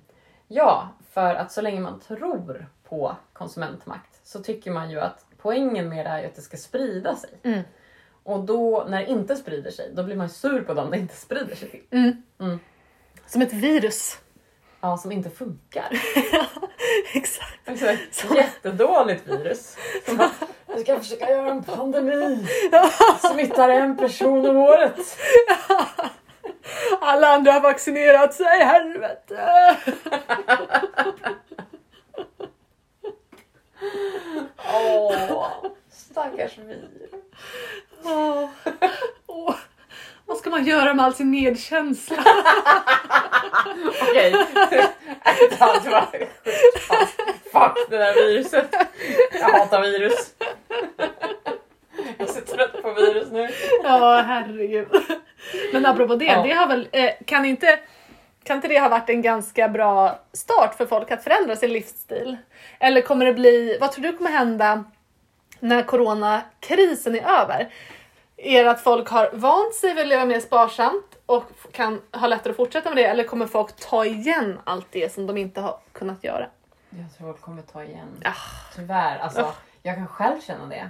Ja, 0.47 0.89
för 1.13 1.35
att 1.35 1.51
så 1.51 1.61
länge 1.61 1.79
man 1.79 1.99
tror 1.99 2.67
på 2.89 3.15
konsumentmakt 3.33 4.19
så 4.23 4.39
tycker 4.39 4.71
man 4.71 4.91
ju 4.91 4.99
att 4.99 5.25
poängen 5.37 5.89
med 5.89 6.05
det 6.05 6.09
är 6.09 6.19
ju 6.19 6.25
att 6.25 6.35
det 6.35 6.41
ska 6.41 6.57
sprida 6.57 7.15
sig. 7.15 7.29
Mm. 7.43 7.61
Och 8.23 8.39
då, 8.39 8.85
när 8.89 8.99
det 8.99 9.05
inte 9.05 9.35
sprider 9.35 9.71
sig, 9.71 9.91
då 9.93 10.03
blir 10.03 10.15
man 10.15 10.29
sur 10.29 10.61
på 10.61 10.73
dem 10.73 10.91
det 10.91 10.97
inte 10.97 11.15
sprider 11.15 11.55
sig 11.55 11.69
till. 11.69 11.83
Mm. 11.91 12.23
Mm. 12.39 12.59
Som 13.25 13.41
ett 13.41 13.53
virus. 13.53 14.17
Ja, 14.81 14.97
som 14.97 15.11
inte 15.11 15.29
funkar. 15.29 15.87
Exakt. 17.13 17.69
Alltså, 17.69 17.85
ett 17.85 18.25
jättedåligt 18.35 19.27
virus. 19.27 19.77
Som 20.05 20.17
bara, 20.17 20.31
Vi 20.75 20.83
ska 20.83 20.99
försöka 20.99 21.29
göra 21.29 21.51
en 21.51 21.63
pandemi. 21.63 22.47
Smittar 23.31 23.69
en 23.69 23.97
person 23.97 24.49
om 24.49 24.57
året. 24.57 24.99
Alla 27.01 27.27
andra 27.27 27.51
har 27.51 27.61
vaccinerat 27.61 28.33
sig, 28.33 28.59
helvete! 28.59 29.77
Åh, 34.73 35.65
stackars 35.91 36.57
virus. 36.57 37.11
Åh. 38.03 38.49
Åh. 39.27 39.55
Vad 40.25 40.37
ska 40.37 40.49
man 40.49 40.65
göra 40.65 40.93
med 40.93 41.05
all 41.05 41.13
sin 41.15 41.31
medkänsla? 41.31 42.23
Okej. 44.01 44.31
Bara, 45.59 45.77
fan, 45.91 46.05
Fuck 47.51 47.89
det 47.89 47.97
där 47.97 48.13
viruset. 48.13 48.75
Jag 49.33 49.49
hatar 49.49 49.81
virus. 49.81 50.33
Jag 52.17 52.29
är 52.29 52.33
så 52.33 52.41
trött 52.41 52.81
på 52.81 52.93
virus 52.93 53.31
nu. 53.31 53.47
Ja, 53.83 54.23
herregud. 54.27 54.87
Men 55.73 55.85
apropå 55.85 56.15
det, 56.15 56.25
Ja. 56.25 56.43
det 56.43 56.51
har 56.53 56.67
väl, 56.67 56.87
eh, 56.91 57.09
kan, 57.25 57.45
inte, 57.45 57.79
kan 58.49 58.55
inte 58.55 58.67
det 58.67 58.79
ha 58.79 58.89
varit 58.89 59.09
en 59.09 59.21
ganska 59.21 59.69
bra 59.69 60.19
start 60.33 60.75
för 60.75 60.85
folk 60.85 61.11
att 61.11 61.23
förändra 61.23 61.55
sin 61.55 61.73
livsstil? 61.73 62.37
Eller 62.79 63.01
kommer 63.01 63.25
det 63.25 63.33
bli, 63.33 63.77
vad 63.81 63.91
tror 63.91 64.03
du 64.03 64.17
kommer 64.17 64.29
hända 64.31 64.83
när 65.59 65.83
coronakrisen 65.83 67.15
är 67.15 67.41
över? 67.41 67.73
Är 68.37 68.63
det 68.63 68.71
att 68.71 68.81
folk 68.83 69.09
har 69.09 69.29
vant 69.33 69.75
sig 69.75 69.93
vid 69.93 70.01
att 70.01 70.07
leva 70.07 70.25
mer 70.25 70.39
sparsamt 70.39 71.05
och 71.25 71.43
kan 71.71 72.01
ha 72.11 72.27
lättare 72.27 72.51
att 72.51 72.57
fortsätta 72.57 72.89
med 72.89 72.97
det 72.97 73.05
eller 73.05 73.23
kommer 73.23 73.47
folk 73.47 73.75
ta 73.75 74.05
igen 74.05 74.59
allt 74.63 74.87
det 74.91 75.13
som 75.13 75.27
de 75.27 75.37
inte 75.37 75.61
har 75.61 75.79
kunnat 75.91 76.23
göra? 76.23 76.47
Jag 76.89 77.17
tror 77.17 77.27
folk 77.33 77.41
kommer 77.41 77.61
ta 77.61 77.83
igen. 77.83 78.07
Ah. 78.25 78.31
Tyvärr. 78.75 79.17
Alltså, 79.19 79.41
Ah. 79.41 79.53
jag 79.81 79.95
kan 79.95 80.07
själv 80.07 80.41
känna 80.41 80.65
det. 80.65 80.89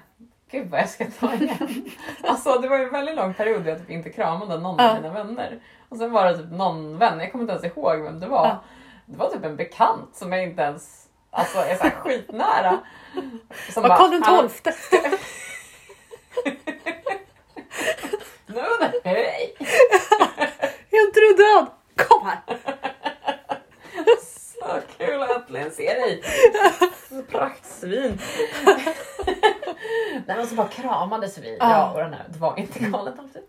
Gud 0.51 0.69
vad 0.69 0.79
jag 0.79 0.89
ska 0.89 1.05
ta 1.19 1.33
igen. 1.33 1.91
alltså 2.23 2.59
det 2.59 2.67
var 2.67 2.77
en 2.79 2.89
väldigt 2.91 3.15
lång 3.15 3.33
period 3.33 3.63
där 3.63 3.69
jag 3.71 3.79
typ 3.79 3.89
inte 3.89 4.09
kramade 4.09 4.57
någon 4.57 4.79
av 4.79 4.95
mina 4.95 5.13
vänner. 5.13 5.59
Och 5.89 5.97
sen 5.97 6.11
var 6.11 6.25
det 6.25 6.37
typ 6.37 6.51
någon 6.51 6.97
vän, 6.97 7.19
jag 7.19 7.31
kommer 7.31 7.41
inte 7.43 7.53
ens 7.53 7.77
ihåg 7.77 7.99
vem 7.99 8.19
det 8.19 8.27
var. 8.27 8.57
Det 9.05 9.17
var 9.17 9.29
typ 9.29 9.45
en 9.45 9.55
bekant 9.55 10.15
som 10.15 10.33
jag 10.33 10.43
inte 10.43 10.61
ens 10.61 11.07
alltså, 11.31 11.59
är 11.59 11.75
så 11.75 11.83
här 11.83 11.89
skitnära. 11.91 12.79
Som 13.73 13.83
Var 13.83 13.97
Karl 13.97 14.11
den 14.11 14.23
"Hallå, 14.23 14.49
XII? 14.49 14.99
Nu, 18.45 18.61
hej! 19.03 19.55
Är 20.91 21.07
inte 21.07 21.19
du 21.19 21.33
död? 21.33 21.67
Kom 22.07 22.27
här! 22.27 22.39
Äntligen 25.49 25.71
se 25.71 25.93
dig! 25.93 26.23
Praktsvin! 27.31 28.19
Nej 30.25 30.37
men 30.37 30.47
så 30.47 30.55
bara 30.55 30.67
kramades 30.67 31.37
vi. 31.37 31.57
Ja. 31.59 31.69
Ja, 31.69 31.91
och 31.93 31.99
den 31.99 32.13
här, 32.13 32.25
det 32.29 32.39
var 32.39 32.59
inte 32.59 32.79
galet 32.79 33.13
alltid. 33.19 33.41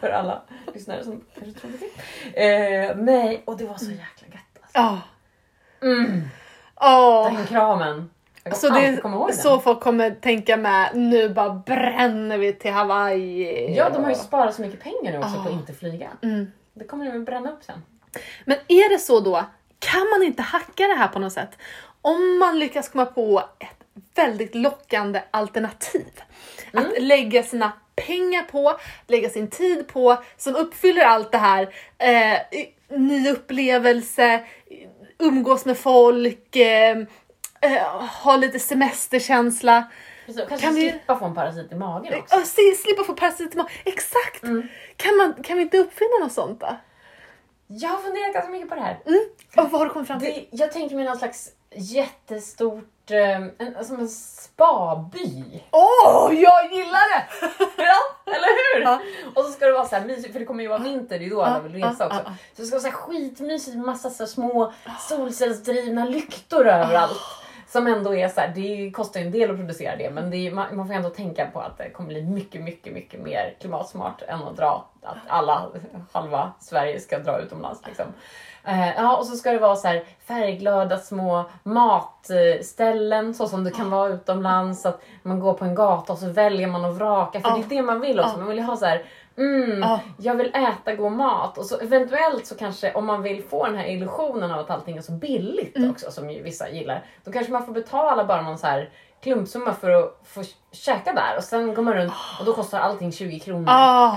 För 0.00 0.10
alla 0.10 0.42
lyssnare 0.74 1.04
som 1.04 1.24
kanske 1.38 1.60
trodde 1.60 1.76
det. 2.34 2.86
Eh, 2.88 2.96
nej, 2.96 3.42
och 3.44 3.56
det 3.56 3.64
var 3.66 3.76
så 3.76 3.90
jäkla 3.90 4.26
gött. 4.32 4.62
Alltså. 4.74 5.02
Mm, 5.82 6.22
Åh. 6.80 7.32
den 7.34 7.46
kramen. 7.46 8.10
Jag 8.44 8.56
Så 8.56 8.68
det 8.68 9.32
så 9.32 9.58
folk 9.60 9.80
kommer 9.80 10.10
tänka 10.10 10.56
med, 10.56 10.90
nu 10.94 11.28
bara 11.28 11.50
bränner 11.54 12.38
vi 12.38 12.52
till 12.52 12.72
Hawaii. 12.72 13.74
Ja, 13.76 13.90
de 13.90 14.02
har 14.02 14.10
ju 14.10 14.16
sparat 14.16 14.54
så 14.54 14.62
mycket 14.62 14.80
pengar 14.80 15.12
nu 15.12 15.18
också 15.18 15.34
på 15.34 15.40
Ah. 15.40 15.44
att 15.46 15.52
inte 15.52 15.72
flyga. 15.72 16.08
Mm. 16.22 16.52
Det 16.74 16.84
kommer 16.84 17.04
de 17.12 17.18
att 17.18 17.26
bränna 17.26 17.50
upp 17.52 17.62
sen. 17.64 17.82
Men 18.44 18.56
är 18.68 18.88
det 18.92 18.98
så 18.98 19.20
då, 19.20 19.44
kan 19.78 20.10
man 20.10 20.22
inte 20.22 20.42
hacka 20.42 20.86
det 20.86 20.94
här 20.94 21.08
på 21.08 21.18
något 21.18 21.32
sätt? 21.32 21.50
Om 22.02 22.38
man 22.38 22.58
lyckas 22.58 22.88
komma 22.88 23.06
på 23.06 23.42
ett 23.58 23.68
väldigt 24.14 24.54
lockande 24.54 25.22
alternativ. 25.30 26.06
Mm. 26.72 26.86
Att 26.86 27.02
lägga 27.02 27.42
sina 27.42 27.72
pengar 28.06 28.42
på, 28.42 28.78
lägga 29.06 29.28
sin 29.30 29.50
tid 29.50 29.88
på, 29.88 30.22
som 30.36 30.56
uppfyller 30.56 31.04
allt 31.04 31.32
det 31.32 31.38
här. 31.38 31.74
Eh, 31.98 32.38
ny 32.98 33.30
upplevelse, 33.30 34.44
umgås 35.18 35.64
med 35.64 35.78
folk, 35.78 36.56
eh, 36.56 36.96
eh, 37.60 37.82
ha 38.22 38.36
lite 38.36 38.58
semesterkänsla. 38.58 39.84
Precis, 40.26 40.42
och 40.42 40.48
kanske 40.48 40.66
Kan 40.66 40.74
vi- 40.74 40.90
slippa 40.90 41.18
få 41.18 41.24
en 41.24 41.34
parasit 41.34 41.72
i 41.72 41.74
magen 41.74 42.14
också. 42.20 42.36
Eh, 42.36 42.42
se- 42.42 42.74
slippa 42.74 43.04
få 43.04 43.12
paracetamol. 43.14 43.66
Exakt! 43.84 44.42
Mm. 44.42 44.68
Kan, 44.96 45.16
man, 45.16 45.34
kan 45.42 45.56
vi 45.56 45.62
inte 45.62 45.78
uppfinna 45.78 46.18
något 46.20 46.32
sånt 46.32 46.60
då? 46.60 46.76
Jag 47.66 47.88
har 47.88 47.98
funderat 47.98 48.32
ganska 48.34 48.50
mycket 48.52 48.68
på 48.68 48.74
det 48.74 48.80
här. 48.80 48.98
Och 49.56 49.70
vad 49.70 49.80
har 49.80 49.84
du 49.86 49.90
kommit 49.92 50.08
fram 50.08 50.20
till? 50.20 50.28
Det, 50.50 50.56
jag 50.56 50.72
tänker 50.72 50.96
mig 50.96 51.04
någon 51.04 51.16
slags 51.16 51.48
jättestort, 51.74 53.10
eh, 53.10 53.36
en, 53.36 53.84
som 53.84 54.00
en 54.00 54.08
spaby. 54.08 55.44
Åh, 55.70 56.32
jag 56.34 56.72
gillar 56.72 57.18
det! 57.18 57.26
Ja, 57.78 58.32
eller 58.34 58.76
hur? 58.76 58.82
Ja. 58.82 59.00
Och 59.34 59.44
så 59.44 59.52
ska 59.52 59.66
det 59.66 59.72
vara 59.72 59.84
så 59.88 59.96
här 59.96 60.04
mysigt, 60.06 60.32
för 60.32 60.40
det 60.40 60.46
kommer 60.46 60.62
ju 60.62 60.68
vara 60.68 60.78
vinter, 60.78 61.18
det 61.18 61.26
är 61.26 61.30
då 61.30 61.42
alla 61.42 61.60
vill 61.60 61.84
resa 61.84 62.06
också. 62.06 62.18
Så 62.24 62.62
det 62.62 62.66
ska 62.66 62.74
vara 62.76 62.82
så 62.82 62.88
här 62.88 62.94
skitmysigt, 62.96 63.76
massa 63.76 64.10
så 64.10 64.26
små 64.26 64.72
solcellsdrivna 65.08 66.04
lyktor 66.04 66.66
överallt. 66.66 67.20
Som 67.68 67.86
ändå 67.86 68.14
är 68.14 68.28
så 68.28 68.40
här, 68.40 68.52
det 68.54 68.90
kostar 68.90 69.20
ju 69.20 69.26
en 69.26 69.32
del 69.32 69.50
att 69.50 69.56
producera 69.56 69.96
det 69.96 70.10
men 70.10 70.30
det 70.30 70.36
är, 70.36 70.50
man, 70.50 70.76
man 70.76 70.86
får 70.86 70.94
ändå 70.94 71.10
tänka 71.10 71.46
på 71.46 71.60
att 71.60 71.78
det 71.78 71.90
kommer 71.90 72.08
bli 72.08 72.22
mycket, 72.22 72.62
mycket, 72.62 72.92
mycket 72.92 73.20
mer 73.20 73.54
klimatsmart 73.60 74.22
än 74.28 74.42
att 74.42 74.56
dra, 74.56 74.84
att 75.02 75.16
alla, 75.28 75.66
halva 76.12 76.52
Sverige 76.60 77.00
ska 77.00 77.18
dra 77.18 77.38
utomlands 77.40 77.80
liksom. 77.86 78.06
Eh, 78.64 78.94
ja, 78.96 79.16
och 79.16 79.26
så 79.26 79.36
ska 79.36 79.52
det 79.52 79.58
vara 79.58 79.76
så 79.76 79.88
här 79.88 80.04
färgglada 80.26 80.98
små 80.98 81.44
matställen 81.62 83.34
så 83.34 83.48
som 83.48 83.64
det 83.64 83.70
kan 83.70 83.90
vara 83.90 84.08
utomlands. 84.08 84.86
Att 84.86 85.00
man 85.22 85.40
går 85.40 85.54
på 85.54 85.64
en 85.64 85.74
gata 85.74 86.12
och 86.12 86.18
så 86.18 86.28
väljer 86.28 86.66
man 86.66 86.84
att 86.84 86.96
vraka. 86.96 87.40
För 87.40 87.48
Ja. 87.48 87.56
det 87.56 87.74
är 87.74 87.78
det 87.78 87.82
man 87.82 88.00
vill 88.00 88.20
också. 88.20 88.38
Man 88.38 88.48
vill 88.48 88.58
ju 88.58 88.64
ha 88.64 88.76
så 88.76 88.86
här, 88.86 89.04
mm, 89.38 89.80
Ja. 89.80 90.00
jag 90.18 90.34
vill 90.34 90.54
äta 90.54 90.94
god 90.94 91.12
mat. 91.12 91.58
Och 91.58 91.64
så 91.66 91.78
eventuellt 91.78 92.46
så 92.46 92.54
kanske 92.56 92.92
om 92.94 93.06
man 93.06 93.22
vill 93.22 93.42
få 93.44 93.66
den 93.66 93.76
här 93.76 93.86
illusionen 93.86 94.50
av 94.52 94.58
att 94.60 94.70
allting 94.70 94.96
är 94.96 95.02
så 95.02 95.12
billigt 95.12 95.76
Mm. 95.76 95.90
också 95.90 96.10
som 96.10 96.30
ju 96.30 96.42
vissa 96.42 96.68
gillar. 96.70 97.04
Då 97.24 97.32
kanske 97.32 97.52
man 97.52 97.66
får 97.66 97.72
betala 97.72 98.24
bara 98.24 98.42
någon 98.42 98.58
så 98.58 98.66
här 98.66 98.90
klumpsumma 99.22 99.72
för 99.74 99.90
att 99.90 100.20
få 100.24 100.42
käka 100.72 101.12
där. 101.12 101.36
Och 101.36 101.44
sen 101.44 101.74
går 101.74 101.82
man 101.82 101.94
runt 101.94 102.12
och 102.40 102.44
då 102.44 102.52
kostar 102.54 102.80
allting 102.80 103.12
20 103.12 103.38
kronor. 103.40 103.66
Ah, 103.68 104.16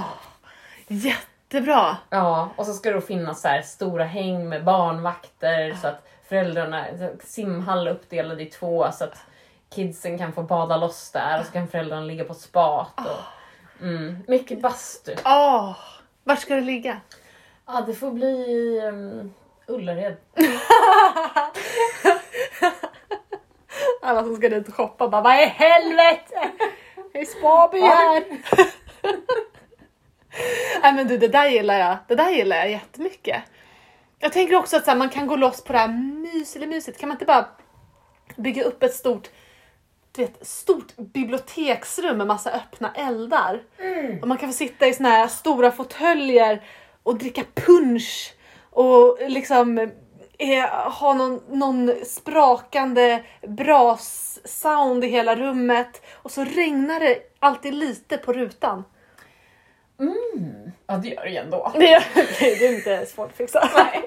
jättebra! 0.87 1.97
Ja, 2.09 2.49
och 2.55 2.65
så 2.65 2.73
ska 2.73 2.89
det 2.89 2.95
då 2.95 3.01
finnas 3.01 3.41
så 3.41 3.47
här 3.47 3.61
stora 3.61 4.03
häng 4.03 4.49
med 4.49 4.63
barnvakter 4.63 5.73
så 5.81 5.87
att 5.87 6.07
föräldrarna, 6.29 6.85
simhall 7.23 7.87
uppdelad 7.87 8.41
i 8.41 8.45
två 8.45 8.91
så 8.91 9.03
att 9.03 9.17
kidsen 9.75 10.17
kan 10.17 10.33
få 10.33 10.43
bada 10.43 10.77
loss 10.77 11.11
där 11.11 11.39
och 11.39 11.45
så 11.45 11.51
kan 11.51 11.67
föräldrarna 11.67 12.01
ligga 12.01 12.23
på 12.23 12.33
spat. 12.33 12.99
Och, 12.99 13.05
mm, 13.81 14.17
mycket 14.27 14.61
bastu. 14.61 15.15
Ah, 15.23 15.73
var 16.23 16.35
ska 16.35 16.55
det 16.55 16.61
ligga? 16.61 17.01
Ja, 17.65 17.83
det 17.87 17.93
får 17.93 18.11
bli 18.11 18.79
um, 18.87 19.33
Ullared. 19.67 20.17
Alla 24.01 24.23
som 24.23 24.35
ska 24.35 24.49
dit 24.49 24.67
och 24.67 24.73
shoppa 24.73 25.07
bara 25.07 25.21
vad 25.21 25.35
i 25.35 25.45
helvete! 25.45 26.49
Det 27.13 27.19
är 27.19 27.25
Spaby 27.25 27.81
här! 27.81 28.23
Nej 30.81 30.93
men 30.93 31.07
du 31.07 31.17
det 31.17 31.27
där 31.27 31.49
gillar 31.49 31.79
jag, 31.79 31.97
det 32.07 32.15
där 32.15 32.29
gillar 32.29 32.57
jag 32.57 32.71
jättemycket. 32.71 33.43
Jag 34.19 34.33
tänker 34.33 34.55
också 34.55 34.77
att 34.77 34.85
så 34.85 34.91
här, 34.91 34.97
man 34.97 35.09
kan 35.09 35.27
gå 35.27 35.35
loss 35.35 35.63
på 35.63 35.73
det 35.73 35.79
här 35.79 35.87
mys 35.87 36.55
eller 36.55 36.67
mysigt. 36.67 36.99
Kan 36.99 37.09
man 37.09 37.15
inte 37.15 37.25
bara 37.25 37.47
bygga 38.35 38.63
upp 38.63 38.83
ett 38.83 38.93
stort 38.93 39.29
vet, 40.19 40.47
stort 40.47 40.95
biblioteksrum 40.95 42.17
med 42.17 42.27
massa 42.27 42.51
öppna 42.51 42.93
eldar. 42.95 43.61
Och 44.21 44.27
man 44.27 44.37
kan 44.37 44.49
få 44.49 44.53
sitta 44.53 44.87
i 44.87 44.93
såna 44.93 45.09
här 45.09 45.27
stora 45.27 45.71
fåtöljer 45.71 46.63
och 47.03 47.17
dricka 47.17 47.43
punch 47.55 48.33
och 48.69 49.17
liksom 49.27 49.77
eh, 50.37 50.69
ha 50.99 51.13
någon, 51.13 51.41
någon 51.49 52.05
sprakande 52.05 53.23
bras-sound 53.41 55.05
i 55.05 55.07
hela 55.07 55.35
rummet 55.35 56.01
och 56.13 56.31
så 56.31 56.43
regnar 56.43 56.99
det 56.99 57.19
alltid 57.39 57.73
lite 57.73 58.17
på 58.17 58.33
rutan. 58.33 58.83
Mm. 59.99 60.71
Ja, 60.87 60.97
det 60.97 61.09
gör 61.09 61.23
det 61.23 61.29
ju 61.29 61.37
ändå. 61.37 61.71
Det 61.79 61.93
är, 61.93 62.03
det 62.39 62.65
är 62.65 62.75
inte 62.75 63.05
svårt 63.05 63.29
att 63.29 63.37
fixa. 63.37 63.69
Nej. 63.75 64.05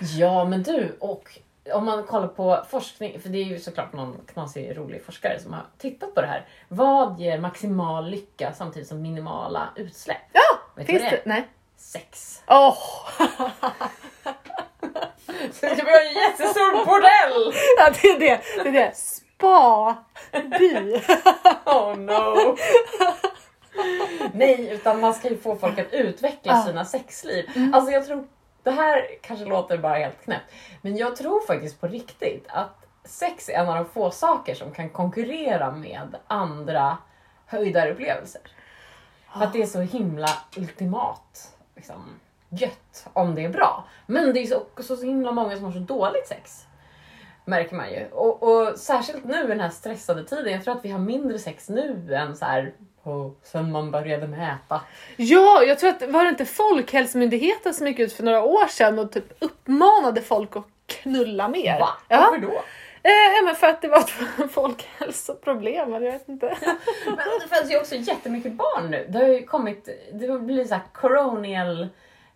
ja, 0.18 0.44
men 0.44 0.62
du, 0.62 0.96
och 1.00 1.38
om 1.72 1.84
man 1.84 2.04
kollar 2.04 2.28
på 2.28 2.64
forskning, 2.70 3.20
för 3.20 3.28
det 3.28 3.38
är 3.38 3.44
ju 3.44 3.58
såklart 3.60 3.92
någon 3.92 4.16
knasig 4.32 4.76
rolig 4.76 5.04
forskare 5.04 5.40
som 5.40 5.52
har 5.52 5.62
tittat 5.78 6.14
på 6.14 6.20
det 6.20 6.26
här. 6.26 6.46
Vad 6.68 7.20
ger 7.20 7.38
maximal 7.38 8.10
lycka 8.10 8.52
samtidigt 8.52 8.88
som 8.88 9.02
minimala 9.02 9.68
utsläpp? 9.76 10.16
Ja, 10.32 10.58
Vet 10.76 10.86
finns 10.86 11.02
det? 11.02 11.10
det? 11.10 11.22
Nej. 11.24 11.48
Sex. 11.76 12.42
Åh! 12.46 12.76
Så 15.52 15.66
det 15.66 15.84
var 15.84 16.06
en 16.06 16.14
jättestor 16.14 16.84
bordell! 16.86 17.54
Ja, 17.78 17.90
det 18.02 18.08
är 18.08 18.20
det. 18.20 18.40
Det 18.62 18.68
är 18.68 18.72
det. 18.72 18.96
Spa-by. 18.96 21.02
Oh 21.64 21.96
no! 21.96 22.56
Nej, 24.32 24.68
utan 24.70 25.00
man 25.00 25.14
ska 25.14 25.28
ju 25.28 25.38
få 25.38 25.56
folk 25.56 25.78
att 25.78 25.92
utveckla 25.92 26.62
sina 26.62 26.84
sexliv. 26.84 27.50
Alltså 27.72 27.90
jag 27.92 28.06
tror, 28.06 28.26
det 28.68 28.74
här 28.74 29.06
kanske 29.22 29.44
låter 29.44 29.78
bara 29.78 29.94
helt 29.94 30.24
knäppt, 30.24 30.52
men 30.82 30.96
jag 30.96 31.16
tror 31.16 31.46
faktiskt 31.46 31.80
på 31.80 31.86
riktigt 31.86 32.46
att 32.48 32.86
sex 33.04 33.48
är 33.48 33.52
en 33.52 33.68
av 33.68 33.74
de 33.74 33.84
få 33.84 34.10
saker 34.10 34.54
som 34.54 34.70
kan 34.70 34.88
konkurrera 34.88 35.70
med 35.70 36.16
andra 36.26 36.98
höjdarupplevelser. 37.46 38.40
För 39.32 39.44
att 39.44 39.52
det 39.52 39.62
är 39.62 39.66
så 39.66 39.80
himla 39.80 40.28
ultimat 40.56 41.56
liksom, 41.76 42.20
gött 42.48 43.06
om 43.12 43.34
det 43.34 43.44
är 43.44 43.48
bra. 43.48 43.84
Men 44.06 44.34
det 44.34 44.40
är 44.40 44.56
också 44.56 44.96
så 44.96 45.04
himla 45.04 45.32
många 45.32 45.56
som 45.56 45.64
har 45.64 45.72
så 45.72 45.78
dåligt 45.78 46.28
sex. 46.28 46.66
Märker 47.44 47.76
man 47.76 47.90
ju. 47.90 48.06
Och, 48.06 48.42
och 48.42 48.78
särskilt 48.78 49.24
nu 49.24 49.44
i 49.44 49.46
den 49.46 49.60
här 49.60 49.70
stressade 49.70 50.24
tiden. 50.24 50.52
Jag 50.52 50.64
tror 50.64 50.76
att 50.76 50.84
vi 50.84 50.90
har 50.90 50.98
mindre 50.98 51.38
sex 51.38 51.68
nu 51.68 52.14
än 52.14 52.36
så 52.36 52.44
här 52.44 52.72
på, 53.02 53.34
sen 53.42 53.72
man 53.72 53.90
började 53.90 54.26
mäta. 54.26 54.80
Ja, 55.16 55.62
jag 55.62 55.78
tror 55.78 55.90
att 55.90 56.02
var 56.08 56.24
det 56.24 56.28
inte 56.30 56.44
Folkhälsomyndigheten 56.44 57.74
som 57.74 57.86
gick 57.86 57.98
ut 57.98 58.12
för 58.12 58.22
några 58.22 58.42
år 58.44 58.66
sedan 58.66 58.98
och 58.98 59.12
typ 59.12 59.24
uppmanade 59.38 60.20
folk 60.22 60.56
att 60.56 60.64
knulla 60.86 61.48
mer? 61.48 61.80
Va? 61.80 61.88
Ja. 62.08 62.20
Varför 62.20 62.38
då? 62.46 62.62
Eh, 63.02 63.44
men 63.44 63.54
för 63.54 63.66
att 63.66 63.82
det 63.82 63.88
var 63.88 63.98
ett 63.98 64.50
folkhälsoproblem, 64.52 65.94
eller 65.94 66.06
jag 66.06 66.12
vet 66.12 66.28
inte. 66.28 66.56
Men 67.06 67.16
det 67.16 67.56
finns 67.56 67.72
ju 67.72 67.78
också 67.80 67.94
jättemycket 67.94 68.52
barn 68.52 68.90
nu. 68.90 69.06
Det 69.08 69.18
har 69.18 69.26
ju 69.26 69.46
kommit, 69.46 69.88
det 70.12 70.26
har 70.26 70.38
blivit 70.38 70.68
så 70.68 70.74
här 70.74 70.82
coronial 70.92 71.88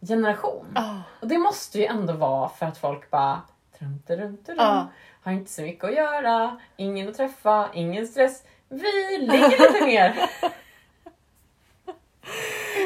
generation. 0.09 0.67
Ah. 0.75 0.95
Och 1.21 1.29
det 1.29 1.39
måste 1.39 1.79
ju 1.79 1.85
ändå 1.87 2.13
vara 2.13 2.49
för 2.49 2.67
att 2.67 2.79
folk 2.79 3.11
bara 3.11 3.41
trum, 3.79 4.03
trum, 4.07 4.37
trum, 4.47 4.57
Ja. 4.59 4.87
har 5.23 5.33
inte 5.33 5.51
så 5.51 5.63
mycket 5.63 5.85
att 5.85 5.95
göra, 5.95 6.61
ingen 6.77 7.09
att 7.09 7.17
träffa, 7.17 7.69
ingen 7.75 8.07
stress. 8.07 8.43
Vi 8.73 9.19
ligger 9.19 9.73
lite 9.73 9.87
mer. 9.87 10.31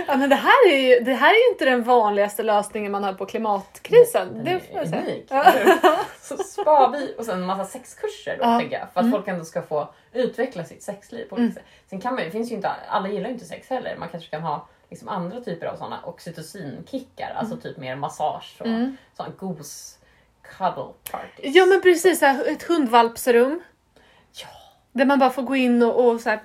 Ja, 0.09 0.16
men 0.16 0.30
det, 0.30 0.37
här 0.37 0.68
är 0.72 0.76
ju, 0.76 1.01
det 1.01 1.14
här 1.14 1.30
är 1.34 1.39
ju 1.47 1.53
inte 1.53 1.64
den 1.64 1.82
vanligaste 1.82 2.43
lösningen 2.43 2.93
man 2.93 3.05
har 3.05 3.12
på 3.12 3.26
klimatkrisen. 3.26 4.34
Den 4.34 4.45
det 4.45 4.51
är 4.51 4.59
får 4.59 4.76
jag 4.78 4.89
säga. 4.89 5.03
unik, 5.03 5.26
Ja. 5.28 5.53
Så 6.20 6.37
spa-bi 6.37 7.14
och 7.18 7.24
sen 7.24 7.39
en 7.41 7.47
massa 7.47 7.64
sexkurser 7.64 8.37
då, 8.39 8.45
Ja. 8.45 8.59
tänker 8.59 8.78
jag. 8.78 8.93
För 8.93 9.01
att 9.01 9.11
folk 9.11 9.28
ändå 9.28 9.45
ska 9.45 9.62
få 9.62 9.89
utveckla 10.12 10.64
sitt 10.64 10.82
sexliv 10.82 11.24
på 11.28 11.37
olika 11.37 11.55
sätt. 11.55 11.64
Sen 11.91 12.01
kan 12.01 12.14
man 12.14 12.22
ju, 12.22 12.26
det 12.28 12.32
finns 12.32 12.51
ju 12.51 12.55
inte, 12.55 12.70
alla 12.89 13.09
gillar 13.09 13.26
ju 13.28 13.32
inte 13.34 13.45
sex 13.47 13.68
heller. 13.70 13.97
Man 13.99 14.09
kanske 14.09 14.30
kan 14.30 14.43
ha 14.43 14.68
liksom 14.91 15.09
andra 15.09 15.41
typer 15.41 15.66
av 15.66 15.76
sådana 15.76 16.01
oxytocinkickar. 16.05 17.32
Alltså 17.37 17.57
typ 17.57 17.76
mer 17.76 17.97
massage 17.97 18.57
och 18.61 18.66
Mm. 18.66 18.97
sån 19.16 19.32
gos 19.39 19.99
cuddle 20.43 20.93
parties. 21.11 21.55
Ja 21.57 21.66
men 21.66 21.80
precis, 21.82 22.22
ett 22.22 22.62
hundvalpsrum. 22.62 23.62
Där 24.97 25.05
man 25.05 25.18
bara 25.18 25.30
får 25.30 25.42
gå 25.42 25.57
in 25.57 25.82
och, 25.82 26.07
och 26.07 26.20
så 26.20 26.30
här... 26.30 26.40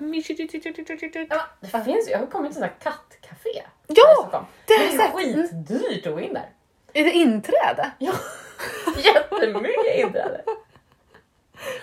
Ja, 1.30 1.40
det 1.60 1.84
finns 1.84 2.08
ju, 2.08 2.12
jag 2.12 2.18
har 2.18 2.26
kommit 2.26 2.52
till 2.52 2.62
ett 2.62 2.82
kattcafé. 2.82 3.62
Ja, 3.86 4.46
det 4.66 4.72
jag 4.72 4.98
det 4.98 5.02
är 5.02 5.10
skitdyrt 5.10 6.06
att 6.06 6.12
gå 6.12 6.20
in 6.20 6.34
där. 6.34 6.50
Är 6.92 7.04
det 7.04 7.10
inträde? 7.12 7.90
Ja, 7.98 8.12
jättemycket 8.96 9.96
inträde. 9.96 10.44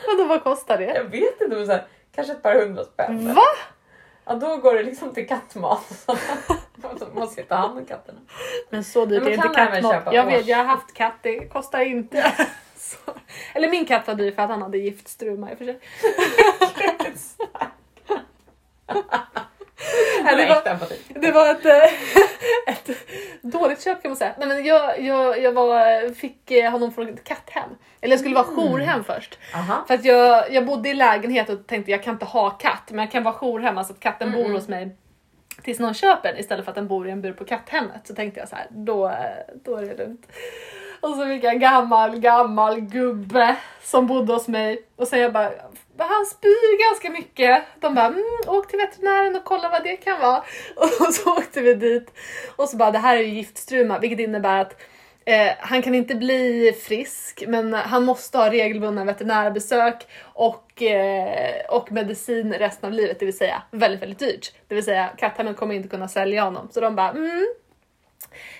Vadå, 0.07 0.25
vad 0.25 0.43
kostar 0.43 0.77
det? 0.77 0.85
Jag 0.85 1.03
vet 1.03 1.41
inte, 1.41 1.55
men 1.55 1.65
så 1.65 1.71
här, 1.71 1.87
kanske 2.15 2.33
ett 2.33 2.41
par 2.41 2.55
hundra 2.55 2.83
spänn. 2.83 3.33
Va? 3.33 3.41
Ja, 4.25 4.35
då 4.35 4.57
går 4.57 4.73
det 4.73 4.83
liksom 4.83 5.13
till 5.13 5.27
kattmat. 5.27 6.05
Så 6.05 6.17
man 6.75 6.97
måste 7.13 7.43
ta 7.43 7.55
hand 7.55 7.77
om 7.77 7.85
katterna. 7.85 8.19
Men 8.69 8.83
så 8.83 9.05
dyrt 9.05 9.23
är 9.23 9.31
inte 9.31 9.49
kattmat. 9.55 10.13
Jag 10.13 10.25
vet, 10.25 10.45
jag 10.45 10.57
har 10.57 10.65
haft 10.65 10.93
katt, 10.93 11.15
det 11.21 11.47
kostar 11.47 11.79
inte. 11.79 12.33
Så. 12.75 13.11
Eller 13.53 13.69
min 13.69 13.85
katt 13.85 14.07
var 14.07 14.15
dyr 14.15 14.31
för 14.31 14.41
att 14.43 14.49
han 14.49 14.61
hade 14.61 14.77
giftstruma 14.77 15.51
i 15.51 15.53
och 15.53 15.57
för 15.57 15.65
sig. 15.65 15.79
Det 20.23 20.45
var-. 20.45 21.19
Det 21.21 21.31
var 21.31 21.49
ett, 21.51 21.65
eh, 21.65 21.93
ett 22.73 22.89
dåligt 23.41 23.83
köp 23.83 24.01
kan 24.01 24.11
man 24.11 24.17
säga. 24.17 24.33
Nej, 24.37 24.47
men 24.47 24.65
jag, 24.65 25.01
jag, 25.01 25.41
jag 25.41 25.51
var, 25.51 26.13
fick 26.13 26.51
eh, 26.51 26.71
honom 26.71 26.91
från 26.91 27.09
ett 27.09 27.23
katthem. 27.23 27.69
Eller 28.01 28.13
jag 28.13 28.19
skulle 28.19 28.35
vara 28.35 28.45
jourhem 28.45 29.03
först. 29.03 29.39
Aha. 29.55 29.83
För 29.87 29.93
att 29.93 30.05
jag, 30.05 30.53
jag 30.53 30.65
bodde 30.65 30.89
i 30.89 30.93
lägenhet 30.93 31.49
och 31.49 31.67
tänkte 31.67 31.91
jag 31.91 32.03
kan 32.03 32.13
inte 32.13 32.25
ha 32.25 32.49
katt, 32.49 32.83
men 32.91 32.99
jag 32.99 33.11
kan 33.11 33.23
vara 33.23 33.33
jourhem, 33.33 33.77
alltså 33.77 33.93
att 33.93 33.99
katten 33.99 34.31
bor 34.31 34.39
Mm. 34.39 34.51
hos 34.51 34.67
mig 34.67 34.95
tills 35.63 35.79
någon 35.79 35.93
köper 35.93 36.29
den 36.29 36.39
istället 36.39 36.65
för 36.65 36.71
att 36.71 36.75
den 36.75 36.87
bor 36.87 37.07
i 37.07 37.11
en 37.11 37.21
bur 37.21 37.33
på 37.33 37.45
katthemmet. 37.45 38.07
Så 38.07 38.15
tänkte 38.15 38.39
jag 38.39 38.49
så 38.49 38.55
här, 38.55 38.67
då, 38.69 39.07
eh, 39.07 39.15
då 39.63 39.75
är 39.75 39.81
det 39.81 39.97
lugnt. 39.97 40.27
Och 41.01 41.15
så 41.15 41.25
fick 41.25 41.43
jag 41.43 41.53
en 41.53 41.59
gammal, 41.59 42.19
gammal 42.19 42.79
gubbe 42.79 43.55
som 43.83 44.07
bodde 44.07 44.33
hos 44.33 44.47
mig 44.47 44.81
och 44.95 45.07
sen 45.07 45.19
jag 45.19 45.33
bara 45.33 45.51
han 45.97 46.25
spyr 46.25 46.89
ganska 46.89 47.09
mycket. 47.09 47.63
De 47.79 47.95
bara 47.95 48.05
mm, 48.05 48.23
åk 48.47 48.67
till 48.67 48.79
veterinären 48.79 49.35
och 49.35 49.43
kolla 49.43 49.69
vad 49.69 49.83
det 49.83 49.95
kan 49.95 50.19
vara. 50.19 50.43
Och 50.75 51.13
så 51.13 51.31
åkte 51.31 51.61
vi 51.61 51.73
dit 51.73 52.11
och 52.55 52.69
så 52.69 52.77
bara 52.77 52.91
det 52.91 52.99
här 52.99 53.17
är 53.17 53.21
ju 53.21 53.33
giftstruma 53.33 53.99
vilket 53.99 54.19
innebär 54.19 54.61
att 54.61 54.81
Eh, 55.25 55.51
han 55.59 55.81
kan 55.81 55.95
inte 55.95 56.15
bli 56.15 56.73
frisk 56.81 57.43
men 57.47 57.73
han 57.73 58.05
måste 58.05 58.37
ha 58.37 58.51
regelbundna 58.51 59.05
veterinärbesök 59.05 60.07
och, 60.23 60.81
eh, 60.81 61.65
och 61.69 61.91
medicin 61.91 62.53
resten 62.53 62.87
av 62.87 62.93
livet, 62.93 63.19
det 63.19 63.25
vill 63.25 63.37
säga 63.37 63.61
väldigt, 63.71 64.01
väldigt 64.01 64.19
dyrt. 64.19 64.53
Det 64.67 64.75
vill 64.75 64.83
säga 64.83 65.09
katthemmet 65.17 65.57
kommer 65.57 65.75
inte 65.75 65.89
kunna 65.89 66.07
sälja 66.07 66.43
honom. 66.43 66.67
Så 66.71 66.79
de 66.79 66.95
bara 66.95 67.09
mm, 67.09 67.47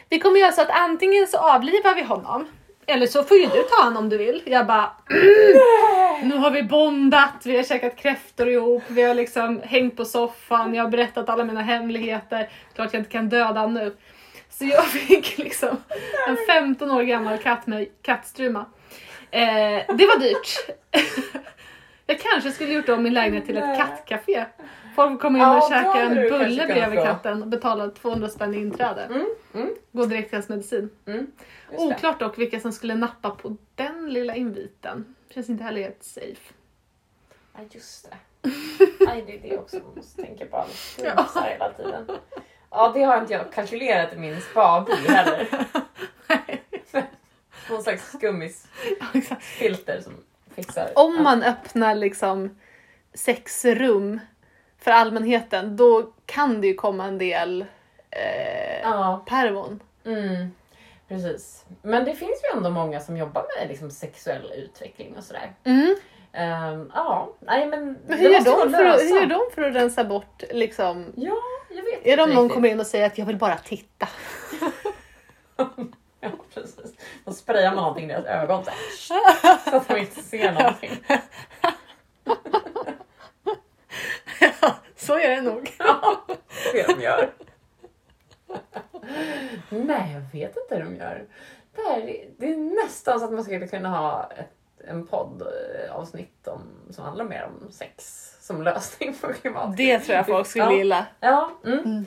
vi 0.10 0.20
kommer 0.20 0.40
göra 0.40 0.52
så 0.52 0.62
att 0.62 0.70
antingen 0.70 1.28
så 1.28 1.38
avlivar 1.38 1.96
vi 1.96 2.04
honom 2.04 2.48
eller 2.90 3.08
så 3.08 3.24
får 3.24 3.38
ju 3.38 3.46
du 3.46 3.64
ta 3.64 3.84
honom 3.84 4.04
om 4.04 4.10
du 4.10 4.18
vill. 4.18 4.42
Jag 4.46 4.68
bara 4.68 4.92
mm, 5.10 6.30
nu 6.30 6.38
har 6.38 6.52
vi 6.52 6.64
bondat, 6.64 7.46
vi 7.46 7.56
har 7.56 7.64
käkat 7.64 7.98
kräftor 7.98 8.50
ihop, 8.50 8.84
vi 8.88 9.02
har 9.04 9.14
liksom 9.14 9.62
hängt 9.64 9.98
på 9.98 10.06
soffan, 10.06 10.74
jag 10.74 10.84
har 10.84 10.92
berättat 10.92 11.30
alla 11.30 11.44
mina 11.44 11.62
hemligheter. 11.62 12.50
Klart 12.76 12.94
jag 12.94 13.00
inte 13.00 13.12
kan 13.12 13.30
döda 13.30 13.60
honom 13.60 13.74
nu. 13.74 13.96
Så 14.50 14.66
jag 14.66 14.86
fick 14.88 15.38
liksom 15.38 15.78
en 16.28 16.38
15 16.48 16.92
år 16.92 17.04
gammal 17.04 17.38
katt 17.38 17.68
med 17.68 17.88
kattstruma. 18.02 18.66
Eh, 19.32 19.96
det 19.96 20.06
var 20.06 20.20
dyrt. 20.20 20.76
Jag 22.06 22.20
kanske 22.20 22.52
skulle 22.52 22.74
gjort 22.74 22.90
om 22.90 23.04
min 23.04 23.14
lägenhet 23.14 23.46
till 23.46 23.58
ett 23.58 23.78
kattcafé. 23.78 24.46
Folk 24.96 25.22
kommer 25.22 25.40
in 25.40 25.44
Ja, 25.46 25.56
och 25.56 25.62
då 25.62 25.68
käkar 25.70 26.02
en 26.02 26.16
bulle 26.16 26.68
bredvid 26.68 27.00
katten 27.04 27.42
och 27.42 27.48
betalar 27.48 27.90
200 27.90 28.30
spänn 28.30 28.54
i 28.54 28.58
inträde. 28.58 29.02
Mm, 29.04 29.28
mm, 29.54 29.76
Gå 29.92 30.06
direkt 30.06 30.30
till 30.30 30.38
hans 30.38 30.50
medicin. 30.50 30.90
mm. 31.06 31.32
Det. 31.72 31.78
Oklart 31.78 32.20
dock 32.20 32.38
vilka 32.38 32.60
som 32.60 32.72
skulle 32.72 32.96
nappa 32.96 33.30
på 33.30 33.56
den 33.76 34.14
lilla 34.14 34.36
inviten. 34.36 35.16
Känns 35.30 35.50
inte 35.50 35.64
heller 35.64 35.82
helt 35.82 36.04
safe. 36.04 36.54
Ja, 37.54 37.60
just 37.72 38.10
det. 38.10 38.18
Nej, 39.06 39.24
det 39.28 39.38
är 39.38 39.50
det 39.50 39.58
också 39.58 39.76
man 39.78 39.96
måste 39.96 40.22
tänka 40.22 40.46
på. 40.46 40.66
Ja. 41.04 41.28
hela 41.50 41.74
tiden. 41.74 42.06
Ja, 42.70 42.92
det 42.94 43.04
har 43.04 43.22
inte 43.22 43.34
jag 43.34 43.52
kalkylerat 43.54 44.14
i 44.14 44.18
min 44.18 44.42
spa 44.42 44.86
heller. 45.08 45.48
Någon 47.70 47.84
slags 47.84 48.12
skummisfilter 48.12 50.02
som 50.02 50.14
fixar. 50.56 50.90
Om 50.96 51.24
man 51.24 51.44
öppnar 51.44 51.96
liksom 51.96 52.58
sexrum 53.14 54.20
för 54.80 54.92
allmänheten 54.92 55.78
då 55.78 56.12
kan 56.26 56.62
det 56.62 56.68
ju 56.68 56.74
komma 56.74 57.06
en 57.06 57.18
del 57.18 57.66
eh, 58.12 58.80
Ja, 58.82 59.24
pervon. 59.28 59.80
mm, 60.06 60.52
precis. 61.08 61.66
Men 61.82 62.06
det 62.06 62.16
finns 62.16 62.42
ju 62.44 62.58
ändå 62.58 62.70
många 62.70 63.00
som 63.00 63.18
jobbar 63.18 63.46
med 63.60 63.68
liksom, 63.68 63.92
sexuell 63.92 64.52
utveckling 64.56 65.16
och 65.18 65.24
sådär. 65.24 65.52
Mm. 65.64 65.96
Ehm, 66.34 66.92
ja, 66.96 67.30
nej 67.40 67.66
men, 67.66 67.98
Men 68.08 68.20
hur 68.20 68.30
gör, 68.30 68.42
de 68.42 68.72
för 68.74 68.86
att, 68.86 69.02
hur 69.02 69.16
gör 69.20 69.26
de 69.26 69.40
för 69.56 69.62
att 69.62 69.76
rensa 69.76 70.04
bort 70.04 70.44
liksom? 70.52 71.06
Ja, 71.16 71.38
jag 71.70 71.84
vet 71.84 72.06
Är 72.08 72.18
det 72.18 72.24
om 72.24 72.30
någon 72.30 72.50
kommer 72.50 72.70
in 72.70 72.80
och 72.80 72.88
säger 72.88 73.06
att 73.08 73.18
jag 73.18 73.26
vill 73.26 73.38
bara 73.38 73.58
titta? 73.58 74.08
Ja, 76.22 76.30
precis. 76.54 76.94
Då 77.26 77.32
sprayar 77.32 77.70
man 77.76 77.84
någonting 77.84 78.06
i 78.06 78.08
deras 78.14 78.26
ögon 78.26 78.64
så 78.98 79.14
att 79.78 79.88
de 79.88 79.98
inte 79.98 80.22
ser 80.24 80.52
någonting. 80.52 80.92
Så 85.00 85.20
är 85.20 85.30
det 85.30 85.42
nog. 85.42 85.72
Ja, 85.80 86.22
det 86.74 86.88
de 86.88 87.02
gör. 87.02 87.30
Nej, 89.70 90.14
jag 90.14 90.40
vet 90.40 90.58
inte 90.58 90.76
hur 90.76 90.84
de 90.84 90.96
gör. 90.96 91.26
Det, 91.76 91.82
här, 91.82 92.26
det 92.38 92.54
är 92.54 92.58
nästan 92.86 93.20
så 93.20 93.26
att 93.26 93.32
man 93.32 93.44
skulle 93.44 93.68
kunna 93.68 93.90
ha 93.90 94.30
ett, 94.38 94.88
en 94.90 95.08
poddavsnitt 95.08 96.48
om, 96.48 96.62
som 96.90 97.06
handlar 97.06 97.26
mer 97.26 97.44
om 97.44 97.72
sex 97.72 98.26
som 98.42 98.62
lösning 98.62 99.14
på 99.22 99.34
klimatet. 99.34 99.78
Det 99.78 100.00
tror 100.00 100.16
jag 100.16 100.26
folk 100.26 100.48
skulle 100.48 100.66
Ja. 100.66 100.72
gilla. 100.74 101.06
Ja, 101.20 101.52
mm. 101.66 101.80
Mm. 101.80 102.06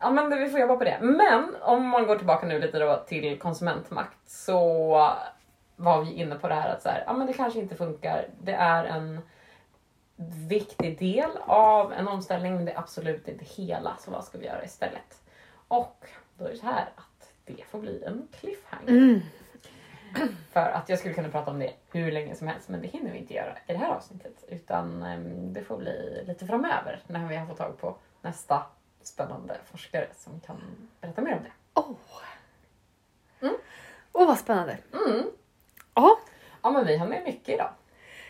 ja 0.00 0.10
men 0.10 0.30
det, 0.30 0.36
vi 0.36 0.50
får 0.50 0.60
jobba 0.60 0.76
på 0.76 0.84
det. 0.84 0.98
Men 1.00 1.56
om 1.60 1.88
man 1.88 2.06
går 2.06 2.16
tillbaka 2.16 2.46
nu 2.46 2.58
lite 2.60 2.78
då 2.78 3.04
till 3.08 3.38
konsumentmakt 3.38 4.18
så 4.26 4.58
var 5.76 6.02
vi 6.04 6.12
inne 6.12 6.34
på 6.34 6.48
det 6.48 6.54
här 6.54 6.70
att 6.70 6.82
så 6.82 6.88
här, 6.88 7.04
ja, 7.06 7.12
men 7.12 7.26
det 7.26 7.32
kanske 7.32 7.58
inte 7.58 7.76
funkar. 7.76 8.28
Det 8.42 8.52
är 8.52 8.84
en 8.84 9.20
viktig 10.48 10.98
del 10.98 11.30
av 11.46 11.92
en 11.92 12.08
omställning 12.08 12.54
men 12.54 12.64
det 12.64 12.72
är 12.72 12.78
absolut 12.78 13.28
inte 13.28 13.44
hela. 13.44 13.96
Så 13.96 14.10
vad 14.10 14.24
ska 14.24 14.38
vi 14.38 14.46
göra 14.46 14.64
istället? 14.64 15.22
Och 15.68 16.06
då 16.38 16.44
är 16.44 16.50
det 16.50 16.56
så 16.56 16.66
här 16.66 16.88
att 16.96 17.32
det 17.44 17.64
får 17.64 17.78
bli 17.78 18.02
en 18.04 18.28
cliffhanger. 18.40 18.88
Mm. 18.88 19.20
För 20.52 20.70
att 20.70 20.88
jag 20.88 20.98
skulle 20.98 21.14
kunna 21.14 21.28
prata 21.28 21.50
om 21.50 21.58
det 21.58 21.72
hur 21.92 22.12
länge 22.12 22.34
som 22.34 22.48
helst 22.48 22.68
men 22.68 22.82
det 22.82 22.88
hinner 22.88 23.12
vi 23.12 23.18
inte 23.18 23.34
göra 23.34 23.58
i 23.66 23.72
det 23.72 23.78
här 23.78 23.90
avsnittet. 23.90 24.44
Utan 24.48 25.02
em, 25.02 25.52
det 25.52 25.62
får 25.62 25.76
bli 25.78 26.24
lite 26.26 26.46
framöver 26.46 27.00
när 27.06 27.28
vi 27.28 27.36
har 27.36 27.46
fått 27.46 27.58
tag 27.58 27.78
på 27.78 27.96
nästa 28.22 28.62
spännande 29.02 29.56
forskare 29.64 30.08
som 30.16 30.40
kan 30.40 30.60
berätta 31.00 31.22
mer 31.22 31.36
om 31.36 31.42
det. 31.42 31.52
Åh, 31.74 31.96
Mm. 33.40 33.56
Åh, 34.12 34.26
vad 34.26 34.38
spännande. 34.38 34.78
Mm. 34.92 35.30
Ja. 35.94 36.18
Ja 36.62 36.70
men 36.70 36.86
vi 36.86 36.96
har 36.96 37.06
med 37.06 37.24
mycket 37.24 37.48
idag. 37.48 37.70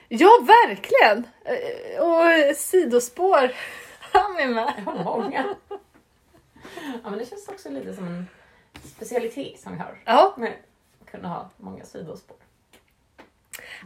Ja, 0.09 0.31
verkligen. 0.43 1.27
Eh, 1.45 2.03
Och 2.03 2.57
sidospår. 2.57 3.51
Han 4.01 4.37
är 4.39 4.49
med. 4.49 4.73
Har 4.87 5.05
många. 5.05 5.45
Ja 7.05 7.11
men 7.11 7.19
det 7.19 7.27
känns 7.27 7.49
också 7.49 7.71
lite 7.71 7.95
som 7.95 8.07
en 8.07 8.27
specialitet 8.85 9.61
som 9.61 9.73
vi 9.73 9.79
har. 9.79 10.03
Ja, 10.05 10.35
Med 10.37 10.53
att 11.01 11.11
kunna 11.11 11.29
ha 11.29 11.51
många 11.57 11.85
sidospår. 11.85 12.37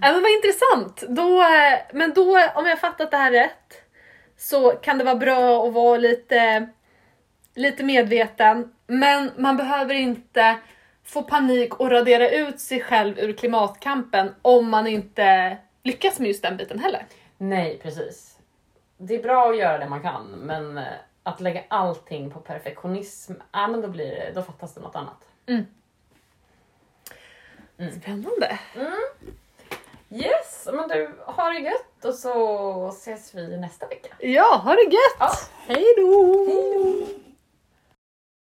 Ja, 0.01 0.13
men 0.13 0.23
vad 0.23 0.31
intressant. 0.31 1.03
Då, 1.17 1.43
eh, 1.43 1.79
men 1.93 2.13
då, 2.15 2.39
om 2.55 2.67
jag 2.67 2.81
fattat 2.81 3.11
det 3.11 3.17
här 3.17 3.31
rätt, 3.31 3.83
så 4.37 4.71
kan 4.71 4.99
det 4.99 5.05
vara 5.05 5.15
bra 5.15 5.67
att 5.67 5.73
vara 5.73 5.99
lite, 5.99 6.69
lite 7.55 7.85
medveten. 7.85 8.73
Men 8.87 9.31
man 9.37 9.57
behöver 9.57 9.95
inte 9.95 10.59
få 11.05 11.23
panik 11.23 11.75
och 11.81 11.91
radera 11.91 12.31
ut 12.31 12.61
sig 12.61 12.81
själv 12.81 13.19
ur 13.19 13.33
klimatkampen 13.33 14.35
om 14.43 14.71
man 14.71 14.87
inte 14.87 15.57
lyckas 15.83 16.19
med 16.19 16.29
just 16.29 16.43
den 16.43 16.57
biten 16.57 16.79
heller. 16.79 17.07
Nej 17.39 17.79
precis. 17.83 18.39
Det 18.97 19.15
är 19.15 19.23
bra 19.23 19.51
att 19.51 19.59
göra 19.59 19.79
det 19.79 19.89
man 19.89 20.03
kan 20.03 20.27
men 20.27 20.79
eh, 20.79 20.85
att 21.23 21.41
lägga 21.41 21.65
allting 21.69 22.31
på 22.31 22.41
perfektionism, 22.41 23.33
ja 23.53 23.69
men 23.69 23.81
då, 23.81 23.89
blir 23.89 24.11
det, 24.11 24.33
då 24.35 24.43
fattas 24.43 24.75
det 24.75 24.81
något 24.81 24.97
annat. 24.97 25.29
Spännande. 28.01 28.59
Yes, 30.11 30.69
men 30.73 30.89
du, 30.89 31.11
ha 31.27 31.49
det 31.49 31.59
gött 31.59 32.05
och 32.05 32.15
så 32.15 32.89
ses 32.89 33.35
vi 33.35 33.57
nästa 33.57 33.87
vecka. 33.87 34.15
Ja, 34.19 34.61
ha 34.65 34.75
det 34.75 34.83
gött! 34.83 35.17
Ja. 35.19 35.33
Hej 35.67 35.85
då! 35.97 36.47